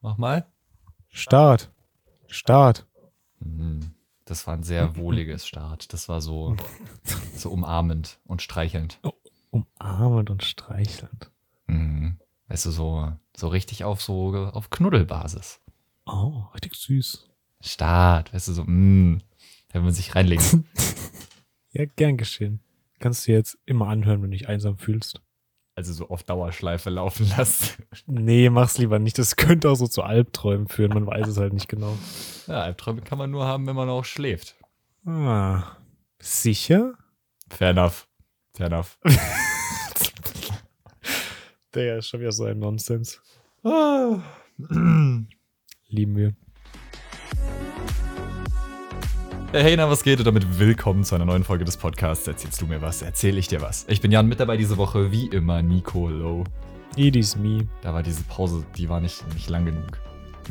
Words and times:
Mach 0.00 0.16
mal. 0.16 0.46
Start. 1.08 1.72
Start. 2.28 2.86
Mhm. 3.40 3.94
Das 4.24 4.46
war 4.46 4.54
ein 4.54 4.62
sehr 4.62 4.96
wohliges 4.96 5.46
Start. 5.46 5.92
Das 5.92 6.08
war 6.08 6.20
so, 6.20 6.56
so 7.34 7.50
umarmend 7.50 8.18
und 8.24 8.42
streichelnd. 8.42 9.00
Umarmend 9.50 10.30
und 10.30 10.44
streichelnd. 10.44 11.30
Mhm. 11.66 12.18
Weißt 12.48 12.66
du, 12.66 12.70
so, 12.70 13.12
so 13.36 13.48
richtig 13.48 13.84
auf 13.84 14.02
so 14.02 14.34
auf 14.36 14.70
Knuddelbasis. 14.70 15.60
Oh, 16.06 16.44
richtig 16.54 16.74
süß. 16.74 17.28
Start, 17.60 18.32
weißt 18.32 18.48
du, 18.48 18.52
so, 18.52 18.64
mh, 18.64 19.20
wenn 19.72 19.82
man 19.82 19.92
sich 19.92 20.14
reinlegt. 20.14 20.58
ja, 21.72 21.84
gern 21.96 22.16
geschehen. 22.16 22.60
Kannst 22.98 23.26
du 23.26 23.32
jetzt 23.32 23.58
immer 23.64 23.88
anhören, 23.88 24.22
wenn 24.22 24.30
du 24.30 24.36
dich 24.36 24.48
einsam 24.48 24.78
fühlst. 24.78 25.20
Also 25.78 25.92
so 25.92 26.08
auf 26.08 26.24
Dauerschleife 26.24 26.90
laufen 26.90 27.30
lassen. 27.36 27.84
Nee, 28.08 28.50
mach's 28.50 28.78
lieber 28.78 28.98
nicht. 28.98 29.16
Das 29.16 29.36
könnte 29.36 29.70
auch 29.70 29.76
so 29.76 29.86
zu 29.86 30.02
Albträumen 30.02 30.66
führen. 30.66 30.92
Man 30.92 31.06
weiß 31.06 31.28
es 31.28 31.36
halt 31.36 31.52
nicht 31.52 31.68
genau. 31.68 31.96
Ja, 32.48 32.62
Albträume 32.62 33.00
kann 33.00 33.16
man 33.16 33.30
nur 33.30 33.46
haben, 33.46 33.64
wenn 33.68 33.76
man 33.76 33.88
auch 33.88 34.04
schläft. 34.04 34.56
Ah, 35.06 35.76
sicher? 36.18 36.94
Fair 37.48 37.70
enough. 37.70 38.08
Fair 38.56 38.66
enough. 38.66 38.98
Der 41.74 41.98
ist 41.98 42.08
schon 42.08 42.18
wieder 42.18 42.32
so 42.32 42.42
ein 42.42 42.58
Nonsens. 42.58 43.22
Ah. 43.62 44.20
Lieben 44.58 46.16
wir. 46.16 46.34
Hey, 49.50 49.74
na, 49.78 49.88
was 49.88 50.02
geht? 50.02 50.18
Und 50.18 50.26
damit 50.26 50.58
willkommen 50.58 51.04
zu 51.04 51.14
einer 51.14 51.24
neuen 51.24 51.42
Folge 51.42 51.64
des 51.64 51.78
Podcasts. 51.78 52.28
Erzählst 52.28 52.60
du 52.60 52.66
mir 52.66 52.82
was? 52.82 53.00
Erzähl 53.00 53.38
ich 53.38 53.48
dir 53.48 53.62
was? 53.62 53.86
Ich 53.88 54.02
bin 54.02 54.12
Jan, 54.12 54.28
mit 54.28 54.40
dabei 54.40 54.58
diese 54.58 54.76
Woche, 54.76 55.10
wie 55.10 55.26
immer, 55.28 55.62
Nico 55.62 56.10
Low. 56.10 56.44
It 56.96 57.16
is 57.16 57.34
me. 57.34 57.66
Da 57.80 57.94
war 57.94 58.02
diese 58.02 58.22
Pause, 58.24 58.66
die 58.76 58.90
war 58.90 59.00
nicht, 59.00 59.26
nicht 59.32 59.48
lang 59.48 59.64
genug. 59.64 59.98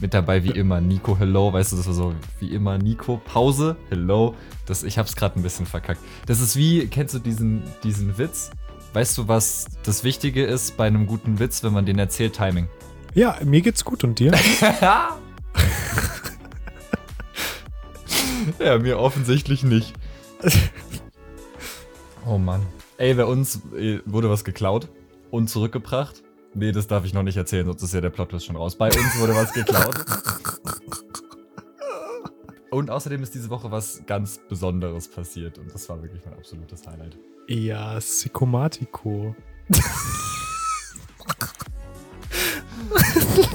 Mit 0.01 0.15
dabei, 0.15 0.43
wie 0.43 0.49
immer, 0.49 0.81
Nico 0.81 1.15
Hello. 1.15 1.53
Weißt 1.53 1.73
du, 1.73 1.75
das 1.75 1.85
war 1.85 1.93
so, 1.93 2.15
wie 2.39 2.47
immer, 2.47 2.79
Nico 2.79 3.21
Pause, 3.23 3.77
Hello. 3.89 4.33
Das, 4.65 4.81
ich 4.81 4.97
hab's 4.97 5.15
gerade 5.15 5.39
ein 5.39 5.43
bisschen 5.43 5.67
verkackt. 5.67 6.01
Das 6.25 6.39
ist 6.39 6.55
wie, 6.55 6.87
kennst 6.87 7.13
du 7.13 7.19
diesen, 7.19 7.61
diesen 7.83 8.17
Witz? 8.17 8.49
Weißt 8.93 9.15
du, 9.19 9.27
was 9.27 9.67
das 9.83 10.03
Wichtige 10.03 10.43
ist 10.43 10.75
bei 10.75 10.87
einem 10.87 11.05
guten 11.05 11.37
Witz, 11.37 11.61
wenn 11.63 11.73
man 11.73 11.85
den 11.85 11.99
erzählt? 11.99 12.33
Timing. 12.33 12.67
Ja, 13.13 13.37
mir 13.45 13.61
geht's 13.61 13.85
gut 13.85 14.03
und 14.03 14.17
dir? 14.17 14.33
ja, 18.59 18.77
mir 18.77 18.99
offensichtlich 18.99 19.63
nicht. 19.63 19.93
oh 22.25 22.37
Mann. 22.37 22.65
Ey, 22.97 23.13
bei 23.13 23.25
uns 23.25 23.61
äh, 23.77 23.99
wurde 24.05 24.29
was 24.29 24.43
geklaut 24.43 24.89
und 25.31 25.49
zurückgebracht. 25.49 26.23
Nee, 26.53 26.71
das 26.71 26.87
darf 26.87 27.05
ich 27.05 27.13
noch 27.13 27.23
nicht 27.23 27.37
erzählen, 27.37 27.65
sonst 27.65 27.83
ist 27.83 27.93
ja 27.93 28.01
der 28.01 28.09
Plot 28.09 28.41
schon 28.41 28.55
raus. 28.55 28.75
Bei 28.75 28.87
uns 28.87 29.19
wurde 29.19 29.35
was 29.35 29.53
geklaut. 29.53 29.95
Und 32.69 32.89
außerdem 32.89 33.23
ist 33.23 33.33
diese 33.33 33.49
Woche 33.49 33.71
was 33.71 34.03
ganz 34.05 34.39
Besonderes 34.49 35.07
passiert 35.07 35.57
und 35.57 35.73
das 35.73 35.87
war 35.87 36.01
wirklich 36.01 36.21
mein 36.25 36.33
absolutes 36.33 36.85
Highlight. 36.85 37.17
Ja, 37.47 37.97
Psychomatiko. 37.97 39.35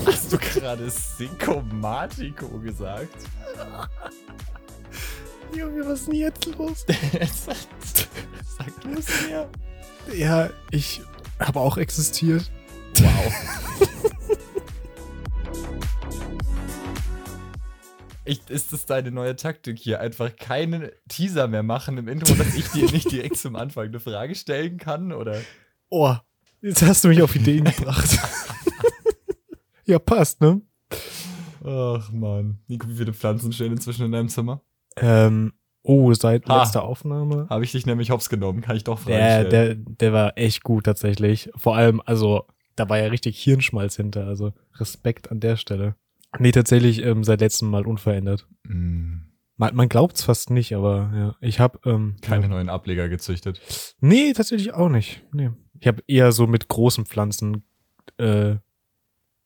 Hast 0.07 0.33
du 0.33 0.39
gerade 0.39 0.87
Psychomatiko 0.87 2.59
gesagt? 2.59 3.29
Junge, 5.57 5.87
was 5.87 6.01
ist 6.01 6.09
denn 6.09 6.15
jetzt 6.15 6.47
los? 6.57 6.87
Sag 8.59 8.81
du 8.81 8.99
es 8.99 9.27
mir. 9.27 9.49
Ja, 10.15 10.51
ich 10.71 11.03
habe 11.39 11.61
auch 11.61 11.77
existiert. 11.77 12.51
Wow. 12.99 13.33
Ich, 18.25 18.49
ist 18.49 18.73
das 18.73 18.87
deine 18.87 19.11
neue 19.11 19.35
Taktik 19.35 19.79
hier? 19.79 20.01
Einfach 20.01 20.37
keinen 20.37 20.91
Teaser 21.09 21.49
mehr 21.49 21.65
machen 21.65 21.99
im 21.99 22.07
Intro, 22.07 22.35
dass 22.35 22.55
ich 22.55 22.69
dir 22.69 22.89
nicht 22.91 23.11
direkt 23.11 23.37
zum 23.37 23.57
Anfang 23.57 23.89
eine 23.89 23.99
Frage 23.99 24.37
stellen 24.37 24.79
kann? 24.79 25.13
Oder? 25.13 25.41
Oh, 25.89 26.15
jetzt 26.61 26.83
hast 26.83 27.03
du 27.03 27.09
mich 27.09 27.21
auf 27.21 27.35
Ideen 27.35 27.65
gebracht. 27.65 28.19
ja, 29.87 29.99
passt, 29.99 30.41
ne? 30.41 30.63
Ach 31.65 32.13
man. 32.13 32.61
Nico, 32.69 32.89
wie 32.89 32.97
viele 32.97 33.13
Pflanzen 33.13 33.53
stehen 33.53 33.73
inzwischen 33.73 34.07
in 34.07 34.13
deinem 34.13 34.29
Zimmer? 34.29 34.63
Ähm, 34.97 35.53
oh, 35.83 36.13
seit 36.15 36.49
Ha. 36.49 36.61
letzter 36.63 36.83
Aufnahme. 36.85 37.47
Habe 37.51 37.65
ich 37.65 37.73
dich 37.73 37.87
nämlich 37.87 38.11
hops 38.11 38.29
genommen, 38.29 38.61
kann 38.61 38.77
ich 38.77 38.85
doch 38.85 38.99
Fragen 38.99 39.17
Der, 39.17 39.45
der, 39.45 39.75
der 39.75 40.13
war 40.13 40.33
echt 40.37 40.63
gut 40.63 40.85
tatsächlich. 40.85 41.51
Vor 41.57 41.77
allem, 41.77 42.03
also, 42.05 42.47
da 42.77 42.89
war 42.89 42.99
ja 42.99 43.07
richtig 43.07 43.39
Hirnschmalz 43.41 43.97
hinter. 43.97 44.27
Also 44.27 44.53
Respekt 44.77 45.31
an 45.31 45.41
der 45.41 45.57
Stelle. 45.57 45.97
Nee, 46.39 46.53
tatsächlich 46.53 47.05
ähm, 47.05 47.25
seit 47.25 47.41
letztem 47.41 47.69
Mal 47.69 47.87
unverändert. 47.87 48.47
Mm, 48.65 49.17
Man, 49.59 49.75
man 49.77 49.89
glaubt's 49.91 50.23
fast 50.25 50.49
nicht, 50.51 50.75
aber 50.75 51.11
ja, 51.15 51.37
ich 51.41 51.61
habe 51.61 51.79
ähm, 51.85 52.17
keine 52.23 52.45
ja. 52.45 52.49
neuen 52.49 52.71
Ableger 52.71 53.09
gezüchtet. 53.11 53.61
Nee, 54.01 54.33
tatsächlich 54.33 54.73
auch 54.73 54.89
nicht. 54.89 55.23
Nee. 55.33 55.51
Ich 55.79 55.87
habe 55.87 56.03
eher 56.07 56.33
so 56.33 56.47
mit 56.47 56.69
großen 56.69 57.05
Pflanzen 57.05 57.65
äh, 58.17 58.57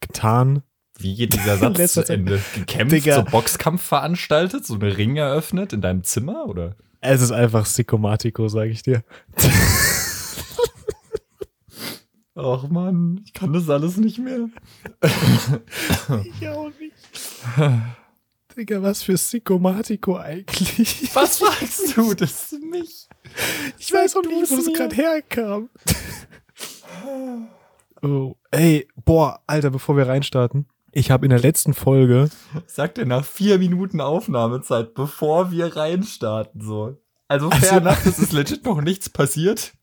getan. 0.00 0.62
Wie 0.98 1.14
geht 1.14 1.34
dieser 1.34 1.56
Satz 1.74 1.92
zu 1.92 2.02
Ende? 2.08 2.40
Gekämpft, 2.54 2.94
Digga. 2.94 3.16
so 3.16 3.24
Boxkampf 3.24 3.82
veranstaltet, 3.82 4.66
so 4.66 4.74
eine 4.74 4.96
Ring 4.96 5.16
eröffnet 5.16 5.72
in 5.72 5.80
deinem 5.80 6.04
Zimmer, 6.04 6.46
oder? 6.46 6.76
Es 7.00 7.20
ist 7.20 7.32
einfach 7.32 7.64
Psychomatiko, 7.64 8.48
sage 8.48 8.70
ich 8.70 8.82
dir. 8.82 9.04
Ach 12.34 12.68
man, 12.68 13.22
ich 13.24 13.32
kann 13.32 13.52
das 13.54 13.70
alles 13.70 13.96
nicht 13.96 14.18
mehr. 14.18 14.48
Ich 16.24 16.48
auch 16.48 16.70
nicht. 16.78 16.94
Digga, 18.56 18.82
was 18.82 19.02
für 19.02 19.14
Psychomatiko 19.14 20.16
eigentlich? 20.16 21.10
Was 21.14 21.38
fragst 21.38 21.96
du 21.96 22.12
das 22.14 22.54
mich? 22.70 23.08
Ich 23.78 23.92
weiß 23.92 24.16
auch 24.16 24.22
nicht, 24.22 24.42
es 24.42 24.50
wo 24.50 24.56
mir. 24.56 24.72
gerade 24.72 24.96
herkam. 24.96 25.70
oh, 28.02 28.34
ey, 28.50 28.86
boah, 29.04 29.40
Alter, 29.46 29.70
bevor 29.70 29.96
wir 29.96 30.06
reinstarten. 30.06 30.66
Ich 30.98 31.10
habe 31.10 31.26
in 31.26 31.30
der 31.30 31.40
letzten 31.40 31.74
Folge, 31.74 32.30
Sag 32.66 32.94
dir 32.94 33.04
nach 33.04 33.22
vier 33.22 33.58
Minuten 33.58 34.00
Aufnahmezeit, 34.00 34.94
bevor 34.94 35.50
wir 35.50 35.76
reinstarten, 35.76 36.62
so. 36.62 36.96
Also 37.28 37.50
Also- 37.50 37.66
fair 37.66 37.82
enough, 37.82 38.06
es 38.06 38.18
ist 38.18 38.32
legit 38.32 38.64
noch 38.64 38.80
nichts 38.80 39.10
passiert. 39.10 39.74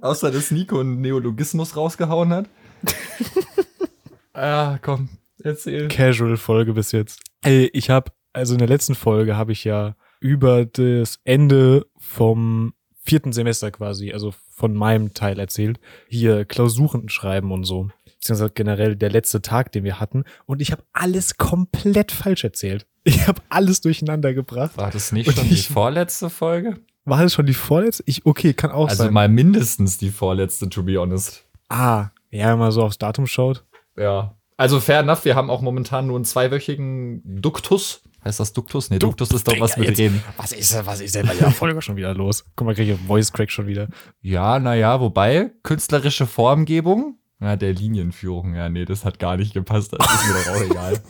Außer, 0.00 0.30
dass 0.30 0.50
Nico 0.52 0.80
einen 0.80 1.02
Neologismus 1.02 1.76
rausgehauen 1.76 2.32
hat. 2.32 2.48
ah, 4.32 4.78
komm, 4.80 5.10
erzähl. 5.44 5.88
Casual-Folge 5.88 6.72
bis 6.72 6.92
jetzt. 6.92 7.20
Ey, 7.42 7.68
ich 7.74 7.90
habe, 7.90 8.10
also 8.32 8.54
in 8.54 8.58
der 8.58 8.68
letzten 8.68 8.94
Folge 8.94 9.36
habe 9.36 9.52
ich 9.52 9.64
ja 9.64 9.96
über 10.18 10.64
das 10.64 11.18
Ende 11.24 11.84
vom 11.98 12.72
vierten 13.02 13.34
Semester 13.34 13.70
quasi, 13.70 14.12
also 14.12 14.32
von 14.54 14.74
meinem 14.74 15.12
Teil 15.12 15.38
erzählt, 15.38 15.78
hier 16.08 16.46
Klausuren 16.46 17.10
schreiben 17.10 17.52
und 17.52 17.64
so. 17.64 17.90
Beziehungsweise 18.20 18.50
generell 18.54 18.96
der 18.96 19.10
letzte 19.10 19.40
Tag, 19.42 19.72
den 19.72 19.82
wir 19.84 19.98
hatten. 19.98 20.24
Und 20.46 20.60
ich 20.60 20.72
habe 20.72 20.82
alles 20.92 21.36
komplett 21.38 22.12
falsch 22.12 22.44
erzählt. 22.44 22.86
Ich 23.02 23.26
habe 23.26 23.40
alles 23.48 23.80
durcheinander 23.80 24.34
gebracht. 24.34 24.76
War 24.76 24.90
das 24.90 25.10
nicht 25.10 25.32
schon 25.34 25.48
die 25.48 25.54
ich- 25.54 25.68
vorletzte 25.70 26.28
Folge? 26.28 26.76
War 27.06 27.22
das 27.22 27.32
schon 27.32 27.46
die 27.46 27.54
vorletzte? 27.54 28.02
Ich, 28.06 28.26
okay, 28.26 28.52
kann 28.52 28.70
auch 28.72 28.90
Also 28.90 29.04
sein. 29.04 29.12
mal 29.14 29.26
mindestens 29.26 29.96
die 29.96 30.10
vorletzte, 30.10 30.68
to 30.68 30.82
be 30.82 30.98
honest. 30.98 31.46
ah, 31.70 32.10
ja, 32.30 32.52
wenn 32.52 32.58
man 32.58 32.70
so 32.72 32.82
aufs 32.82 32.98
Datum 32.98 33.26
schaut. 33.26 33.64
Ja. 33.96 34.36
Also 34.58 34.80
fair 34.80 35.00
enough, 35.00 35.24
wir 35.24 35.34
haben 35.34 35.48
auch 35.48 35.62
momentan 35.62 36.08
nur 36.08 36.16
einen 36.16 36.26
zweiwöchigen 36.26 37.22
Duktus. 37.40 38.02
Heißt 38.22 38.38
das 38.38 38.52
Duktus? 38.52 38.90
Nee, 38.90 38.98
Duktus 38.98 39.30
ist 39.30 39.48
doch 39.48 39.58
was 39.58 39.78
mit 39.78 39.88
jetzt- 39.88 39.98
Reden. 39.98 40.22
Was 40.36 40.52
ist, 40.52 40.74
denn- 40.74 40.84
was 40.84 41.00
ist 41.00 41.14
denn 41.14 41.26
bei 41.26 41.34
der 41.34 41.50
Folge 41.52 41.80
schon 41.80 41.96
wieder 41.96 42.12
los? 42.14 42.44
Guck 42.54 42.66
mal, 42.66 42.74
kriege 42.74 42.92
ich 42.92 43.00
Voice 43.00 43.32
Crack 43.32 43.50
schon 43.50 43.66
wieder. 43.66 43.88
Ja, 44.20 44.58
naja, 44.58 45.00
wobei, 45.00 45.52
künstlerische 45.62 46.26
Formgebung, 46.26 47.16
ja, 47.40 47.56
der 47.56 47.72
Linienführung, 47.72 48.54
ja, 48.54 48.68
nee, 48.68 48.84
das 48.84 49.04
hat 49.04 49.18
gar 49.18 49.36
nicht 49.36 49.54
gepasst, 49.54 49.92
das 49.92 50.06
ist 50.14 50.28
mir 50.28 50.34
doch 50.34 50.56
auch 50.56 50.70
egal. 50.70 51.00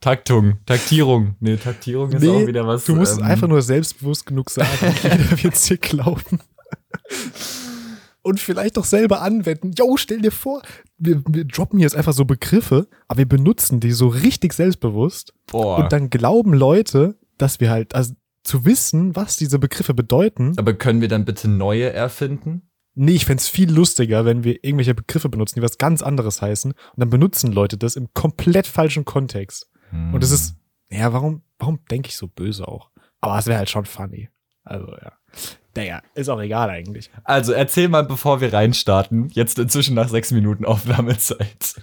Taktung, 0.00 0.58
Taktierung, 0.66 1.36
nee, 1.38 1.56
Taktierung 1.56 2.10
ist 2.10 2.22
Nee, 2.22 2.42
auch 2.42 2.46
wieder 2.46 2.66
was. 2.66 2.84
Du 2.84 2.96
musst 2.96 3.18
ähm, 3.18 3.24
einfach 3.24 3.46
nur 3.46 3.62
selbstbewusst 3.62 4.26
genug 4.26 4.50
sagen. 4.50 4.68
Jeder 5.02 5.42
wird's 5.42 5.62
dir 5.66 5.78
glauben. 5.78 6.40
Und 8.22 8.40
vielleicht 8.40 8.76
doch 8.76 8.84
selber 8.84 9.22
anwenden. 9.22 9.72
Yo, 9.78 9.96
stell 9.96 10.20
dir 10.20 10.32
vor, 10.32 10.62
wir, 10.98 11.22
wir 11.28 11.44
droppen 11.44 11.78
jetzt 11.78 11.94
einfach 11.96 12.12
so 12.12 12.24
Begriffe, 12.24 12.88
aber 13.06 13.18
wir 13.18 13.28
benutzen 13.28 13.78
die 13.78 13.92
so 13.92 14.08
richtig 14.08 14.54
selbstbewusst. 14.54 15.34
Boah. 15.46 15.78
Und 15.78 15.92
dann 15.92 16.10
glauben 16.10 16.52
Leute, 16.52 17.16
dass 17.38 17.60
wir 17.60 17.70
halt, 17.70 17.94
also 17.94 18.14
zu 18.42 18.64
wissen, 18.64 19.14
was 19.14 19.36
diese 19.36 19.58
Begriffe 19.60 19.94
bedeuten. 19.94 20.54
Aber 20.56 20.74
können 20.74 21.00
wir 21.00 21.08
dann 21.08 21.24
bitte 21.24 21.48
neue 21.48 21.92
erfinden? 21.92 22.62
Nee, 22.94 23.12
ich 23.12 23.24
fänd's 23.24 23.48
viel 23.48 23.72
lustiger, 23.72 24.24
wenn 24.24 24.44
wir 24.44 24.62
irgendwelche 24.64 24.94
Begriffe 24.94 25.28
benutzen, 25.28 25.54
die 25.56 25.62
was 25.62 25.78
ganz 25.78 26.02
anderes 26.02 26.42
heißen. 26.42 26.72
Und 26.72 26.78
dann 26.96 27.10
benutzen 27.10 27.52
Leute 27.52 27.78
das 27.78 27.96
im 27.96 28.12
komplett 28.12 28.66
falschen 28.66 29.04
Kontext. 29.04 29.70
Und 29.90 30.22
es 30.22 30.30
Hm. 30.30 30.34
ist, 30.34 30.56
ja, 30.90 31.12
warum, 31.12 31.42
warum 31.58 31.80
denke 31.90 32.08
ich 32.08 32.16
so 32.16 32.28
böse 32.28 32.68
auch? 32.68 32.90
Aber 33.20 33.38
es 33.38 33.46
wäre 33.46 33.58
halt 33.58 33.70
schon 33.70 33.84
funny. 33.86 34.28
Also, 34.64 34.88
ja. 34.88 35.12
Naja, 35.74 36.02
ist 36.14 36.28
auch 36.28 36.40
egal 36.40 36.68
eigentlich. 36.68 37.10
Also 37.24 37.52
erzähl 37.52 37.88
mal, 37.88 38.04
bevor 38.04 38.40
wir 38.42 38.52
reinstarten, 38.52 39.28
jetzt 39.30 39.58
inzwischen 39.58 39.94
nach 39.94 40.08
sechs 40.08 40.30
Minuten 40.30 40.64
Aufnahmezeit. 40.66 41.82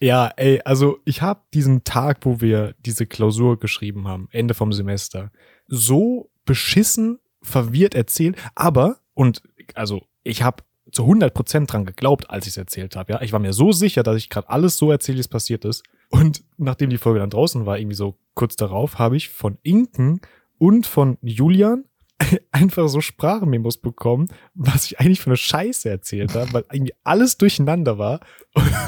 Ja, 0.00 0.30
ey, 0.36 0.62
also 0.64 0.98
ich 1.04 1.20
habe 1.20 1.42
diesen 1.52 1.84
Tag, 1.84 2.18
wo 2.22 2.40
wir 2.40 2.74
diese 2.80 3.06
Klausur 3.06 3.58
geschrieben 3.58 4.08
haben, 4.08 4.28
Ende 4.32 4.54
vom 4.54 4.72
Semester, 4.72 5.30
so 5.66 6.30
beschissen, 6.46 7.18
verwirrt 7.42 7.94
erzählt, 7.94 8.36
aber, 8.54 8.98
und 9.14 9.42
also 9.74 10.02
ich 10.22 10.42
habe 10.42 10.62
zu 10.92 11.04
100% 11.04 11.66
dran 11.66 11.84
geglaubt, 11.84 12.30
als 12.30 12.46
ich 12.46 12.52
es 12.52 12.56
erzählt 12.56 12.96
habe. 12.96 13.12
Ja, 13.12 13.22
ich 13.22 13.32
war 13.32 13.40
mir 13.40 13.52
so 13.52 13.72
sicher, 13.72 14.02
dass 14.02 14.16
ich 14.16 14.28
gerade 14.28 14.48
alles 14.48 14.76
so 14.76 14.90
erzähle, 14.90 15.16
wie 15.16 15.20
es 15.20 15.28
passiert 15.28 15.64
ist. 15.64 15.84
Und 16.08 16.42
nachdem 16.56 16.90
die 16.90 16.98
Folge 16.98 17.20
dann 17.20 17.30
draußen 17.30 17.66
war, 17.66 17.78
irgendwie 17.78 17.96
so 17.96 18.18
kurz 18.34 18.56
darauf, 18.56 18.98
habe 18.98 19.16
ich 19.16 19.28
von 19.28 19.58
Inken 19.62 20.20
und 20.58 20.86
von 20.86 21.16
Julian 21.22 21.84
einfach 22.50 22.88
so 22.88 23.00
Sprachmemos 23.00 23.78
bekommen, 23.78 24.28
was 24.54 24.86
ich 24.86 25.00
eigentlich 25.00 25.20
für 25.20 25.30
eine 25.30 25.36
Scheiße 25.36 25.88
erzählt 25.88 26.34
habe, 26.34 26.52
weil 26.52 26.64
irgendwie 26.72 26.94
alles 27.04 27.38
durcheinander 27.38 27.98
war. 27.98 28.20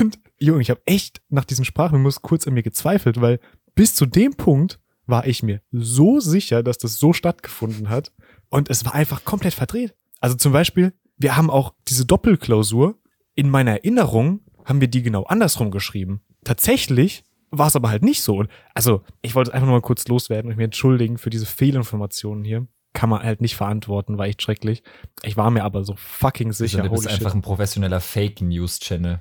Und 0.01 0.19
Junge, 0.39 0.63
ich 0.63 0.71
habe 0.71 0.83
echt 0.87 1.23
nach 1.29 1.45
diesen 1.45 1.65
Sprachmemos 1.65 2.23
kurz 2.23 2.47
an 2.47 2.55
mir 2.55 2.63
gezweifelt, 2.63 3.21
weil 3.21 3.39
bis 3.75 3.95
zu 3.95 4.07
dem 4.07 4.35
Punkt 4.35 4.81
war 5.07 5.27
ich 5.27 5.43
mir 5.43 5.61
so 5.71 6.21
sicher, 6.21 6.63
dass 6.63 6.79
das 6.79 6.97
so 6.97 7.13
stattgefunden 7.13 7.89
hat. 7.89 8.13
Und 8.49 8.69
es 8.71 8.85
war 8.85 8.95
einfach 8.95 9.25
komplett 9.25 9.55
verdreht. 9.55 9.95
Also 10.23 10.37
zum 10.37 10.53
Beispiel, 10.53 10.95
wir 11.19 11.37
haben 11.37 11.51
auch 11.51 11.75
diese 11.89 12.07
Doppelklausur. 12.07 12.99
In 13.35 13.51
meiner 13.51 13.73
Erinnerung 13.73 14.41
haben 14.65 14.81
wir 14.81 14.89
die 14.89 15.03
genau 15.03 15.25
andersrum 15.25 15.71
geschrieben. 15.71 16.23
Tatsächlich 16.45 17.25
war 17.51 17.67
es 17.67 17.77
aber 17.77 17.91
halt 17.91 18.03
nicht 18.03 18.23
so. 18.23 18.45
Also, 18.75 19.03
ich 19.21 19.35
wollte 19.35 19.51
es 19.51 19.55
einfach 19.55 19.67
nur 19.67 19.77
mal 19.77 19.83
kurz 19.83 20.07
loswerden 20.09 20.51
und 20.51 20.57
mich 20.57 20.65
entschuldigen 20.65 21.19
für 21.19 21.31
diese 21.31 21.47
Fehlinformationen 21.47 22.45
hier. 22.45 22.67
Kann 22.95 23.11
man 23.11 23.23
halt 23.23 23.41
nicht 23.41 23.57
verantworten, 23.57 24.19
war 24.19 24.27
echt 24.27 24.43
schrecklich. 24.43 24.83
Ich 25.23 25.37
war 25.37 25.51
mir 25.51 25.65
aber 25.65 25.85
so 25.85 25.95
fucking 25.97 26.53
sicher. 26.53 26.83
Also, 26.83 26.89
du 26.89 26.95
bist 26.95 27.09
einfach 27.09 27.35
ein 27.35 27.43
professioneller 27.43 28.01
Fake-News-Channel. 28.01 29.21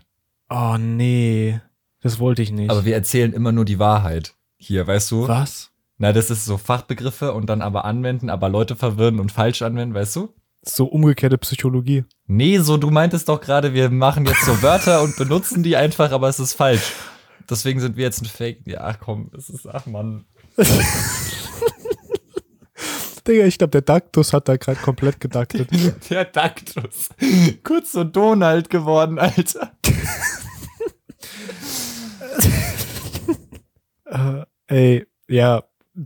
Oh 0.49 0.77
nee, 0.77 1.59
das 2.01 2.19
wollte 2.19 2.41
ich 2.41 2.51
nicht. 2.51 2.69
Aber 2.69 2.85
wir 2.85 2.93
erzählen 2.93 3.33
immer 3.33 3.51
nur 3.51 3.65
die 3.65 3.79
Wahrheit. 3.79 4.35
Hier, 4.57 4.85
weißt 4.85 5.11
du? 5.11 5.27
Was? 5.27 5.71
Na, 5.97 6.13
das 6.13 6.29
ist 6.29 6.45
so 6.45 6.57
Fachbegriffe 6.57 7.33
und 7.33 7.49
dann 7.49 7.61
aber 7.61 7.85
anwenden, 7.85 8.29
aber 8.29 8.49
Leute 8.49 8.75
verwirren 8.75 9.19
und 9.19 9.31
falsch 9.31 9.61
anwenden, 9.61 9.95
weißt 9.95 10.15
du? 10.15 10.33
So 10.63 10.85
umgekehrte 10.85 11.39
Psychologie. 11.39 12.05
Nee, 12.27 12.59
so, 12.59 12.77
du 12.77 12.91
meintest 12.91 13.27
doch 13.29 13.41
gerade, 13.41 13.73
wir 13.73 13.89
machen 13.89 14.25
jetzt 14.27 14.45
so 14.45 14.61
Wörter 14.61 15.01
und 15.01 15.15
benutzen 15.17 15.63
die 15.63 15.75
einfach, 15.75 16.11
aber 16.11 16.29
es 16.29 16.39
ist 16.39 16.53
falsch. 16.53 16.93
Deswegen 17.49 17.79
sind 17.79 17.97
wir 17.97 18.03
jetzt 18.03 18.21
ein 18.21 18.27
Fake. 18.27 18.61
Ja, 18.65 18.93
komm, 18.93 19.31
es 19.35 19.49
ist, 19.49 19.67
ach 19.67 19.87
Mann. 19.87 20.25
Digga, 23.27 23.45
ich 23.45 23.57
glaube, 23.57 23.71
der 23.71 23.81
Daktus 23.81 24.33
hat 24.33 24.47
da 24.47 24.57
gerade 24.57 24.79
komplett 24.79 25.19
gedaktet. 25.19 25.69
Der 26.09 26.25
Daktus. 26.25 27.09
Kurz 27.63 27.91
so 27.91 28.03
Donald 28.03 28.69
geworden, 28.69 29.19
Alter. 29.19 29.73
äh, 34.05 34.43
ey, 34.67 35.05
ja, 35.27 35.63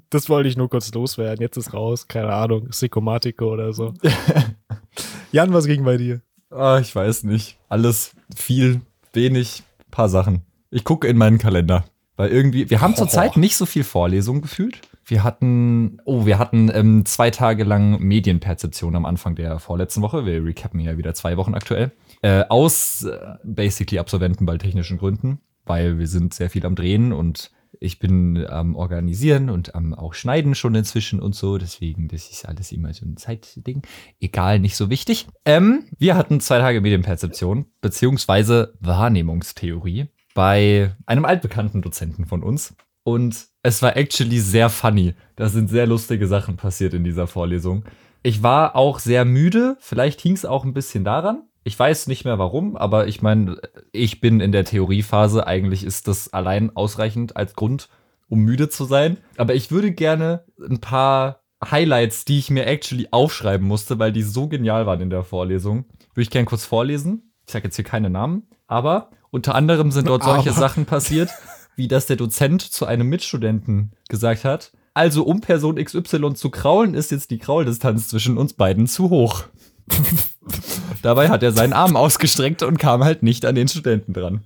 das 0.10 0.30
wollte 0.30 0.50
ich 0.50 0.58
nur 0.58 0.70
kurz 0.70 0.92
loswerden. 0.94 1.42
Jetzt 1.42 1.58
ist 1.58 1.74
raus, 1.74 2.08
keine 2.08 2.34
Ahnung, 2.34 2.70
Psychomatiko 2.70 3.52
oder 3.54 3.74
so. 3.74 3.94
Jan, 5.32 5.54
was 5.54 5.66
ging 5.66 5.84
bei 5.84 5.98
dir? 5.98 6.22
Ah, 6.50 6.80
ich 6.80 6.96
weiß 6.96 7.24
nicht. 7.24 7.58
Alles, 7.70 8.16
viel, 8.36 8.82
wenig, 9.14 9.64
paar 9.92 10.10
Sachen. 10.10 10.42
Ich 10.72 10.84
gucke 10.84 11.08
in 11.08 11.18
meinen 11.18 11.38
Kalender. 11.38 11.86
Weil 12.18 12.30
irgendwie, 12.30 12.70
wir 12.70 12.80
haben 12.80 12.94
Oh. 12.94 13.00
zurzeit 13.00 13.36
nicht 13.36 13.58
so 13.58 13.66
viel 13.66 13.84
Vorlesungen 13.84 14.42
gefühlt. 14.42 14.80
Wir 15.06 15.24
hatten, 15.24 16.00
oh, 16.06 16.26
wir 16.26 16.40
hatten 16.40 16.72
ähm, 16.74 17.06
zwei 17.06 17.30
Tage 17.30 17.64
lang 17.66 18.00
Medienperzeption 18.00 18.96
am 18.96 19.06
Anfang 19.06 19.36
der 19.36 19.60
vorletzten 19.60 20.02
Woche. 20.02 20.26
Wir 20.26 20.44
recappen 20.44 20.80
ja 20.80 20.98
wieder 20.98 21.14
zwei 21.14 21.36
Wochen 21.38 21.54
aktuell. 21.54 21.92
Äh, 22.22 22.46
aus 22.50 23.04
äh, 23.04 23.18
basically 23.44 24.00
Absolventen 24.00 24.46
bei 24.46 24.58
technischen 24.58 24.98
Gründen, 24.98 25.40
weil 25.66 26.00
wir 26.00 26.08
sind 26.08 26.34
sehr 26.34 26.50
viel 26.50 26.66
am 26.66 26.76
Drehen 26.76 27.12
und 27.12 27.52
ich 27.80 28.00
bin 28.00 28.45
am 28.48 28.75
Organisieren 28.75 29.50
und 29.50 29.75
am 29.75 29.94
auch 29.94 30.13
Schneiden 30.13 30.56
schon 30.56 30.75
inzwischen 30.75 31.19
und 31.19 31.36
so. 31.36 31.57
Deswegen, 31.57 32.07
das 32.07 32.30
ist 32.30 32.48
alles 32.48 32.72
immer 32.72 32.94
so 32.94 33.06
ein 33.06 33.18
Zeitding. 33.18 33.81
Egal, 34.19 34.60
nicht 34.60 34.75
so 34.75 34.89
wichtig. 34.89 35.27
Ähm, 35.45 35.86
wir 35.98 36.16
hatten 36.16 36.39
zwei 36.39 36.60
Tage 36.60 36.81
Medienperzeption 36.81 37.66
beziehungsweise 37.81 38.74
Wahrnehmungstheorie 38.80 40.07
bei 40.33 40.95
einem 41.06 41.25
altbekannten 41.25 41.81
Dozenten 41.81 42.25
von 42.25 42.44
uns. 42.44 42.75
Und 43.04 43.48
es 43.62 43.81
war 43.81 43.95
actually 43.95 44.39
sehr 44.39 44.69
funny. 44.69 45.13
Da 45.36 45.50
sind 45.50 45.69
sehr 45.69 45.88
lustige 45.88 46.28
Sachen 46.28 46.57
passiert 46.57 46.94
in 46.94 47.04
dieser 47.04 47.28
Vorlesung. 47.28 47.86
Ich 48.24 48.42
war 48.42 48.75
auch 48.75 49.00
sehr 49.00 49.25
müde. 49.25 49.78
Vielleicht 49.80 50.21
hing 50.21 50.33
es 50.33 50.45
auch 50.45 50.66
ein 50.66 50.74
bisschen 50.74 51.04
daran. 51.04 51.44
Ich 51.68 51.78
weiß 51.78 52.06
nicht 52.06 52.26
mehr 52.26 52.38
warum, 52.38 52.78
aber 52.78 53.08
ich 53.08 53.24
meine, 53.24 53.60
ich 53.92 54.22
bin 54.22 54.40
in 54.40 54.52
der 54.52 54.66
Theoriephase. 54.66 55.48
Eigentlich 55.48 55.84
ist 55.84 56.08
das 56.08 56.32
allein 56.32 56.76
ausreichend 56.76 57.36
als 57.36 57.56
Grund, 57.56 57.90
um 58.30 58.42
müde 58.42 58.70
zu 58.70 58.86
sein. 58.86 59.18
Aber 59.36 59.56
ich 59.56 59.72
würde 59.72 59.92
gerne 59.92 60.46
ein 60.60 60.80
paar 60.80 61.42
Highlights, 61.64 62.24
die 62.24 62.38
ich 62.38 62.52
mir 62.52 62.68
actually 62.68 63.08
aufschreiben 63.10 63.68
musste, 63.68 63.98
weil 63.98 64.12
die 64.12 64.22
so 64.22 64.48
genial 64.48 64.86
waren 64.86 65.02
in 65.02 65.10
der 65.10 65.24
Vorlesung, 65.24 65.86
würde 66.14 66.22
ich 66.22 66.30
gerne 66.30 66.46
kurz 66.46 66.66
vorlesen. 66.66 67.34
Ich 67.48 67.54
sage 67.54 67.66
jetzt 67.66 67.78
hier 67.78 67.86
keine 67.86 68.12
Namen, 68.12 68.44
aber 68.68 69.10
unter 69.32 69.56
anderem 69.56 69.90
sind 69.90 70.08
dort 70.08 70.24
solche 70.24 70.52
Aber. 70.52 70.60
Sachen 70.60 70.86
passiert, 70.86 71.32
wie 71.76 71.88
dass 71.88 72.06
der 72.06 72.16
Dozent 72.16 72.62
zu 72.62 72.86
einem 72.86 73.10
Mitstudenten 73.10 73.94
gesagt 74.08 74.46
hat, 74.46 74.72
also 74.94 75.26
um 75.26 75.42
Person 75.42 75.84
XY 75.84 76.36
zu 76.36 76.52
kraulen, 76.52 76.94
ist 76.94 77.10
jetzt 77.10 77.32
die 77.32 77.40
Krauldistanz 77.40 78.08
zwischen 78.08 78.38
uns 78.38 78.54
beiden 78.54 78.86
zu 78.86 79.10
hoch. 79.10 79.46
Dabei 81.02 81.30
hat 81.30 81.44
er 81.44 81.52
seinen 81.52 81.74
Arm 81.74 81.96
ausgestreckt 81.96 82.64
und 82.64 82.78
kam 82.78 83.04
halt 83.04 83.24
nicht 83.24 83.46
an 83.46 83.56
den 83.56 83.68
Studenten 83.68 84.14
dran. 84.14 84.44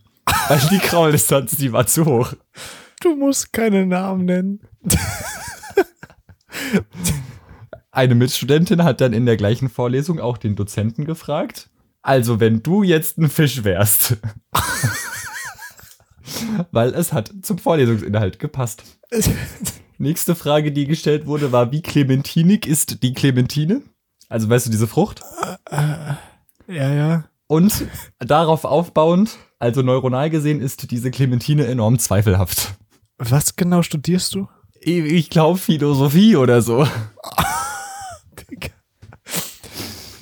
Weil 0.48 0.60
die 0.72 0.80
Krauldistanz, 0.80 1.58
die 1.58 1.72
war 1.72 1.86
zu 1.86 2.06
hoch. 2.06 2.34
Du 3.02 3.16
musst 3.16 3.54
keine 3.54 3.86
Namen 3.86 4.26
nennen. 4.26 4.62
Eine 7.92 8.16
Mitstudentin 8.16 8.84
hat 8.84 9.02
dann 9.02 9.14
in 9.14 9.26
der 9.26 9.38
gleichen 9.38 9.70
Vorlesung 9.70 10.20
auch 10.20 10.38
den 10.38 10.56
Dozenten 10.56 11.06
gefragt. 11.06 11.70
Also, 12.02 12.40
wenn 12.40 12.64
du 12.64 12.84
jetzt 12.84 13.18
ein 13.18 13.30
Fisch 13.30 13.64
wärst. 13.64 14.18
Weil 16.72 16.94
es 16.94 17.14
hat 17.14 17.32
zum 17.42 17.58
Vorlesungsinhalt 17.58 18.40
gepasst. 18.40 18.84
Nächste 19.98 20.36
Frage, 20.36 20.72
die 20.72 20.86
gestellt 20.86 21.26
wurde, 21.26 21.52
war, 21.52 21.72
wie 21.72 21.82
clementinig 21.82 22.66
ist 22.66 23.04
die 23.04 23.14
Clementine? 23.14 23.82
Also, 24.30 24.48
weißt 24.48 24.68
du, 24.68 24.70
diese 24.72 24.88
Frucht? 24.88 25.22
ja, 25.72 26.18
ja. 26.68 27.26
Und 27.48 27.88
darauf 28.20 28.64
aufbauend, 28.64 29.38
also 29.58 29.82
neuronal 29.82 30.30
gesehen, 30.30 30.62
ist 30.62 30.92
diese 30.92 31.10
Clementine 31.10 31.66
enorm 31.66 31.98
zweifelhaft. 31.98 32.76
Was 33.18 33.56
genau 33.56 33.82
studierst 33.82 34.36
du? 34.36 34.48
Ich, 34.80 35.04
ich 35.04 35.30
glaube 35.32 35.58
Philosophie 35.58 36.36
oder 36.36 36.62
so. 36.62 36.88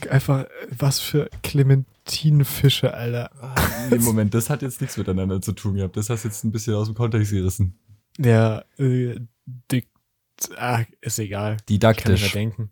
Einfach, 0.09 0.45
was 0.77 0.99
für 0.99 1.29
Clementinenfische, 1.43 2.93
Alter. 2.93 3.29
Nee, 3.89 3.97
Moment, 3.97 4.33
das 4.33 4.49
hat 4.49 4.61
jetzt 4.61 4.79
nichts 4.79 4.95
miteinander 4.95 5.41
zu 5.41 5.51
tun 5.51 5.75
gehabt. 5.75 5.97
Das 5.97 6.09
hast 6.09 6.23
du 6.23 6.29
jetzt 6.29 6.45
ein 6.45 6.53
bisschen 6.53 6.75
aus 6.75 6.87
dem 6.87 6.95
Kontext 6.95 7.31
gerissen. 7.31 7.77
Ja, 8.17 8.63
äh, 8.77 9.19
dick, 9.69 9.89
ah, 10.55 10.83
ist 11.01 11.19
egal. 11.19 11.53
Ich 11.53 11.57
kann 11.57 11.65
Didaktisch. 11.67 12.31
denken. 12.31 12.71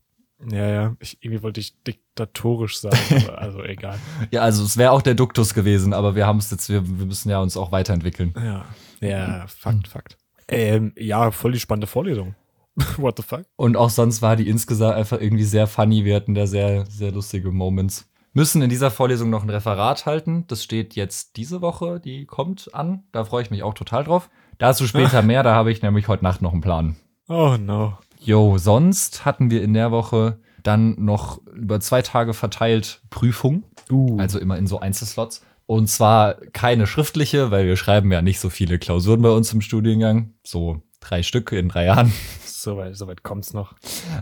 Ja, 0.50 0.68
ja. 0.68 0.96
Ich, 1.00 1.18
irgendwie 1.22 1.44
wollte 1.44 1.60
ich 1.60 1.82
diktatorisch 1.84 2.80
sagen, 2.80 2.98
aber 3.28 3.40
also 3.40 3.64
egal. 3.64 3.98
Ja, 4.32 4.42
also 4.42 4.64
es 4.64 4.78
wäre 4.78 4.92
auch 4.92 5.02
der 5.02 5.16
Duktus 5.16 5.54
gewesen, 5.54 5.94
aber 5.94 6.16
wir 6.16 6.28
haben 6.28 6.40
es 6.40 6.52
jetzt, 6.52 6.70
wir, 6.70 6.86
wir 6.86 7.06
müssen 7.06 7.30
ja 7.30 7.40
uns 7.40 7.58
auch 7.58 7.72
weiterentwickeln. 7.72 8.34
Ja. 8.36 8.66
Ja, 9.02 9.46
Fakt, 9.48 9.88
Fakt. 9.88 10.18
Ähm, 10.48 10.94
ja, 10.98 11.32
voll 11.32 11.54
die 11.54 11.60
spannende 11.60 11.88
Vorlesung. 11.88 12.36
What 12.98 13.18
the 13.18 13.24
fuck? 13.24 13.46
Und 13.56 13.78
auch 13.78 13.90
sonst 13.90 14.22
war 14.22 14.36
die 14.36 14.50
insgesamt 14.50 14.96
einfach 14.96 15.20
irgendwie 15.20 15.44
sehr 15.44 15.68
funny. 15.68 16.06
Wir 16.06 16.16
hatten 16.16 16.36
da 16.36 16.46
sehr, 16.46 16.86
sehr 16.86 17.12
lustige 17.12 17.52
Moments. 17.52 18.10
Müssen 18.34 18.62
in 18.62 18.70
dieser 18.70 18.92
Vorlesung 18.92 19.30
noch 19.30 19.44
ein 19.44 19.50
Referat 19.50 20.06
halten. 20.06 20.46
Das 20.48 20.62
steht 20.62 20.96
jetzt 20.96 21.38
diese 21.38 21.62
Woche, 21.62 22.02
die 22.02 22.26
kommt 22.26 22.74
an. 22.74 23.04
Da 23.14 23.24
freue 23.24 23.44
ich 23.44 23.50
mich 23.50 23.64
auch 23.64 23.74
total 23.74 24.04
drauf. 24.04 24.30
Dazu 24.58 24.88
später 24.88 25.22
mehr, 25.24 25.42
da 25.42 25.56
habe 25.56 25.72
ich 25.72 25.82
nämlich 25.82 26.10
heute 26.10 26.26
Nacht 26.26 26.42
noch 26.42 26.52
einen 26.52 26.62
Plan. 26.62 26.98
Oh 27.30 27.56
no. 27.58 27.98
Jo, 28.26 28.58
sonst 28.58 29.24
hatten 29.24 29.52
wir 29.52 29.62
in 29.62 29.76
der 29.76 29.92
Woche 29.92 30.40
dann 30.64 30.96
noch 30.98 31.46
über 31.46 31.80
zwei 31.80 32.02
Tage 32.02 32.34
verteilt 32.34 33.02
Prüfung. 33.12 33.64
Uh. 33.92 34.18
Also 34.20 34.40
immer 34.40 34.58
in 34.58 34.66
so 34.66 34.80
Einzelslots. 34.80 35.44
Und 35.68 35.90
zwar 35.90 36.34
keine 36.52 36.88
schriftliche, 36.88 37.52
weil 37.52 37.68
wir 37.68 37.78
schreiben 37.78 38.12
ja 38.12 38.24
nicht 38.24 38.40
so 38.40 38.50
viele 38.50 38.80
Klausuren 38.80 39.22
bei 39.22 39.30
uns 39.30 39.54
im 39.54 39.62
Studiengang. 39.62 40.34
So 40.44 40.82
drei 41.00 41.22
Stück 41.22 41.52
in 41.52 41.70
drei 41.70 41.86
Jahren. 41.86 42.12
Soweit 42.46 42.96
so 42.96 43.06
weit 43.08 43.22
kommt's 43.22 43.54
noch. 43.54 43.76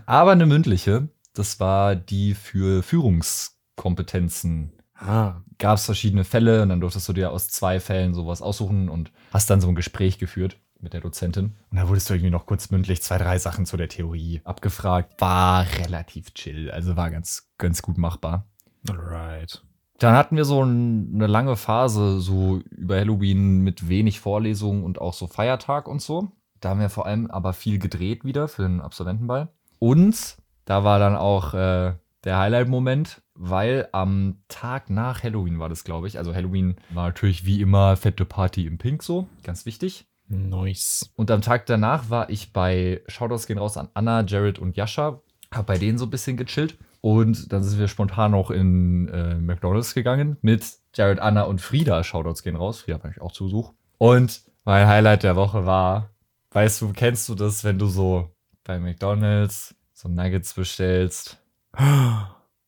Aber 0.05 0.33
eine 0.33 0.47
mündliche. 0.47 1.07
Das 1.33 1.61
war 1.61 1.95
die 1.95 2.33
für 2.33 2.83
Führungskompetenzen. 2.83 4.73
Ah. 4.95 5.41
Gab 5.59 5.77
es 5.77 5.85
verschiedene 5.85 6.25
Fälle 6.25 6.61
und 6.61 6.69
dann 6.69 6.81
durftest 6.81 7.07
du 7.07 7.13
dir 7.13 7.31
aus 7.31 7.47
zwei 7.47 7.79
Fällen 7.79 8.13
sowas 8.13 8.41
aussuchen 8.41 8.89
und 8.89 9.13
hast 9.31 9.49
dann 9.49 9.61
so 9.61 9.69
ein 9.69 9.75
Gespräch 9.75 10.19
geführt 10.19 10.57
mit 10.83 10.93
der 10.93 11.01
Dozentin. 11.01 11.55
Und 11.71 11.77
da 11.77 11.87
wurdest 11.87 12.09
du 12.09 12.13
irgendwie 12.13 12.29
noch 12.29 12.45
kurz 12.45 12.69
mündlich 12.69 13.01
zwei, 13.01 13.17
drei 13.17 13.39
Sachen 13.39 13.65
zu 13.65 13.77
der 13.77 13.89
Theorie 13.89 14.41
abgefragt. 14.43 15.19
War 15.19 15.65
relativ 15.79 16.33
chill, 16.33 16.69
also 16.69 16.95
war 16.95 17.09
ganz, 17.09 17.49
ganz 17.57 17.81
gut 17.81 17.97
machbar. 17.97 18.45
Alright. 18.89 19.63
Dann 19.99 20.15
hatten 20.15 20.35
wir 20.35 20.45
so 20.45 20.63
ein, 20.63 21.11
eine 21.15 21.27
lange 21.27 21.55
Phase, 21.55 22.19
so 22.19 22.59
über 22.71 22.97
Halloween 22.97 23.61
mit 23.61 23.87
wenig 23.87 24.19
Vorlesungen 24.19 24.83
und 24.83 24.99
auch 24.99 25.13
so 25.13 25.27
Feiertag 25.27 25.87
und 25.87 26.01
so. 26.01 26.31
Da 26.59 26.69
haben 26.69 26.79
wir 26.79 26.89
vor 26.89 27.05
allem 27.05 27.31
aber 27.31 27.53
viel 27.53 27.79
gedreht 27.79 28.25
wieder 28.25 28.47
für 28.47 28.63
den 28.63 28.81
Absolventenball. 28.81 29.49
Und 29.79 30.37
da 30.65 30.83
war 30.83 30.99
dann 30.99 31.15
auch 31.15 31.53
äh, 31.53 31.93
der 32.23 32.37
Highlight-Moment, 32.37 33.21
weil 33.35 33.89
am 33.91 34.37
Tag 34.47 34.89
nach 34.89 35.23
Halloween 35.23 35.59
war 35.59 35.69
das, 35.69 35.83
glaube 35.83 36.07
ich. 36.07 36.17
Also 36.17 36.33
Halloween 36.33 36.75
war 36.89 37.07
natürlich 37.07 37.45
wie 37.45 37.61
immer 37.61 37.97
fette 37.97 38.25
Party 38.25 38.65
im 38.65 38.77
Pink 38.77 39.03
so, 39.03 39.27
ganz 39.43 39.65
wichtig. 39.65 40.05
Nice. 40.27 41.11
Und 41.15 41.29
am 41.31 41.41
Tag 41.41 41.65
danach 41.65 42.09
war 42.09 42.29
ich 42.29 42.53
bei 42.53 43.01
Shoutouts 43.07 43.47
gehen 43.47 43.57
raus 43.57 43.77
an 43.77 43.89
Anna, 43.93 44.23
Jared 44.25 44.59
und 44.59 44.77
Jascha. 44.77 45.21
Hab 45.51 45.65
bei 45.67 45.77
denen 45.77 45.97
so 45.97 46.05
ein 46.05 46.09
bisschen 46.09 46.37
gechillt. 46.37 46.77
Und 47.01 47.51
dann 47.51 47.63
sind 47.63 47.79
wir 47.79 47.87
spontan 47.87 48.31
noch 48.31 48.49
in 48.49 49.09
äh, 49.09 49.35
McDonalds 49.35 49.93
gegangen 49.93 50.37
mit 50.41 50.65
Jared, 50.95 51.19
Anna 51.19 51.43
und 51.43 51.59
Frieda. 51.59 52.03
Shoutouts 52.03 52.43
gehen 52.43 52.55
raus. 52.55 52.81
Frieda 52.81 53.03
war 53.03 53.11
ich 53.11 53.21
auch 53.21 53.31
zu 53.33 53.45
Besuch. 53.45 53.73
Und 53.97 54.41
mein 54.63 54.87
Highlight 54.87 55.23
der 55.23 55.35
Woche 55.35 55.65
war, 55.65 56.09
weißt 56.51 56.81
du, 56.81 56.93
kennst 56.93 57.27
du 57.27 57.35
das, 57.35 57.63
wenn 57.63 57.77
du 57.77 57.87
so 57.87 58.29
bei 58.63 58.79
McDonalds 58.79 59.75
so 59.91 60.07
Nuggets 60.07 60.53
bestellst 60.53 61.39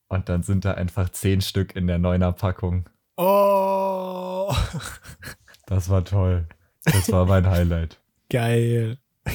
und 0.07 0.29
dann 0.29 0.43
sind 0.43 0.65
da 0.65 0.73
einfach 0.73 1.09
zehn 1.09 1.41
Stück 1.41 1.75
in 1.75 1.87
der 1.87 1.99
neuner 1.99 2.31
Packung. 2.31 2.89
Oh. 3.17 4.53
Das 5.67 5.89
war 5.89 6.05
toll. 6.05 6.47
Das 6.85 7.11
war 7.11 7.25
mein 7.25 7.47
Highlight. 7.49 7.99
Geil. 8.29 8.97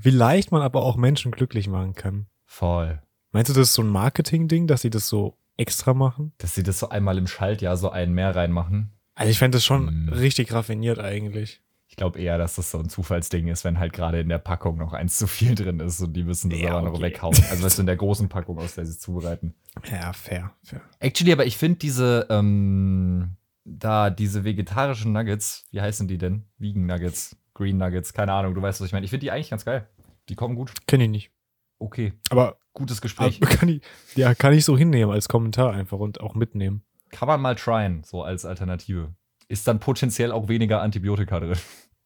Wie 0.00 0.10
leicht 0.10 0.52
man 0.52 0.62
aber 0.62 0.82
auch 0.82 0.96
Menschen 0.96 1.32
glücklich 1.32 1.68
machen 1.68 1.94
kann. 1.94 2.26
Voll. 2.44 3.00
Meinst 3.32 3.50
du, 3.50 3.54
das 3.54 3.68
ist 3.68 3.74
so 3.74 3.82
ein 3.82 3.88
Marketing-Ding, 3.88 4.66
dass 4.66 4.82
sie 4.82 4.90
das 4.90 5.08
so 5.08 5.36
extra 5.56 5.94
machen? 5.94 6.32
Dass 6.38 6.54
sie 6.54 6.62
das 6.62 6.78
so 6.78 6.88
einmal 6.90 7.18
im 7.18 7.26
Schaltjahr 7.26 7.76
so 7.76 7.90
einen 7.90 8.12
mehr 8.14 8.34
reinmachen. 8.36 8.92
Also 9.14 9.30
ich 9.30 9.38
fände 9.38 9.56
das 9.56 9.64
schon 9.64 10.06
Mm. 10.06 10.08
richtig 10.12 10.52
raffiniert 10.52 10.98
eigentlich. 10.98 11.62
Ich 11.88 11.96
glaube 11.96 12.18
eher, 12.20 12.36
dass 12.36 12.56
das 12.56 12.70
so 12.70 12.78
ein 12.78 12.88
Zufallsding 12.88 13.48
ist, 13.48 13.64
wenn 13.64 13.78
halt 13.78 13.92
gerade 13.92 14.20
in 14.20 14.28
der 14.28 14.38
Packung 14.38 14.76
noch 14.76 14.92
eins 14.92 15.16
zu 15.18 15.26
viel 15.26 15.54
drin 15.54 15.80
ist 15.80 16.00
und 16.00 16.12
die 16.14 16.24
müssen 16.24 16.50
das 16.50 16.60
Ja, 16.60 16.72
aber 16.72 16.82
noch 16.82 16.94
okay. 16.94 17.02
weghauen. 17.04 17.36
Also 17.50 17.64
weißt 17.64 17.78
du, 17.78 17.82
in 17.82 17.86
der 17.86 17.96
großen 17.96 18.28
Packung, 18.28 18.58
aus 18.58 18.74
der 18.74 18.84
sie 18.84 18.92
es 18.92 19.00
zubereiten. 19.00 19.54
Ja, 19.90 20.12
fair, 20.12 20.52
fair. 20.62 20.80
Actually, 21.00 21.32
aber 21.32 21.46
ich 21.46 21.56
finde 21.56 21.78
diese, 21.78 22.26
ähm, 22.30 23.30
da 23.66 24.10
diese 24.10 24.44
vegetarischen 24.44 25.12
Nuggets, 25.12 25.66
wie 25.72 25.80
heißen 25.80 26.06
die 26.06 26.18
denn? 26.18 26.44
Vegan 26.58 26.86
Nuggets, 26.86 27.36
Green 27.52 27.76
Nuggets, 27.76 28.12
keine 28.12 28.32
Ahnung, 28.32 28.54
du 28.54 28.62
weißt, 28.62 28.80
was 28.80 28.86
ich 28.86 28.92
meine. 28.92 29.04
Ich 29.04 29.10
finde 29.10 29.24
die 29.24 29.32
eigentlich 29.32 29.50
ganz 29.50 29.64
geil. 29.64 29.88
Die 30.28 30.36
kommen 30.36 30.54
gut. 30.54 30.72
Kenn 30.86 31.00
ich 31.00 31.10
nicht. 31.10 31.30
Okay, 31.78 32.14
Aber, 32.30 32.58
gutes 32.72 32.98
aber 32.98 33.02
Gespräch. 33.02 33.40
kann 33.58 33.68
ich, 33.68 33.82
ja, 34.14 34.34
kann 34.34 34.54
ich 34.54 34.64
so 34.64 34.78
hinnehmen 34.78 35.12
als 35.12 35.28
Kommentar 35.28 35.72
einfach 35.72 35.98
und 35.98 36.20
auch 36.20 36.34
mitnehmen. 36.34 36.82
Kann 37.10 37.28
man 37.28 37.40
mal 37.40 37.54
tryen, 37.54 38.02
so 38.02 38.22
als 38.22 38.44
Alternative. 38.44 39.14
Ist 39.48 39.68
dann 39.68 39.78
potenziell 39.78 40.32
auch 40.32 40.48
weniger 40.48 40.80
Antibiotika 40.80 41.40
drin. 41.40 41.58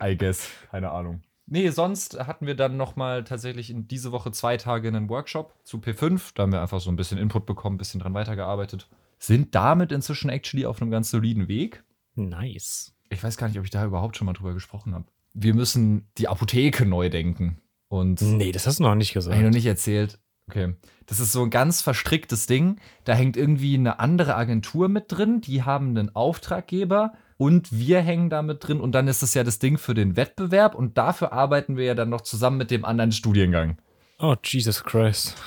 I 0.02 0.16
guess. 0.16 0.48
Keine 0.70 0.90
Ahnung. 0.90 1.22
Nee, 1.46 1.70
sonst 1.70 2.18
hatten 2.26 2.46
wir 2.46 2.54
dann 2.54 2.76
noch 2.76 2.96
mal 2.96 3.24
tatsächlich 3.24 3.70
in 3.70 3.88
diese 3.88 4.12
Woche 4.12 4.32
zwei 4.32 4.58
Tage 4.58 4.88
einen 4.88 5.08
Workshop 5.08 5.54
zu 5.64 5.78
P5. 5.78 6.32
Da 6.34 6.42
haben 6.42 6.52
wir 6.52 6.60
einfach 6.60 6.80
so 6.80 6.90
ein 6.90 6.96
bisschen 6.96 7.16
Input 7.16 7.46
bekommen, 7.46 7.76
ein 7.76 7.78
bisschen 7.78 8.00
dran 8.00 8.12
weitergearbeitet. 8.12 8.88
Sind 9.18 9.54
damit 9.54 9.92
inzwischen 9.92 10.30
actually 10.30 10.66
auf 10.66 10.80
einem 10.80 10.90
ganz 10.90 11.10
soliden 11.10 11.48
Weg. 11.48 11.82
Nice. 12.14 12.94
Ich 13.10 13.22
weiß 13.22 13.36
gar 13.36 13.48
nicht, 13.48 13.58
ob 13.58 13.64
ich 13.64 13.70
da 13.70 13.84
überhaupt 13.84 14.16
schon 14.16 14.26
mal 14.26 14.32
drüber 14.32 14.54
gesprochen 14.54 14.94
habe. 14.94 15.06
Wir 15.34 15.54
müssen 15.54 16.08
die 16.18 16.28
Apotheke 16.28 16.84
neu 16.86 17.08
denken. 17.10 17.58
Und 17.88 18.20
Nee, 18.20 18.52
das 18.52 18.66
hast 18.66 18.80
du 18.80 18.82
noch 18.82 18.94
nicht 18.94 19.14
gesagt. 19.14 19.34
habe 19.34 19.42
ich 19.44 19.48
noch 19.50 19.54
nicht 19.56 19.66
erzählt. 19.66 20.18
Okay. 20.48 20.74
Das 21.06 21.20
ist 21.20 21.32
so 21.32 21.42
ein 21.42 21.50
ganz 21.50 21.82
verstricktes 21.82 22.46
Ding. 22.46 22.76
Da 23.04 23.14
hängt 23.14 23.36
irgendwie 23.36 23.74
eine 23.74 23.98
andere 23.98 24.34
Agentur 24.36 24.88
mit 24.88 25.04
drin. 25.08 25.40
Die 25.40 25.62
haben 25.62 25.90
einen 25.90 26.14
Auftraggeber 26.14 27.12
und 27.36 27.70
wir 27.72 28.00
hängen 28.00 28.30
da 28.30 28.42
mit 28.42 28.66
drin. 28.66 28.80
Und 28.80 28.92
dann 28.92 29.08
ist 29.08 29.22
es 29.22 29.34
ja 29.34 29.44
das 29.44 29.58
Ding 29.58 29.78
für 29.78 29.94
den 29.94 30.16
Wettbewerb. 30.16 30.74
Und 30.74 30.98
dafür 30.98 31.32
arbeiten 31.32 31.76
wir 31.76 31.84
ja 31.84 31.94
dann 31.94 32.08
noch 32.10 32.22
zusammen 32.22 32.56
mit 32.58 32.70
dem 32.70 32.84
anderen 32.84 33.12
Studiengang. 33.12 33.78
Oh, 34.18 34.36
Jesus 34.44 34.84
Christ. 34.84 35.34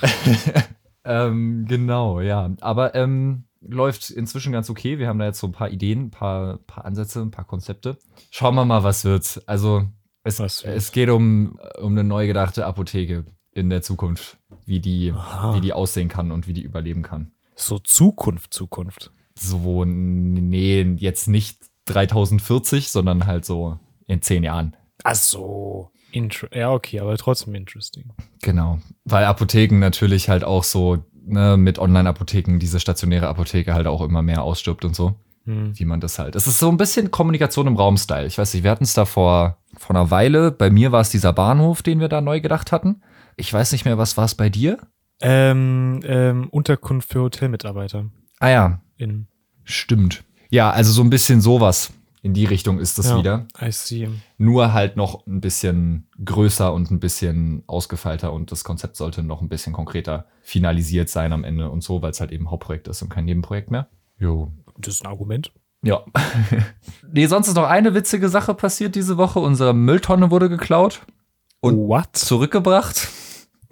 Ähm, 1.04 1.64
genau, 1.68 2.20
ja. 2.20 2.50
Aber 2.60 2.94
ähm, 2.94 3.42
läuft 3.66 4.10
inzwischen 4.10 4.52
ganz 4.52 4.70
okay. 4.70 4.98
Wir 4.98 5.08
haben 5.08 5.18
da 5.18 5.26
jetzt 5.26 5.40
so 5.40 5.46
ein 5.46 5.52
paar 5.52 5.70
Ideen, 5.70 6.06
ein 6.06 6.10
paar, 6.10 6.58
paar 6.58 6.84
Ansätze, 6.84 7.20
ein 7.20 7.30
paar 7.30 7.44
Konzepte. 7.44 7.98
Schauen 8.30 8.54
wir 8.54 8.64
mal, 8.64 8.82
was 8.82 9.04
wird. 9.04 9.42
Also, 9.46 9.84
es, 10.24 10.38
Was 10.38 10.64
wird? 10.64 10.76
es 10.76 10.92
geht 10.92 11.08
um, 11.08 11.58
um 11.80 11.92
eine 11.92 12.04
neu 12.04 12.26
gedachte 12.26 12.66
Apotheke 12.66 13.24
in 13.52 13.70
der 13.70 13.82
Zukunft. 13.82 14.38
Wie 14.64 14.80
die, 14.80 15.12
Aha. 15.12 15.54
wie 15.54 15.60
die 15.60 15.72
aussehen 15.72 16.08
kann 16.08 16.30
und 16.30 16.46
wie 16.46 16.52
die 16.52 16.62
überleben 16.62 17.02
kann. 17.02 17.32
So 17.56 17.78
Zukunft, 17.78 18.54
Zukunft. 18.54 19.12
So, 19.38 19.84
nee, 19.84 20.82
jetzt 20.98 21.28
nicht 21.28 21.58
3040, 21.86 22.90
sondern 22.90 23.26
halt 23.26 23.44
so 23.44 23.78
in 24.06 24.22
zehn 24.22 24.44
Jahren. 24.44 24.76
Ach 25.04 25.14
so. 25.14 25.90
Intro 26.12 26.46
ja, 26.52 26.70
okay, 26.70 27.00
aber 27.00 27.16
trotzdem 27.16 27.54
interesting. 27.54 28.12
Genau. 28.42 28.78
Weil 29.04 29.24
Apotheken 29.24 29.78
natürlich 29.78 30.28
halt 30.28 30.44
auch 30.44 30.62
so, 30.62 31.04
ne, 31.24 31.56
mit 31.56 31.78
Online-Apotheken, 31.78 32.58
diese 32.58 32.80
stationäre 32.80 33.28
Apotheke 33.28 33.74
halt 33.74 33.86
auch 33.86 34.02
immer 34.02 34.22
mehr 34.22 34.42
ausstirbt 34.42 34.84
und 34.84 34.94
so. 34.94 35.14
Hm. 35.44 35.76
wie 35.76 35.84
man 35.84 35.98
das 35.98 36.20
halt. 36.20 36.36
Es 36.36 36.46
ist 36.46 36.60
so 36.60 36.68
ein 36.68 36.76
bisschen 36.76 37.10
Kommunikation 37.10 37.66
im 37.66 37.74
Raum-Style. 37.74 38.26
Ich 38.26 38.38
weiß 38.38 38.54
nicht, 38.54 38.62
wir 38.62 38.70
hatten 38.70 38.84
es 38.84 38.94
da 38.94 39.04
vor, 39.04 39.58
vor 39.76 39.96
einer 39.96 40.08
Weile. 40.12 40.52
Bei 40.52 40.70
mir 40.70 40.92
war 40.92 41.00
es 41.00 41.10
dieser 41.10 41.32
Bahnhof, 41.32 41.82
den 41.82 41.98
wir 41.98 42.06
da 42.06 42.20
neu 42.20 42.40
gedacht 42.40 42.70
hatten. 42.70 43.02
Ich 43.36 43.52
weiß 43.52 43.72
nicht 43.72 43.84
mehr, 43.84 43.98
was 43.98 44.16
war 44.16 44.24
es 44.24 44.36
bei 44.36 44.50
dir? 44.50 44.78
Ähm, 45.20 45.98
ähm, 46.04 46.48
Unterkunft 46.50 47.08
für 47.08 47.22
Hotelmitarbeiter. 47.22 48.06
Ah 48.38 48.50
ja, 48.50 48.80
In, 48.96 49.26
stimmt. 49.64 50.22
Ja, 50.48 50.70
also 50.70 50.92
so 50.92 51.02
ein 51.02 51.10
bisschen 51.10 51.40
sowas. 51.40 51.92
In 52.24 52.34
die 52.34 52.44
Richtung 52.44 52.78
ist 52.78 52.98
das 52.98 53.08
Ja. 53.10 53.18
wieder. 53.18 53.46
I 53.60 53.72
see. 53.72 54.08
Nur 54.38 54.72
halt 54.72 54.96
noch 54.96 55.26
ein 55.26 55.40
bisschen 55.40 56.06
größer 56.24 56.72
und 56.72 56.90
ein 56.92 57.00
bisschen 57.00 57.64
ausgefeilter 57.66 58.32
und 58.32 58.52
das 58.52 58.62
Konzept 58.62 58.94
sollte 58.96 59.24
noch 59.24 59.42
ein 59.42 59.48
bisschen 59.48 59.72
konkreter 59.72 60.26
finalisiert 60.42 61.08
sein 61.08 61.32
am 61.32 61.42
Ende 61.42 61.68
und 61.68 61.82
so, 61.82 62.00
weil 62.00 62.12
es 62.12 62.20
halt 62.20 62.30
eben 62.30 62.48
Hauptprojekt 62.50 62.86
ist 62.86 63.02
und 63.02 63.08
kein 63.08 63.24
Nebenprojekt 63.24 63.72
mehr. 63.72 63.88
Jo, 64.18 64.52
Das 64.78 64.94
ist 64.94 65.04
ein 65.04 65.08
Argument. 65.10 65.50
Ja. 65.84 66.04
nee, 67.12 67.26
sonst 67.26 67.48
ist 67.48 67.56
noch 67.56 67.64
eine 67.68 67.92
witzige 67.92 68.28
Sache 68.28 68.54
passiert 68.54 68.94
diese 68.94 69.16
Woche. 69.16 69.40
Unsere 69.40 69.74
Mülltonne 69.74 70.30
wurde 70.30 70.48
geklaut 70.48 71.02
Und- 71.60 71.76
What? 71.88 72.14
zurückgebracht. 72.16 73.08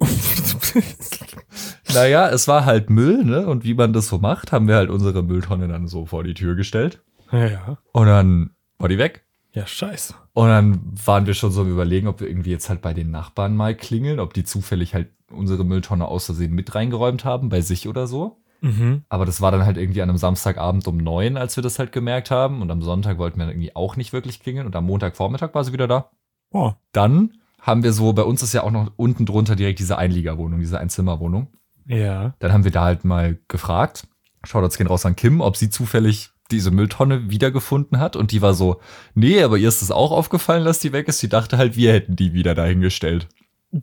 naja, 1.93 2.29
es 2.29 2.47
war 2.47 2.65
halt 2.65 2.89
Müll, 2.89 3.23
ne? 3.23 3.47
Und 3.47 3.63
wie 3.63 3.73
man 3.73 3.93
das 3.93 4.07
so 4.07 4.17
macht, 4.17 4.51
haben 4.51 4.67
wir 4.67 4.75
halt 4.75 4.89
unsere 4.89 5.23
Mülltonne 5.23 5.67
dann 5.67 5.87
so 5.87 6.05
vor 6.05 6.23
die 6.23 6.33
Tür 6.33 6.55
gestellt. 6.55 7.01
Ja. 7.31 7.77
Und 7.91 8.05
dann 8.07 8.51
war 8.77 8.89
die 8.89 8.97
weg. 8.97 9.25
Ja, 9.53 9.67
scheiße. 9.67 10.13
Und 10.33 10.47
dann 10.47 10.81
waren 11.05 11.25
wir 11.25 11.33
schon 11.33 11.51
so 11.51 11.61
am 11.61 11.69
überlegen, 11.69 12.07
ob 12.07 12.21
wir 12.21 12.27
irgendwie 12.27 12.51
jetzt 12.51 12.69
halt 12.69 12.81
bei 12.81 12.93
den 12.93 13.11
Nachbarn 13.11 13.55
mal 13.55 13.75
klingeln, 13.75 14.19
ob 14.19 14.33
die 14.33 14.43
zufällig 14.43 14.93
halt 14.93 15.09
unsere 15.29 15.65
Mülltonne 15.65 16.07
aus 16.07 16.25
Versehen 16.25 16.53
mit 16.53 16.73
reingeräumt 16.73 17.25
haben, 17.25 17.49
bei 17.49 17.61
sich 17.61 17.87
oder 17.87 18.07
so. 18.07 18.37
Mhm. 18.61 19.03
Aber 19.09 19.25
das 19.25 19.41
war 19.41 19.51
dann 19.51 19.65
halt 19.65 19.77
irgendwie 19.77 20.01
an 20.01 20.09
einem 20.09 20.17
Samstagabend 20.17 20.87
um 20.87 20.97
neun, 20.97 21.35
als 21.35 21.55
wir 21.57 21.63
das 21.63 21.79
halt 21.79 21.91
gemerkt 21.91 22.31
haben. 22.31 22.61
Und 22.61 22.71
am 22.71 22.81
Sonntag 22.81 23.17
wollten 23.17 23.39
wir 23.39 23.45
dann 23.45 23.53
irgendwie 23.53 23.75
auch 23.75 23.97
nicht 23.97 24.13
wirklich 24.13 24.39
klingeln. 24.39 24.67
Und 24.67 24.75
am 24.75 24.85
Montagvormittag 24.85 25.53
war 25.53 25.63
sie 25.63 25.73
wieder 25.73 25.87
da. 25.87 26.11
Oh. 26.51 26.73
Dann 26.91 27.33
haben 27.59 27.83
wir 27.83 27.91
so, 27.93 28.13
bei 28.13 28.23
uns 28.23 28.43
ist 28.43 28.53
ja 28.53 28.63
auch 28.63 28.71
noch 28.71 28.91
unten 28.95 29.25
drunter 29.25 29.55
direkt 29.55 29.79
diese 29.79 29.97
Einliegerwohnung, 29.97 30.59
diese 30.59 30.79
Einzimmerwohnung. 30.79 31.47
Ja. 31.87 32.35
Dann 32.39 32.53
haben 32.53 32.63
wir 32.63 32.71
da 32.71 32.85
halt 32.85 33.03
mal 33.03 33.37
gefragt, 33.47 34.07
Shoutouts 34.43 34.77
gehen 34.77 34.87
raus 34.87 35.05
an 35.05 35.15
Kim, 35.15 35.41
ob 35.41 35.57
sie 35.57 35.69
zufällig 35.69 36.30
diese 36.51 36.71
Mülltonne 36.71 37.29
wiedergefunden 37.29 37.99
hat. 37.99 38.15
Und 38.15 38.31
die 38.31 38.41
war 38.41 38.53
so, 38.53 38.79
nee, 39.13 39.41
aber 39.41 39.57
ihr 39.57 39.69
ist 39.69 39.81
es 39.81 39.91
auch 39.91 40.11
aufgefallen, 40.11 40.65
dass 40.65 40.79
die 40.79 40.93
weg 40.93 41.07
ist. 41.07 41.19
Sie 41.19 41.29
dachte 41.29 41.57
halt, 41.57 41.75
wir 41.75 41.93
hätten 41.93 42.15
die 42.15 42.33
wieder 42.33 42.55
dahingestellt. 42.55 43.27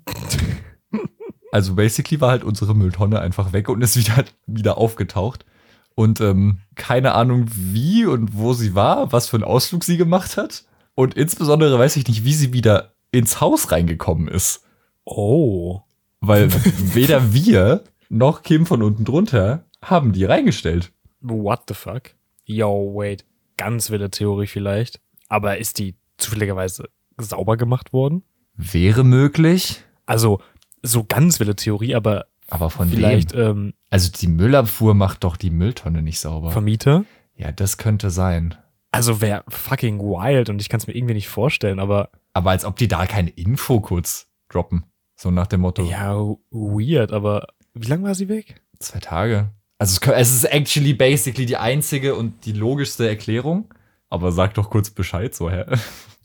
Also 1.51 1.75
basically 1.75 2.21
war 2.21 2.31
halt 2.31 2.45
unsere 2.45 2.75
Mülltonne 2.75 3.21
einfach 3.21 3.55
weg 3.55 3.71
und 3.71 3.81
ist 3.81 3.97
wieder, 3.97 4.25
wieder 4.47 4.77
aufgetaucht. 4.77 5.47
Und 5.95 6.21
ähm, 6.21 6.59
keine 6.75 7.15
Ahnung 7.15 7.47
wie 7.49 8.05
und 8.05 8.37
wo 8.37 8.53
sie 8.53 8.75
war, 8.75 9.13
was 9.13 9.29
für 9.29 9.39
einen 9.39 9.45
Ausflug 9.45 9.83
sie 9.83 9.97
gemacht 9.97 10.37
hat. 10.37 10.65
Und 10.95 11.15
insbesondere 11.15 11.79
weiß 11.79 11.97
ich 11.97 12.07
nicht, 12.07 12.25
wie 12.25 12.35
sie 12.35 12.53
wieder 12.53 12.93
ins 13.11 13.41
Haus 13.41 13.73
reingekommen 13.73 14.29
ist. 14.29 14.65
Oh. 15.05 15.81
Weil 16.21 16.51
weder 16.95 17.33
wir 17.33 17.83
noch 18.09 18.43
Kim 18.43 18.67
von 18.67 18.83
unten 18.83 19.05
drunter 19.05 19.65
haben 19.83 20.13
die 20.13 20.25
reingestellt. 20.25 20.93
What 21.21 21.63
the 21.69 21.75
fuck? 21.75 22.15
Yo, 22.51 22.93
wait. 22.95 23.27
Ganz 23.59 23.91
wilde 23.91 24.11
Theorie 24.11 24.47
vielleicht. 24.47 25.01
Aber 25.29 25.59
ist 25.59 25.79
die 25.79 25.97
zufälligerweise 26.17 26.89
sauber 27.19 27.59
gemacht 27.59 27.93
worden? 27.93 28.23
Wäre 28.55 29.05
möglich, 29.05 29.83
Also, 30.07 30.41
so 30.83 31.05
ganz 31.05 31.39
wilde 31.41 31.55
Theorie, 31.57 31.95
aber 31.95 32.27
aber 32.49 32.71
von 32.71 32.89
vielleicht 32.89 33.35
ähm, 33.35 33.75
Also 33.91 34.11
die 34.11 34.27
Müllabfuhr 34.29 34.95
macht 34.95 35.25
doch 35.25 35.37
die 35.37 35.51
Mülltonne 35.51 36.01
nicht 36.01 36.19
sauber. 36.21 36.51
Vermieter. 36.51 37.05
ja, 37.37 37.53
das 37.53 37.77
könnte 37.77 38.09
sein. 38.11 38.55
Also 38.91 39.21
wäre 39.21 39.45
fucking 39.49 40.01
wild 40.01 40.49
und 40.49 40.63
ich 40.63 40.71
kann 40.71 40.81
es 40.81 40.87
mir 40.87 40.95
irgendwie 40.97 41.13
nicht 41.15 41.29
vorstellen, 41.29 41.79
aber 41.79 42.09
Aber 42.33 42.51
als 42.53 42.65
ob 42.65 42.77
die 42.77 42.89
da 42.89 43.05
keine 43.05 43.29
Info 43.29 43.81
kurz 43.81 44.27
droppen. 44.49 44.85
So 45.17 45.31
nach 45.31 45.47
dem 45.49 45.61
Motto, 45.61 45.85
ja, 45.85 46.15
weird, 46.51 47.13
aber 47.13 47.49
wie 47.75 47.89
lange 47.89 48.05
war 48.05 48.15
sie 48.15 48.31
weg? 48.31 48.63
zwei 48.81 49.01
Tage. 49.01 49.51
Also 49.79 50.13
es, 50.13 50.33
ist 50.33 50.45
actually 50.45 50.93
basically 50.93 51.47
die 51.47 51.57
einzige 51.57 52.17
und 52.17 52.45
die 52.45 52.53
logischste 52.53 53.09
Erklärung. 53.09 53.73
Aber 54.11 54.33
sag 54.33 54.55
doch 54.55 54.71
kurz 54.71 54.91
Bescheid, 54.91 55.35
so, 55.35 55.51
hä? 55.51 55.65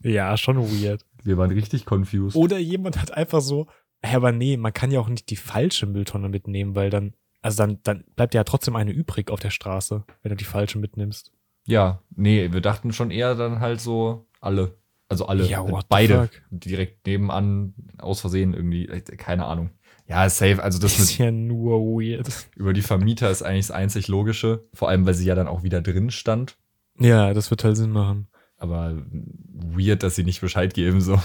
Ja, 0.02 0.36
schon 0.36 0.58
weird. 0.58 1.04
Wir 1.22 1.38
waren 1.38 1.50
richtig 1.50 1.86
confused. 1.86 2.36
Oder 2.36 2.58
jemand 2.58 3.00
hat 3.00 3.12
einfach 3.12 3.40
so, 3.40 3.66
hä, 4.02 4.16
aber 4.16 4.32
nee, 4.32 4.56
man 4.56 4.72
kann 4.72 4.90
ja 4.90 5.00
auch 5.00 5.08
nicht 5.08 5.30
die 5.30 5.36
falsche 5.36 5.86
Mülltonne 5.86 6.28
mitnehmen, 6.28 6.74
weil 6.74 6.90
dann, 6.90 7.14
also 7.42 7.58
dann, 7.58 7.78
dann 7.84 8.04
bleibt 8.16 8.34
ja 8.34 8.44
trotzdem 8.44 8.76
eine 8.76 8.90
übrig 8.90 9.30
auf 9.30 9.40
der 9.40 9.50
Straße, 9.50 10.04
wenn 10.22 10.30
du 10.30 10.36
die 10.36 10.44
falsche 10.44 10.78
mitnimmst. 10.78 11.32
Ja, 11.66 12.02
nee, 12.14 12.52
wir 12.52 12.60
dachten 12.60 12.92
schon 12.92 13.10
eher 13.10 13.34
dann 13.34 13.60
halt 13.60 13.80
so 13.80 14.26
alle. 14.40 14.76
Also 15.08 15.26
alle. 15.26 15.46
Ja, 15.46 15.62
beide. 15.88 16.28
Direkt 16.50 17.06
nebenan, 17.06 17.74
aus 17.98 18.20
Versehen 18.20 18.54
irgendwie. 18.54 18.86
Keine 18.86 19.44
Ahnung. 19.44 19.70
Ja, 20.06 20.28
safe. 20.28 20.62
Also 20.62 20.78
das 20.78 20.98
ist 20.98 21.12
mit 21.12 21.18
ja 21.18 21.30
nur 21.30 21.80
weird. 21.80 22.28
über 22.56 22.72
die 22.72 22.82
Vermieter 22.82 23.30
ist 23.30 23.42
eigentlich 23.42 23.68
das 23.68 23.76
einzig 23.76 24.08
Logische. 24.08 24.64
Vor 24.74 24.88
allem, 24.88 25.06
weil 25.06 25.14
sie 25.14 25.24
ja 25.24 25.34
dann 25.34 25.48
auch 25.48 25.62
wieder 25.62 25.80
drin 25.80 26.10
stand. 26.10 26.56
Ja, 26.98 27.32
das 27.32 27.50
wird 27.50 27.64
halt 27.64 27.76
Sinn 27.76 27.90
machen. 27.90 28.28
Aber 28.58 29.02
weird, 29.52 30.02
dass 30.02 30.14
sie 30.14 30.24
nicht 30.24 30.40
Bescheid 30.40 30.74
geben, 30.74 31.00
so. 31.00 31.20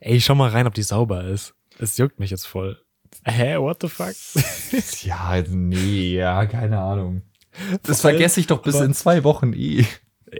Ey, 0.00 0.20
schau 0.20 0.34
mal 0.34 0.50
rein, 0.50 0.66
ob 0.66 0.74
die 0.74 0.82
sauber 0.82 1.24
ist. 1.24 1.54
Es 1.78 1.96
juckt 1.96 2.18
mich 2.18 2.30
jetzt 2.30 2.46
voll. 2.46 2.78
Hä, 3.24 3.56
what 3.58 3.78
the 3.82 3.88
fuck? 3.88 4.14
Ja, 5.02 5.42
nee, 5.48 6.14
ja, 6.14 6.46
keine 6.46 6.78
Ahnung. 6.78 7.22
Das 7.82 8.00
Vor 8.00 8.10
vergesse 8.10 8.40
ich 8.40 8.46
doch 8.46 8.62
bis 8.62 8.80
in 8.80 8.94
zwei 8.94 9.22
Wochen 9.24 9.52
eh. 9.52 9.84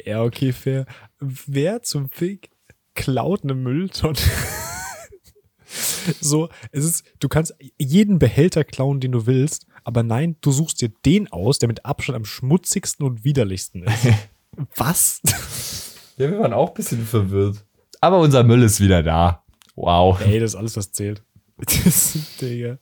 ja, 0.04 0.22
okay, 0.22 0.52
fair. 0.52 0.87
Wer 1.20 1.82
zum 1.82 2.08
Fick 2.08 2.50
klaut 2.94 3.44
eine 3.44 3.54
Mülltonne? 3.54 4.16
So, 6.21 6.49
es 6.71 6.85
ist, 6.85 7.05
du 7.21 7.29
kannst 7.29 7.55
jeden 7.79 8.19
Behälter 8.19 8.64
klauen, 8.64 9.00
den 9.00 9.12
du 9.12 9.26
willst, 9.26 9.67
aber 9.85 10.02
nein, 10.02 10.37
du 10.41 10.52
suchst 10.52 10.81
dir 10.81 10.91
den 11.05 11.31
aus, 11.33 11.59
der 11.59 11.69
mit 11.69 11.85
Abstand 11.85 12.17
am 12.17 12.25
schmutzigsten 12.25 13.07
und 13.07 13.25
widerlichsten 13.25 13.85
ist. 13.85 14.07
Was? 14.76 15.21
Ja, 16.17 16.31
wir 16.31 16.38
waren 16.38 16.52
auch 16.52 16.69
ein 16.69 16.75
bisschen 16.75 17.05
verwirrt. 17.05 17.64
Aber 18.00 18.19
unser 18.19 18.45
Müll 18.45 18.62
ist 18.62 18.81
wieder 18.81 19.02
da. 19.02 19.45
Wow. 19.75 20.21
Ey, 20.21 20.41
das 20.41 20.52
ist 20.52 20.57
alles, 20.57 20.76
was 20.76 20.93
zählt. 20.93 21.23
Das, 21.85 22.19
Digga. 22.41 22.79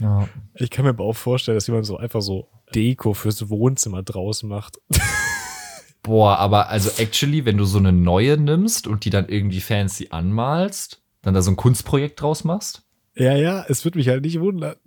Ja. 0.00 0.28
Ich 0.54 0.70
kann 0.70 0.84
mir 0.84 0.90
aber 0.90 1.04
auch 1.04 1.16
vorstellen, 1.16 1.56
dass 1.56 1.66
jemand 1.66 1.86
so 1.86 1.96
einfach 1.96 2.20
so 2.20 2.48
Deko 2.74 3.14
fürs 3.14 3.48
Wohnzimmer 3.48 4.02
draus 4.02 4.42
macht. 4.42 4.78
Boah, 6.02 6.38
aber 6.38 6.68
also 6.68 6.90
actually, 6.98 7.46
wenn 7.46 7.56
du 7.56 7.64
so 7.64 7.78
eine 7.78 7.92
neue 7.92 8.36
nimmst 8.36 8.86
und 8.86 9.06
die 9.06 9.10
dann 9.10 9.28
irgendwie 9.28 9.60
fancy 9.60 10.08
anmalst, 10.10 11.02
dann 11.24 11.34
da 11.34 11.42
so 11.42 11.50
ein 11.50 11.56
Kunstprojekt 11.56 12.20
draus 12.20 12.44
machst. 12.44 12.82
Ja, 13.16 13.34
ja, 13.36 13.64
es 13.68 13.84
wird 13.84 13.94
mich 13.94 14.08
halt 14.08 14.22
nicht 14.22 14.40
wundern. 14.40 14.76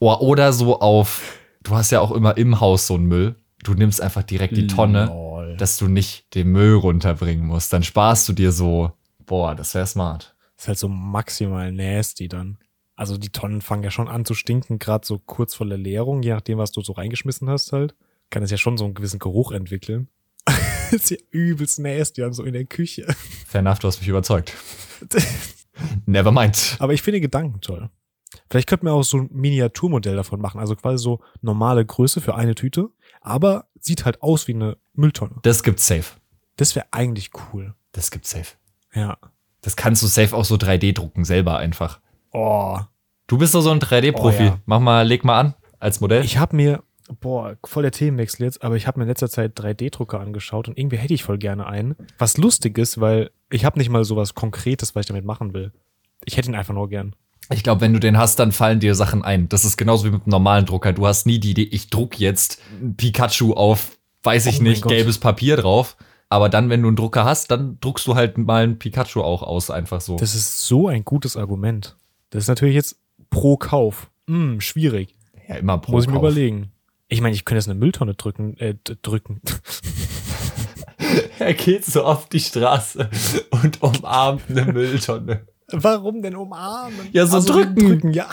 Oh, 0.00 0.12
oder 0.16 0.52
so 0.52 0.80
auf, 0.80 1.38
du 1.62 1.74
hast 1.74 1.90
ja 1.90 2.00
auch 2.00 2.10
immer 2.10 2.36
im 2.36 2.60
Haus 2.60 2.88
so 2.88 2.94
einen 2.94 3.06
Müll. 3.06 3.36
Du 3.62 3.72
nimmst 3.72 4.02
einfach 4.02 4.22
direkt 4.22 4.54
die 4.54 4.66
Tonne, 4.66 5.06
Lol. 5.06 5.56
dass 5.56 5.78
du 5.78 5.88
nicht 5.88 6.34
den 6.34 6.48
Müll 6.48 6.74
runterbringen 6.74 7.46
musst. 7.46 7.72
Dann 7.72 7.82
sparst 7.82 8.28
du 8.28 8.34
dir 8.34 8.52
so, 8.52 8.92
boah, 9.24 9.54
das 9.54 9.74
wäre 9.74 9.86
smart. 9.86 10.36
ist 10.58 10.68
halt 10.68 10.78
so 10.78 10.88
maximal 10.88 11.72
nasty 11.72 12.28
dann. 12.28 12.58
Also 12.96 13.16
die 13.16 13.30
Tonnen 13.30 13.62
fangen 13.62 13.82
ja 13.82 13.90
schon 13.90 14.08
an 14.08 14.26
zu 14.26 14.34
stinken, 14.34 14.78
gerade 14.78 15.06
so 15.06 15.18
kurz 15.18 15.54
vor 15.54 15.66
der 15.66 15.78
Leerung, 15.78 16.22
je 16.22 16.34
nachdem, 16.34 16.58
was 16.58 16.72
du 16.72 16.82
so 16.82 16.92
reingeschmissen 16.92 17.48
hast 17.48 17.72
halt. 17.72 17.94
Kann 18.28 18.42
es 18.42 18.50
ja 18.50 18.58
schon 18.58 18.76
so 18.76 18.84
einen 18.84 18.94
gewissen 18.94 19.18
Geruch 19.20 19.52
entwickeln. 19.52 20.08
ist 20.90 21.10
ja 21.10 21.16
übelst 21.30 21.78
nasty 21.78 22.20
dann 22.20 22.34
so 22.34 22.42
in 22.44 22.52
der 22.52 22.66
Küche. 22.66 23.06
Fair 23.46 23.60
enough, 23.60 23.78
du 23.78 23.88
hast 23.88 24.00
mich 24.00 24.08
überzeugt. 24.08 24.52
Never 26.06 26.32
mind. 26.32 26.76
Aber 26.78 26.92
ich 26.92 27.02
finde 27.02 27.18
den 27.18 27.22
Gedanken 27.22 27.60
toll. 27.60 27.90
Vielleicht 28.50 28.68
könnten 28.68 28.86
wir 28.86 28.92
auch 28.92 29.02
so 29.02 29.18
ein 29.18 29.28
Miniaturmodell 29.32 30.16
davon 30.16 30.40
machen, 30.40 30.60
also 30.60 30.74
quasi 30.76 31.02
so 31.02 31.20
normale 31.40 31.84
Größe 31.84 32.20
für 32.20 32.34
eine 32.34 32.54
Tüte, 32.54 32.88
aber 33.20 33.68
sieht 33.78 34.04
halt 34.04 34.22
aus 34.22 34.48
wie 34.48 34.54
eine 34.54 34.76
Mülltonne. 34.92 35.36
Das 35.42 35.62
gibt's 35.62 35.86
safe. 35.86 36.16
Das 36.56 36.74
wäre 36.74 36.86
eigentlich 36.90 37.30
cool. 37.52 37.74
Das 37.92 38.10
gibt's 38.10 38.30
safe. 38.30 38.56
Ja. 38.94 39.18
Das 39.60 39.76
kannst 39.76 40.02
du 40.02 40.06
safe 40.06 40.36
auch 40.36 40.44
so 40.44 40.56
3D 40.56 40.94
drucken, 40.94 41.24
selber 41.24 41.58
einfach. 41.58 42.00
Oh, 42.32 42.78
Du 43.26 43.38
bist 43.38 43.54
doch 43.54 43.62
so 43.62 43.70
ein 43.70 43.80
3D-Profi. 43.80 44.42
Oh, 44.42 44.46
ja. 44.46 44.58
Mach 44.66 44.80
mal, 44.80 45.06
leg 45.06 45.24
mal 45.24 45.40
an 45.40 45.54
als 45.78 46.00
Modell. 46.00 46.24
Ich 46.24 46.36
habe 46.36 46.56
mir, 46.56 46.82
boah, 47.20 47.56
voll 47.64 47.82
der 47.82 47.92
Themenwechsel 47.92 48.44
jetzt, 48.44 48.62
aber 48.62 48.76
ich 48.76 48.86
habe 48.86 48.98
mir 48.98 49.04
in 49.04 49.08
letzter 49.08 49.28
Zeit 49.28 49.58
3D-Drucker 49.58 50.20
angeschaut 50.20 50.68
und 50.68 50.78
irgendwie 50.78 50.96
hätte 50.96 51.14
ich 51.14 51.22
voll 51.24 51.38
gerne 51.38 51.66
einen. 51.66 51.94
Was 52.18 52.36
lustig 52.36 52.78
ist, 52.78 53.00
weil 53.00 53.30
ich 53.50 53.64
habe 53.64 53.78
nicht 53.78 53.90
mal 53.90 54.04
sowas 54.04 54.34
Konkretes, 54.34 54.94
was 54.94 55.00
ich 55.02 55.06
damit 55.08 55.24
machen 55.24 55.52
will. 55.54 55.72
Ich 56.24 56.36
hätte 56.36 56.50
ihn 56.50 56.54
einfach 56.54 56.74
nur 56.74 56.88
gern. 56.88 57.14
Ich 57.52 57.62
glaube, 57.62 57.82
wenn 57.82 57.92
du 57.92 58.00
den 58.00 58.16
hast, 58.16 58.38
dann 58.38 58.52
fallen 58.52 58.80
dir 58.80 58.94
Sachen 58.94 59.22
ein. 59.22 59.50
Das 59.50 59.66
ist 59.66 59.76
genauso 59.76 60.06
wie 60.06 60.10
mit 60.10 60.22
einem 60.22 60.30
normalen 60.30 60.64
Drucker. 60.64 60.94
Du 60.94 61.06
hast 61.06 61.26
nie 61.26 61.38
die 61.38 61.50
Idee, 61.50 61.68
ich 61.70 61.90
druck 61.90 62.18
jetzt 62.18 62.60
Pikachu 62.96 63.52
auf, 63.52 63.98
weiß 64.22 64.46
ich 64.46 64.60
Oh 64.60 64.62
nicht, 64.62 64.82
gelbes 64.86 65.18
Papier 65.18 65.56
drauf. 65.58 65.96
Aber 66.30 66.48
dann, 66.48 66.70
wenn 66.70 66.80
du 66.80 66.88
einen 66.88 66.96
Drucker 66.96 67.26
hast, 67.26 67.50
dann 67.50 67.78
druckst 67.80 68.06
du 68.06 68.14
halt 68.14 68.38
mal 68.38 68.64
ein 68.64 68.78
Pikachu 68.78 69.20
auch 69.20 69.42
aus, 69.42 69.70
einfach 69.70 70.00
so. 70.00 70.16
Das 70.16 70.34
ist 70.34 70.66
so 70.66 70.88
ein 70.88 71.04
gutes 71.04 71.36
Argument. 71.36 71.96
Das 72.30 72.44
ist 72.44 72.48
natürlich 72.48 72.74
jetzt 72.74 72.96
pro 73.28 73.58
Kauf. 73.58 74.10
Hm, 74.26 74.62
schwierig. 74.62 75.14
ja, 75.46 75.56
immer 75.56 75.76
pro 75.76 75.92
Muss 75.92 76.04
ich 76.04 76.08
mir 76.08 76.14
Kauf. 76.14 76.22
überlegen. 76.22 76.70
Ich 77.14 77.20
meine, 77.20 77.36
ich 77.36 77.44
könnte 77.44 77.58
jetzt 77.58 77.68
eine 77.68 77.78
Mülltonne 77.78 78.14
drücken, 78.14 78.56
äh, 78.58 78.74
drücken. 79.02 79.40
Er 81.38 81.54
geht 81.54 81.84
so 81.84 82.02
auf 82.02 82.28
die 82.28 82.40
Straße 82.40 83.08
und 83.50 83.80
umarmt 83.82 84.42
eine 84.48 84.72
Mülltonne. 84.72 85.46
Warum 85.70 86.22
denn 86.22 86.34
umarmen? 86.34 87.08
Ja, 87.12 87.26
so 87.26 87.40
drücken. 87.40 87.76
drücken, 87.76 88.12
ja. 88.12 88.28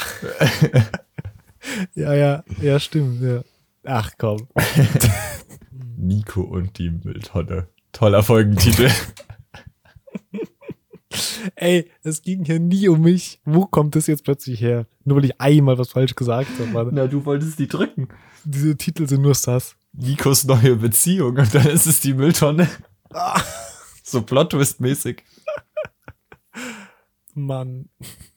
ja, 1.93 2.13
ja, 2.15 2.43
ja, 2.59 2.79
stimmt, 2.79 3.21
ja. 3.21 3.43
Ach 3.83 4.11
komm. 4.17 4.47
Nico 5.97 6.41
und 6.41 6.79
die 6.79 6.89
Mülltonne. 6.89 7.67
Toller 7.91 8.23
Folgentitel. 8.23 8.89
Ey, 11.55 11.87
es 12.03 12.23
ging 12.23 12.45
hier 12.45 12.59
nie 12.59 12.87
um 12.87 13.01
mich. 13.01 13.41
Wo 13.45 13.67
kommt 13.67 13.95
das 13.95 14.07
jetzt 14.07 14.23
plötzlich 14.23 14.59
her? 14.61 14.87
Nur 15.03 15.17
weil 15.17 15.25
ich 15.25 15.39
einmal 15.39 15.77
was 15.77 15.89
falsch 15.89 16.15
gesagt 16.15 16.49
habe. 16.57 16.71
Mann. 16.71 16.89
Na, 16.93 17.05
du 17.05 17.25
wolltest 17.25 17.59
die 17.59 17.67
drücken. 17.67 18.07
Diese 18.43 18.75
Titel 18.75 19.08
sind 19.08 19.21
nur 19.21 19.36
sass. 19.36 19.75
Nikos 19.93 20.43
neue 20.45 20.75
Beziehung 20.77 21.38
und 21.38 21.54
dann 21.54 21.67
ist 21.67 21.86
es 21.86 21.99
die 21.99 22.13
Mülltonne. 22.13 22.69
So 24.04 24.21
Plot-Twist-mäßig. 24.21 25.23
Mann. 27.34 27.89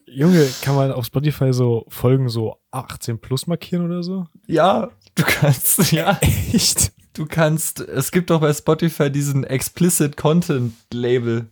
Junge, 0.06 0.48
kann 0.62 0.76
man 0.76 0.92
auf 0.92 1.06
Spotify 1.06 1.52
so 1.52 1.86
Folgen 1.88 2.28
so 2.28 2.56
18 2.70 3.18
plus 3.18 3.46
markieren 3.46 3.84
oder 3.86 4.02
so? 4.02 4.26
Ja, 4.46 4.90
du 5.14 5.24
kannst, 5.24 5.90
ja. 5.92 6.18
Echt? 6.52 6.92
Du 7.14 7.26
kannst, 7.26 7.80
es 7.80 8.10
gibt 8.12 8.30
doch 8.30 8.40
bei 8.40 8.52
Spotify 8.52 9.10
diesen 9.10 9.44
Explicit 9.44 10.16
Content 10.16 10.74
Label. 10.92 11.46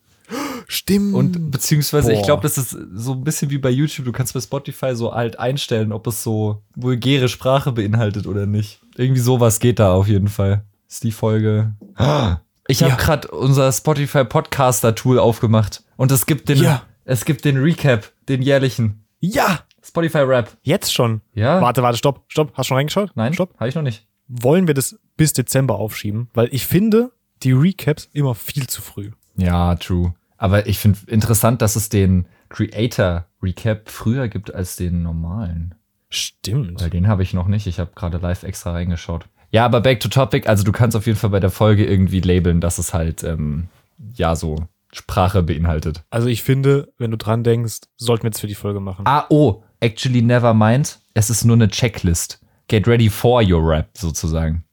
Stimmt. 0.72 1.14
Und 1.14 1.50
beziehungsweise, 1.50 2.12
ich 2.12 2.20
Boah. 2.20 2.26
glaube, 2.26 2.42
das 2.42 2.56
ist 2.56 2.70
so 2.94 3.12
ein 3.12 3.24
bisschen 3.24 3.50
wie 3.50 3.58
bei 3.58 3.68
YouTube. 3.70 4.06
Du 4.06 4.12
kannst 4.12 4.32
bei 4.32 4.40
Spotify 4.40 4.94
so 4.96 5.12
halt 5.12 5.38
einstellen, 5.38 5.92
ob 5.92 6.06
es 6.06 6.22
so 6.22 6.62
vulgäre 6.74 7.28
Sprache 7.28 7.72
beinhaltet 7.72 8.26
oder 8.26 8.46
nicht. 8.46 8.80
Irgendwie 8.96 9.20
sowas 9.20 9.60
geht 9.60 9.78
da 9.78 9.92
auf 9.92 10.08
jeden 10.08 10.28
Fall. 10.28 10.64
Ist 10.88 11.04
die 11.04 11.12
Folge. 11.12 11.74
Ich 12.68 12.82
habe 12.82 12.90
Ja. 12.92 12.96
gerade 12.96 13.28
unser 13.28 13.70
Spotify 13.72 14.24
Podcaster 14.24 14.94
Tool 14.94 15.18
aufgemacht 15.18 15.82
und 15.96 16.10
es 16.10 16.24
gibt 16.26 16.48
den, 16.48 16.58
Ja. 16.62 16.82
es 17.04 17.24
gibt 17.24 17.44
den 17.44 17.58
Recap, 17.58 18.10
den 18.28 18.40
jährlichen 18.40 19.04
ja, 19.20 19.60
Spotify 19.82 20.18
Rap. 20.20 20.56
jetzt 20.62 20.92
schon. 20.94 21.20
Ja. 21.34 21.60
Warte, 21.60 21.82
warte, 21.82 21.98
stopp, 21.98 22.24
stopp. 22.28 22.52
Hast 22.54 22.66
du 22.66 22.68
schon 22.68 22.76
reingeschaut? 22.78 23.10
Nein, 23.14 23.34
Stopp. 23.34 23.54
habe 23.58 23.68
ich 23.68 23.74
noch 23.74 23.82
nicht. 23.82 24.06
Wollen 24.28 24.66
wir 24.66 24.74
das 24.74 24.98
bis 25.18 25.32
Dezember 25.34 25.74
aufschieben? 25.76 26.28
Weil 26.34 26.48
ich 26.52 26.66
finde 26.66 27.12
die 27.42 27.52
Recaps 27.52 28.08
immer 28.14 28.34
viel 28.34 28.66
zu 28.68 28.80
früh. 28.80 29.10
Ja, 29.36 29.74
true. 29.76 30.14
Aber 30.42 30.66
ich 30.66 30.80
finde 30.80 30.98
interessant, 31.06 31.62
dass 31.62 31.76
es 31.76 31.88
den 31.88 32.26
Creator 32.48 33.26
Recap 33.40 33.88
früher 33.88 34.26
gibt 34.26 34.52
als 34.52 34.74
den 34.74 35.04
normalen. 35.04 35.76
Stimmt. 36.10 36.82
Weil 36.82 36.90
den 36.90 37.06
habe 37.06 37.22
ich 37.22 37.32
noch 37.32 37.46
nicht. 37.46 37.68
Ich 37.68 37.78
habe 37.78 37.92
gerade 37.94 38.18
live 38.18 38.42
extra 38.42 38.72
reingeschaut. 38.72 39.26
Ja, 39.52 39.64
aber 39.64 39.80
back 39.80 40.00
to 40.00 40.08
topic. 40.08 40.48
Also 40.48 40.64
du 40.64 40.72
kannst 40.72 40.96
auf 40.96 41.06
jeden 41.06 41.16
Fall 41.16 41.30
bei 41.30 41.38
der 41.38 41.52
Folge 41.52 41.86
irgendwie 41.86 42.18
labeln, 42.18 42.60
dass 42.60 42.78
es 42.78 42.92
halt, 42.92 43.22
ähm, 43.22 43.68
ja, 44.16 44.34
so 44.34 44.56
Sprache 44.92 45.44
beinhaltet. 45.44 46.02
Also 46.10 46.26
ich 46.26 46.42
finde, 46.42 46.92
wenn 46.98 47.12
du 47.12 47.16
dran 47.16 47.44
denkst, 47.44 47.82
sollten 47.96 48.24
wir 48.24 48.30
jetzt 48.30 48.40
für 48.40 48.48
die 48.48 48.56
Folge 48.56 48.80
machen. 48.80 49.06
Ah, 49.06 49.26
oh, 49.28 49.62
actually 49.78 50.22
never 50.22 50.54
mind. 50.54 50.98
Es 51.14 51.30
ist 51.30 51.44
nur 51.44 51.54
eine 51.54 51.68
Checklist. 51.68 52.40
Get 52.66 52.88
ready 52.88 53.10
for 53.10 53.44
your 53.48 53.64
rap, 53.64 53.90
sozusagen. 53.96 54.64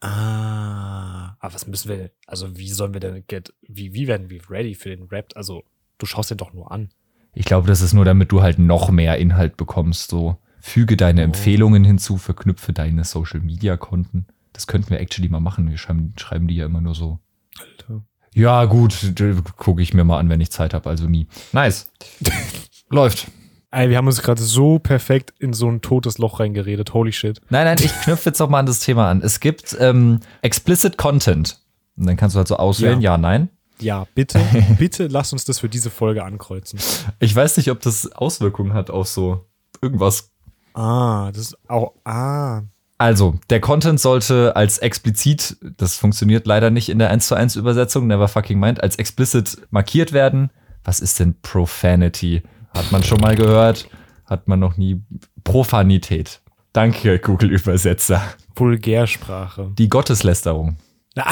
Ah, 0.00 1.17
aber 1.40 1.54
was 1.54 1.66
müssen 1.66 1.88
wir, 1.88 2.10
also 2.26 2.56
wie 2.56 2.68
sollen 2.68 2.92
wir 2.92 3.00
denn 3.00 3.24
get, 3.26 3.52
wie, 3.62 3.94
wie 3.94 4.06
werden 4.06 4.30
wir 4.30 4.40
ready 4.50 4.74
für 4.74 4.88
den 4.88 5.04
Rap? 5.04 5.32
Also, 5.34 5.64
du 5.98 6.06
schaust 6.06 6.30
den 6.30 6.38
doch 6.38 6.52
nur 6.52 6.72
an. 6.72 6.90
Ich 7.34 7.44
glaube, 7.44 7.68
das 7.68 7.80
ist 7.80 7.92
nur, 7.92 8.04
damit 8.04 8.32
du 8.32 8.42
halt 8.42 8.58
noch 8.58 8.90
mehr 8.90 9.18
Inhalt 9.18 9.56
bekommst. 9.56 10.10
So, 10.10 10.38
füge 10.60 10.96
deine 10.96 11.22
Empfehlungen 11.22 11.84
hinzu, 11.84 12.16
verknüpfe 12.16 12.72
deine 12.72 13.04
Social 13.04 13.40
Media 13.40 13.76
Konten. 13.76 14.26
Das 14.52 14.66
könnten 14.66 14.90
wir 14.90 15.00
actually 15.00 15.28
mal 15.28 15.40
machen. 15.40 15.70
Wir 15.70 15.78
schreiben, 15.78 16.14
schreiben 16.16 16.48
die 16.48 16.56
ja 16.56 16.66
immer 16.66 16.80
nur 16.80 16.94
so. 16.94 17.20
Alter. 17.60 18.02
Ja, 18.34 18.64
gut, 18.64 19.14
gucke 19.56 19.82
ich 19.82 19.94
mir 19.94 20.04
mal 20.04 20.18
an, 20.18 20.28
wenn 20.28 20.40
ich 20.40 20.50
Zeit 20.50 20.74
habe, 20.74 20.88
also 20.88 21.08
nie. 21.08 21.28
Nice. 21.52 21.92
Läuft. 22.90 23.28
Ey, 23.70 23.90
wir 23.90 23.98
haben 23.98 24.06
uns 24.06 24.22
gerade 24.22 24.42
so 24.42 24.78
perfekt 24.78 25.34
in 25.38 25.52
so 25.52 25.70
ein 25.70 25.82
totes 25.82 26.16
Loch 26.18 26.40
reingeredet. 26.40 26.94
Holy 26.94 27.12
shit. 27.12 27.40
Nein, 27.50 27.66
nein, 27.66 27.76
ich 27.80 27.92
knüpfe 28.00 28.30
jetzt 28.30 28.38
noch 28.38 28.48
mal 28.48 28.60
an 28.60 28.66
das 28.66 28.80
Thema 28.80 29.10
an. 29.10 29.20
Es 29.22 29.40
gibt 29.40 29.76
ähm, 29.78 30.20
explicit 30.40 30.96
Content. 30.96 31.60
Und 31.96 32.06
dann 32.06 32.16
kannst 32.16 32.34
du 32.34 32.38
halt 32.38 32.48
so 32.48 32.56
auswählen, 32.56 33.00
ja, 33.00 33.12
Ja. 33.12 33.18
nein. 33.18 33.50
Ja, 33.80 34.06
bitte, 34.14 34.40
bitte 34.78 35.06
lass 35.06 35.32
uns 35.32 35.44
das 35.44 35.58
für 35.60 35.68
diese 35.68 35.90
Folge 35.90 36.24
ankreuzen. 36.24 36.80
Ich 37.20 37.34
weiß 37.36 37.58
nicht, 37.58 37.70
ob 37.70 37.80
das 37.80 38.10
Auswirkungen 38.12 38.72
hat 38.72 38.90
auf 38.90 39.06
so 39.06 39.44
irgendwas. 39.82 40.30
Ah, 40.74 41.30
das 41.32 41.42
ist 41.42 41.58
auch. 41.68 41.92
Ah. 42.04 42.62
Also, 42.96 43.38
der 43.50 43.60
Content 43.60 44.00
sollte 44.00 44.56
als 44.56 44.78
explizit, 44.78 45.56
das 45.76 45.94
funktioniert 45.96 46.46
leider 46.46 46.70
nicht 46.70 46.88
in 46.88 46.98
der 46.98 47.10
1 47.10 47.28
zu 47.28 47.34
1 47.36 47.54
Übersetzung, 47.56 48.06
never 48.08 48.26
fucking 48.28 48.58
mind, 48.58 48.82
als 48.82 48.96
explicit 48.96 49.58
markiert 49.70 50.12
werden. 50.12 50.50
Was 50.82 50.98
ist 51.00 51.20
denn 51.20 51.36
Profanity? 51.42 52.42
Hat 52.74 52.92
man 52.92 53.02
schon 53.02 53.20
mal 53.20 53.36
gehört? 53.36 53.88
Hat 54.24 54.48
man 54.48 54.60
noch 54.60 54.76
nie. 54.76 55.02
Profanität. 55.44 56.40
Danke, 56.72 57.18
Google-Übersetzer. 57.18 58.22
Vulgärsprache. 58.54 59.72
Die 59.76 59.88
Gotteslästerung. 59.88 60.76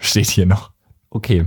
Steht 0.00 0.30
hier 0.30 0.46
noch. 0.46 0.72
Okay. 1.10 1.46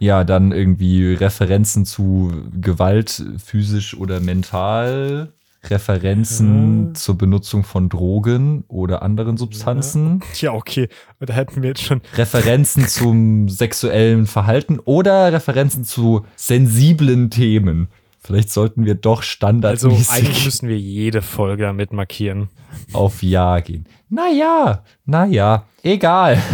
Ja, 0.00 0.24
dann 0.24 0.52
irgendwie 0.52 1.14
Referenzen 1.14 1.86
zu 1.86 2.32
Gewalt, 2.52 3.24
physisch 3.38 3.96
oder 3.96 4.20
mental. 4.20 5.32
Referenzen 5.70 6.88
Ja. 6.88 6.94
zur 6.94 7.18
Benutzung 7.18 7.64
von 7.64 7.88
Drogen 7.88 8.64
oder 8.68 9.02
anderen 9.02 9.36
Substanzen. 9.36 10.22
Ja, 10.40 10.52
okay. 10.52 10.88
Da 11.20 11.32
hätten 11.34 11.62
wir 11.62 11.70
jetzt 11.70 11.82
schon. 11.82 12.00
Referenzen 12.14 12.86
zum 12.88 13.48
sexuellen 13.48 14.26
Verhalten 14.26 14.78
oder 14.80 15.32
Referenzen 15.32 15.84
zu 15.84 16.24
sensiblen 16.36 17.30
Themen. 17.30 17.88
Vielleicht 18.18 18.50
sollten 18.50 18.84
wir 18.84 18.96
doch 18.96 19.18
Also 19.18 19.22
standardmäßig 19.28 20.10
eigentlich 20.10 20.44
müssen 20.46 20.68
wir 20.68 20.78
jede 20.78 21.22
Folge 21.22 21.62
damit 21.62 21.92
markieren. 21.92 22.48
auf 22.92 23.22
Ja 23.22 23.60
gehen. 23.60 23.86
Naja, 24.08 24.82
naja, 25.04 25.64
egal. 25.82 26.42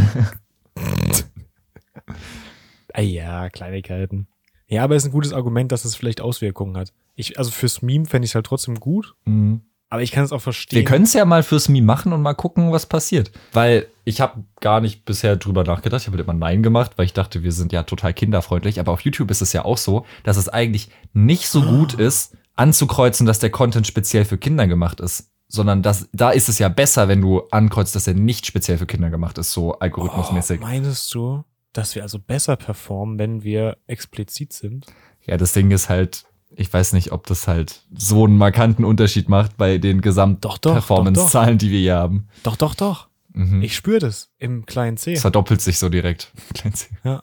Ah 2.94 3.00
ja, 3.00 3.48
Kleinigkeiten. 3.48 4.26
Ja, 4.68 4.84
aber 4.84 4.96
es 4.96 5.02
ist 5.04 5.08
ein 5.08 5.12
gutes 5.12 5.32
Argument, 5.32 5.72
dass 5.72 5.84
es 5.84 5.96
vielleicht 5.96 6.20
Auswirkungen 6.20 6.76
hat. 6.76 6.92
Ich, 7.22 7.38
also 7.38 7.50
fürs 7.50 7.80
Meme 7.82 8.04
fände 8.06 8.24
ich 8.26 8.32
es 8.32 8.34
halt 8.34 8.46
trotzdem 8.46 8.78
gut, 8.80 9.14
Mhm. 9.24 9.62
aber 9.88 10.02
ich 10.02 10.10
kann 10.12 10.24
es 10.24 10.32
auch 10.32 10.40
verstehen. 10.42 10.76
Wir 10.78 10.84
können 10.84 11.04
es 11.04 11.12
ja 11.14 11.24
mal 11.24 11.42
fürs 11.42 11.68
Meme 11.68 11.86
machen 11.86 12.12
und 12.12 12.20
mal 12.22 12.34
gucken, 12.34 12.72
was 12.72 12.86
passiert. 12.86 13.30
Weil 13.52 13.86
ich 14.04 14.20
habe 14.20 14.42
gar 14.60 14.80
nicht 14.80 15.04
bisher 15.04 15.36
drüber 15.36 15.62
nachgedacht. 15.64 16.02
Ich 16.02 16.08
habe 16.08 16.20
immer 16.20 16.32
Nein 16.34 16.62
gemacht, 16.62 16.92
weil 16.96 17.04
ich 17.06 17.12
dachte, 17.12 17.42
wir 17.42 17.52
sind 17.52 17.72
ja 17.72 17.84
total 17.84 18.12
kinderfreundlich. 18.12 18.80
Aber 18.80 18.92
auf 18.92 19.00
YouTube 19.02 19.30
ist 19.30 19.40
es 19.42 19.52
ja 19.52 19.64
auch 19.64 19.78
so, 19.78 20.04
dass 20.24 20.36
es 20.36 20.48
eigentlich 20.48 20.90
nicht 21.12 21.46
so 21.48 21.62
gut 21.62 21.94
ist, 22.08 22.36
anzukreuzen, 22.56 23.26
dass 23.26 23.38
der 23.38 23.50
Content 23.50 23.86
speziell 23.86 24.24
für 24.24 24.38
Kinder 24.38 24.66
gemacht 24.66 25.00
ist. 25.00 25.30
Sondern 25.48 25.82
das, 25.82 26.08
da 26.12 26.30
ist 26.30 26.48
es 26.48 26.58
ja 26.58 26.68
besser, 26.70 27.08
wenn 27.08 27.20
du 27.20 27.42
ankreuzt, 27.50 27.94
dass 27.94 28.06
er 28.06 28.14
nicht 28.14 28.46
speziell 28.46 28.78
für 28.78 28.86
Kinder 28.86 29.10
gemacht 29.10 29.36
ist, 29.38 29.52
so 29.52 29.78
algorithmusmäßig. 29.78 30.60
Oh, 30.60 30.64
meinst 30.64 31.14
du, 31.14 31.44
dass 31.74 31.94
wir 31.94 32.02
also 32.02 32.18
besser 32.18 32.56
performen, 32.56 33.18
wenn 33.18 33.42
wir 33.42 33.76
explizit 33.86 34.52
sind? 34.54 34.86
Ja, 35.26 35.36
das 35.36 35.52
Ding 35.52 35.70
ist 35.70 35.88
halt, 35.90 36.24
ich 36.56 36.72
weiß 36.72 36.92
nicht, 36.92 37.12
ob 37.12 37.26
das 37.26 37.48
halt 37.48 37.82
so 37.96 38.24
einen 38.24 38.36
markanten 38.36 38.84
Unterschied 38.84 39.28
macht 39.28 39.56
bei 39.56 39.78
den 39.78 40.00
Gesamt-Performance-Zahlen, 40.00 41.58
die 41.58 41.70
wir 41.70 41.78
hier 41.80 41.96
haben. 41.96 42.28
Doch, 42.42 42.56
doch, 42.56 42.74
doch. 42.74 43.08
Mhm. 43.32 43.62
Ich 43.62 43.74
spüre 43.74 43.98
das 43.98 44.30
im 44.38 44.66
kleinen 44.66 44.96
C. 44.96 45.12
Es 45.12 45.22
verdoppelt 45.22 45.60
sich 45.60 45.78
so 45.78 45.88
direkt. 45.88 46.32
Ja. 47.04 47.22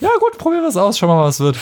Ja, 0.00 0.10
gut, 0.20 0.38
probieren 0.38 0.62
wir 0.62 0.68
es 0.68 0.76
aus. 0.76 0.98
Schauen 0.98 1.10
wir 1.10 1.16
mal, 1.16 1.24
was 1.24 1.40
wird. 1.40 1.58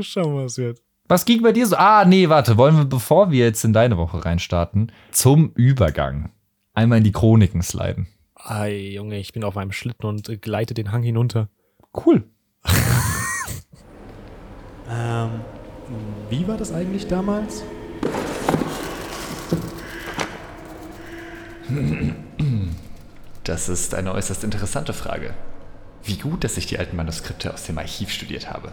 Schauen 0.00 0.34
wir, 0.34 0.44
was 0.44 0.58
wird. 0.58 0.80
Was 1.08 1.24
ging 1.24 1.42
bei 1.42 1.52
dir 1.52 1.66
so? 1.66 1.76
Ah, 1.76 2.04
nee, 2.04 2.28
warte. 2.28 2.56
Wollen 2.56 2.76
wir, 2.76 2.84
bevor 2.84 3.30
wir 3.30 3.44
jetzt 3.44 3.64
in 3.64 3.72
deine 3.72 3.96
Woche 3.96 4.24
reinstarten, 4.24 4.92
zum 5.10 5.52
Übergang 5.54 6.30
einmal 6.74 6.98
in 6.98 7.04
die 7.04 7.12
Chroniken 7.12 7.62
sliden? 7.62 8.06
Ei, 8.34 8.90
Junge, 8.94 9.18
ich 9.18 9.32
bin 9.32 9.44
auf 9.44 9.56
einem 9.56 9.72
Schlitten 9.72 10.06
und 10.06 10.28
äh, 10.28 10.36
gleite 10.36 10.74
den 10.74 10.92
Hang 10.92 11.02
hinunter. 11.02 11.48
Cool. 11.94 12.24
Ähm, 14.92 15.30
wie 16.28 16.46
war 16.46 16.56
das 16.56 16.72
eigentlich 16.72 17.06
damals? 17.06 17.62
Das 23.44 23.68
ist 23.68 23.94
eine 23.94 24.12
äußerst 24.12 24.44
interessante 24.44 24.92
Frage. 24.92 25.34
Wie 26.04 26.16
gut, 26.16 26.44
dass 26.44 26.56
ich 26.56 26.66
die 26.66 26.78
alten 26.78 26.96
Manuskripte 26.96 27.52
aus 27.52 27.64
dem 27.64 27.78
Archiv 27.78 28.10
studiert 28.10 28.50
habe. 28.50 28.72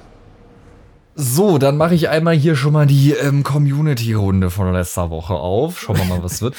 So, 1.16 1.58
dann 1.58 1.78
mache 1.78 1.96
ich 1.96 2.10
einmal 2.10 2.36
hier 2.36 2.56
schon 2.56 2.74
mal 2.74 2.86
die 2.86 3.14
ähm, 3.14 3.44
Community-Runde 3.44 4.52
von 4.52 4.72
letzter 4.72 5.10
Woche 5.10 5.34
auf. 5.34 5.80
Schauen 5.80 5.98
wir 5.98 6.06
mal, 6.06 6.24
was 6.24 6.42
wird. 6.44 6.56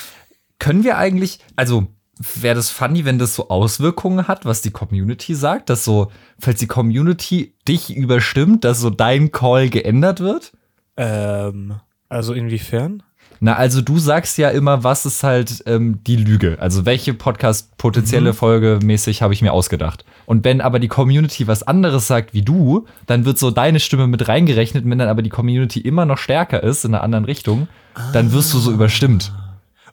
Können 0.59 0.83
wir 0.83 0.99
eigentlich, 0.99 1.39
also 1.55 1.87
wäre 2.19 2.55
das 2.55 2.71
funny, 2.71 3.05
wenn 3.05 3.19
das 3.19 3.35
so 3.35 3.49
Auswirkungen 3.49 4.29
hat, 4.29 4.45
was 4.45 4.63
die 4.63 4.71
Community 4.71 5.35
sagt, 5.35 5.71
dass 5.71 5.85
so, 5.85 6.11
falls 6.39 6.59
die 6.59 6.67
Community 6.67 7.55
dich 7.67 7.95
überstimmt, 7.95 8.65
dass 8.65 8.81
so 8.81 8.91
dein 8.91 9.31
Call 9.33 9.69
geändert 9.69 10.21
wird? 10.21 10.53
Ähm, 10.97 11.77
also 12.09 12.33
inwiefern? 12.33 13.03
Na, 13.41 13.55
also 13.55 13.81
du 13.81 13.99
sagst 13.99 14.37
ja 14.39 14.51
immer, 14.51 14.83
was 14.83 15.07
ist 15.07 15.23
halt 15.23 15.63
ähm, 15.67 16.01
die 16.05 16.17
Lüge? 16.17 16.57
Also 16.61 16.85
welche 16.87 17.15
Podcast 17.15 17.77
potenzielle 17.79 18.35
Folge 18.35 18.81
mäßig 18.83 19.23
habe 19.23 19.33
ich 19.33 19.43
mir 19.43 19.53
ausgedacht? 19.53 20.05
Und 20.27 20.45
wenn 20.45 20.61
aber 20.61 20.81
die 20.81 20.89
Community 20.89 21.47
was 21.47 21.63
anderes 21.63 22.09
sagt 22.09 22.35
wie 22.35 22.43
du, 22.43 22.87
dann 23.07 23.25
wird 23.25 23.39
so 23.39 23.53
deine 23.53 23.79
Stimme 23.79 24.09
mit 24.09 24.27
reingerechnet. 24.27 24.85
Wenn 24.85 24.99
dann 24.99 25.09
aber 25.09 25.23
die 25.23 25.31
Community 25.31 25.81
immer 25.81 26.05
noch 26.05 26.19
stärker 26.19 26.63
ist 26.65 26.85
in 26.85 26.95
einer 26.95 27.05
anderen 27.05 27.27
Richtung, 27.27 27.69
dann 28.13 28.33
wirst 28.33 28.53
du 28.55 28.59
so 28.59 28.73
überstimmt. 28.73 29.33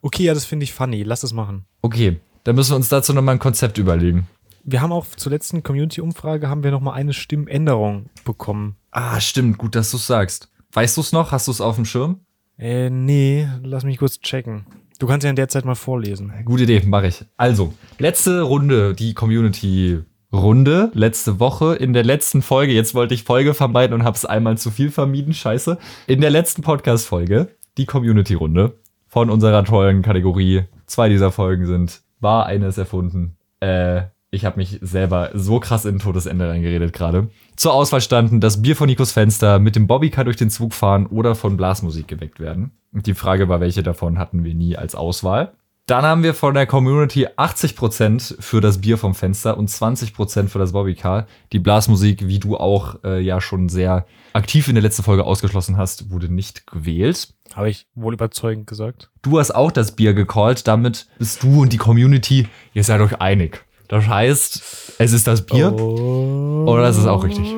Okay, 0.05 0.25
ja, 0.25 0.35
das 0.35 0.45
finde 0.45 0.65
ich 0.65 0.71
funny. 0.71 1.01
Lass 1.01 1.23
es 1.23 1.33
machen. 1.33 1.65
Okay, 1.81 2.19
dann 2.43 2.55
müssen 2.55 2.73
wir 2.73 2.75
uns 2.75 2.89
dazu 2.89 3.11
nochmal 3.11 3.37
ein 3.37 3.39
Konzept 3.39 3.79
überlegen. 3.79 4.27
Wir 4.63 4.79
haben 4.79 4.91
auch 4.91 5.07
zur 5.07 5.31
letzten 5.31 5.63
Community-Umfrage 5.63 6.47
haben 6.47 6.63
wir 6.63 6.69
noch 6.69 6.79
mal 6.79 6.93
eine 6.93 7.11
Stimmänderung 7.11 8.11
bekommen. 8.23 8.75
Ah, 8.91 9.19
stimmt, 9.19 9.57
gut, 9.57 9.73
dass 9.73 9.89
du 9.89 9.97
es 9.97 10.05
sagst. 10.05 10.51
Weißt 10.73 10.95
du 10.95 11.01
es 11.01 11.11
noch? 11.11 11.31
Hast 11.31 11.47
du 11.47 11.51
es 11.51 11.59
auf 11.59 11.73
dem 11.73 11.85
Schirm? 11.85 12.19
Äh, 12.59 12.91
nee, 12.91 13.47
lass 13.63 13.83
mich 13.83 13.97
kurz 13.97 14.19
checken. 14.19 14.67
Du 14.99 15.07
kannst 15.07 15.23
ja 15.23 15.31
in 15.31 15.35
der 15.35 15.47
Zeit 15.47 15.65
mal 15.65 15.73
vorlesen. 15.73 16.31
Gute 16.45 16.63
Idee, 16.63 16.83
mache 16.85 17.07
ich. 17.07 17.25
Also, 17.35 17.73
letzte 17.97 18.43
Runde, 18.43 18.93
die 18.93 19.15
Community-Runde, 19.15 20.91
letzte 20.93 21.39
Woche. 21.39 21.73
In 21.77 21.93
der 21.93 22.03
letzten 22.03 22.43
Folge, 22.43 22.73
jetzt 22.73 22.93
wollte 22.93 23.15
ich 23.15 23.23
Folge 23.23 23.55
vermeiden 23.55 23.95
und 23.95 24.03
habe 24.03 24.15
es 24.15 24.25
einmal 24.25 24.59
zu 24.59 24.69
viel 24.69 24.91
vermieden, 24.91 25.33
scheiße. 25.33 25.79
In 26.05 26.21
der 26.21 26.29
letzten 26.29 26.61
Podcast-Folge, 26.61 27.47
die 27.79 27.87
Community-Runde 27.87 28.77
von 29.15 29.29
unserer 29.29 29.63
tollen 29.63 30.01
Kategorie. 30.01 30.65
Zwei 30.87 31.07
dieser 31.07 31.31
Folgen 31.31 31.65
sind, 31.65 32.01
war 32.19 32.47
eines 32.47 32.77
erfunden. 32.77 33.37
Äh, 33.61 34.01
ich 34.29 34.43
habe 34.43 34.57
mich 34.57 34.77
selber 34.81 35.29
so 35.33 35.61
krass 35.61 35.85
in 35.85 35.99
Todesende 35.99 36.49
reingeredet 36.49 36.91
gerade. 36.91 37.29
Zur 37.55 37.73
Auswahl 37.73 38.01
standen 38.01 38.41
das 38.41 38.61
Bier 38.61 38.75
von 38.75 38.87
Nikos 38.87 39.13
Fenster, 39.13 39.57
mit 39.57 39.77
dem 39.77 39.87
Bobbycar 39.87 40.25
durch 40.25 40.35
den 40.35 40.49
Zug 40.49 40.73
fahren 40.73 41.07
oder 41.07 41.33
von 41.33 41.55
Blasmusik 41.55 42.09
geweckt 42.09 42.41
werden. 42.41 42.71
Die 42.91 43.13
Frage 43.13 43.47
war, 43.47 43.61
welche 43.61 43.83
davon 43.83 44.19
hatten 44.19 44.43
wir 44.43 44.53
nie 44.53 44.75
als 44.75 44.95
Auswahl. 44.95 45.53
Dann 45.87 46.03
haben 46.03 46.23
wir 46.23 46.33
von 46.33 46.55
der 46.55 46.65
Community 46.65 47.27
80% 47.27 48.41
für 48.41 48.59
das 48.59 48.81
Bier 48.81 48.97
vom 48.97 49.13
Fenster 49.13 49.55
und 49.55 49.69
20% 49.69 50.47
für 50.47 50.57
das 50.57 50.71
Bobbycar. 50.71 51.27
Die 51.51 51.59
Blasmusik, 51.59 52.27
wie 52.27 52.39
du 52.39 52.57
auch 52.57 53.03
äh, 53.03 53.21
ja 53.21 53.39
schon 53.39 53.69
sehr 53.69 54.07
aktiv 54.33 54.67
in 54.67 54.73
der 54.73 54.81
letzten 54.81 55.03
Folge 55.03 55.25
ausgeschlossen 55.25 55.77
hast, 55.77 56.09
wurde 56.09 56.33
nicht 56.33 56.65
gewählt. 56.65 57.35
Habe 57.53 57.69
ich 57.69 57.85
wohl 57.93 58.15
überzeugend 58.15 58.65
gesagt? 58.65 59.11
Du 59.21 59.37
hast 59.37 59.51
auch 59.51 59.71
das 59.71 59.91
Bier 59.91 60.15
gecallt, 60.15 60.67
damit 60.67 61.05
bist 61.19 61.43
du 61.43 61.61
und 61.61 61.71
die 61.71 61.77
Community, 61.77 62.47
ihr 62.73 62.83
seid 62.83 62.99
euch 62.99 63.21
einig. 63.21 63.63
Das 63.87 64.07
heißt, 64.07 64.95
es 64.97 65.13
ist 65.13 65.27
das 65.27 65.45
Bier. 65.45 65.71
Oh. 65.71 66.65
Oder 66.67 66.89
ist 66.89 66.97
es 66.97 67.05
auch 67.05 67.23
richtig? 67.23 67.55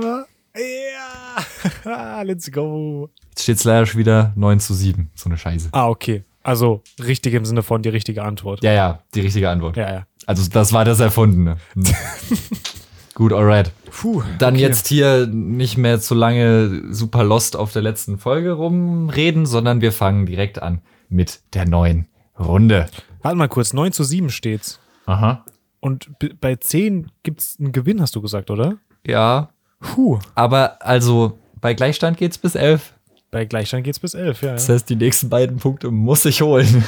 Ja, 1.85 2.21
let's 2.23 2.51
go. 2.51 3.09
Jetzt 3.29 3.43
steht 3.43 3.57
es 3.57 3.63
leider 3.63 3.85
schon 3.85 3.99
wieder 4.01 4.33
9 4.35 4.59
zu 4.59 4.73
7. 4.73 5.11
So 5.15 5.29
eine 5.29 5.37
Scheiße. 5.37 5.69
Ah, 5.71 5.87
okay. 5.87 6.25
Also 6.47 6.81
richtig 7.03 7.33
im 7.33 7.43
Sinne 7.43 7.61
von 7.61 7.81
die 7.81 7.89
richtige 7.89 8.23
Antwort. 8.23 8.63
Ja, 8.63 8.71
ja, 8.71 8.99
die 9.13 9.19
richtige 9.19 9.49
Antwort. 9.49 9.75
ja. 9.75 9.91
ja. 9.91 10.07
Also 10.25 10.49
das 10.49 10.71
war 10.73 10.85
das 10.85 10.99
Erfundene. 10.99 11.57
Gut, 13.15 13.33
alright. 13.33 13.71
Puh, 13.91 14.21
Dann 14.39 14.53
okay. 14.53 14.63
jetzt 14.63 14.87
hier 14.87 15.27
nicht 15.27 15.77
mehr 15.77 15.99
zu 15.99 16.15
lange 16.15 16.83
super 16.93 17.23
lost 17.23 17.55
auf 17.55 17.73
der 17.73 17.81
letzten 17.81 18.17
Folge 18.17 18.51
rumreden, 18.51 19.45
sondern 19.45 19.81
wir 19.81 19.91
fangen 19.91 20.25
direkt 20.25 20.61
an 20.61 20.81
mit 21.09 21.41
der 21.53 21.67
neuen 21.67 22.07
Runde. 22.39 22.87
Warte 23.21 23.37
mal 23.37 23.49
kurz, 23.49 23.73
9 23.73 23.91
zu 23.91 24.03
7 24.03 24.29
steht's. 24.29 24.79
Aha. 25.05 25.43
Und 25.79 26.11
bei 26.39 26.55
10 26.55 27.11
gibt's 27.23 27.57
einen 27.59 27.71
Gewinn, 27.71 28.01
hast 28.01 28.15
du 28.15 28.21
gesagt, 28.21 28.51
oder? 28.51 28.77
Ja, 29.05 29.49
Puh. 29.79 30.19
aber 30.35 30.85
also 30.85 31.39
bei 31.59 31.73
Gleichstand 31.73 32.17
geht's 32.17 32.37
bis 32.37 32.55
11. 32.55 32.93
Bei 33.31 33.45
Gleichstand 33.45 33.83
geht's 33.83 33.99
bis 33.99 34.13
11, 34.13 34.41
ja. 34.41 34.53
Das 34.53 34.69
heißt, 34.69 34.89
die 34.89 34.95
nächsten 34.95 35.29
beiden 35.29 35.57
Punkte 35.57 35.91
muss 35.91 36.23
ich 36.25 36.41
holen. 36.41 36.83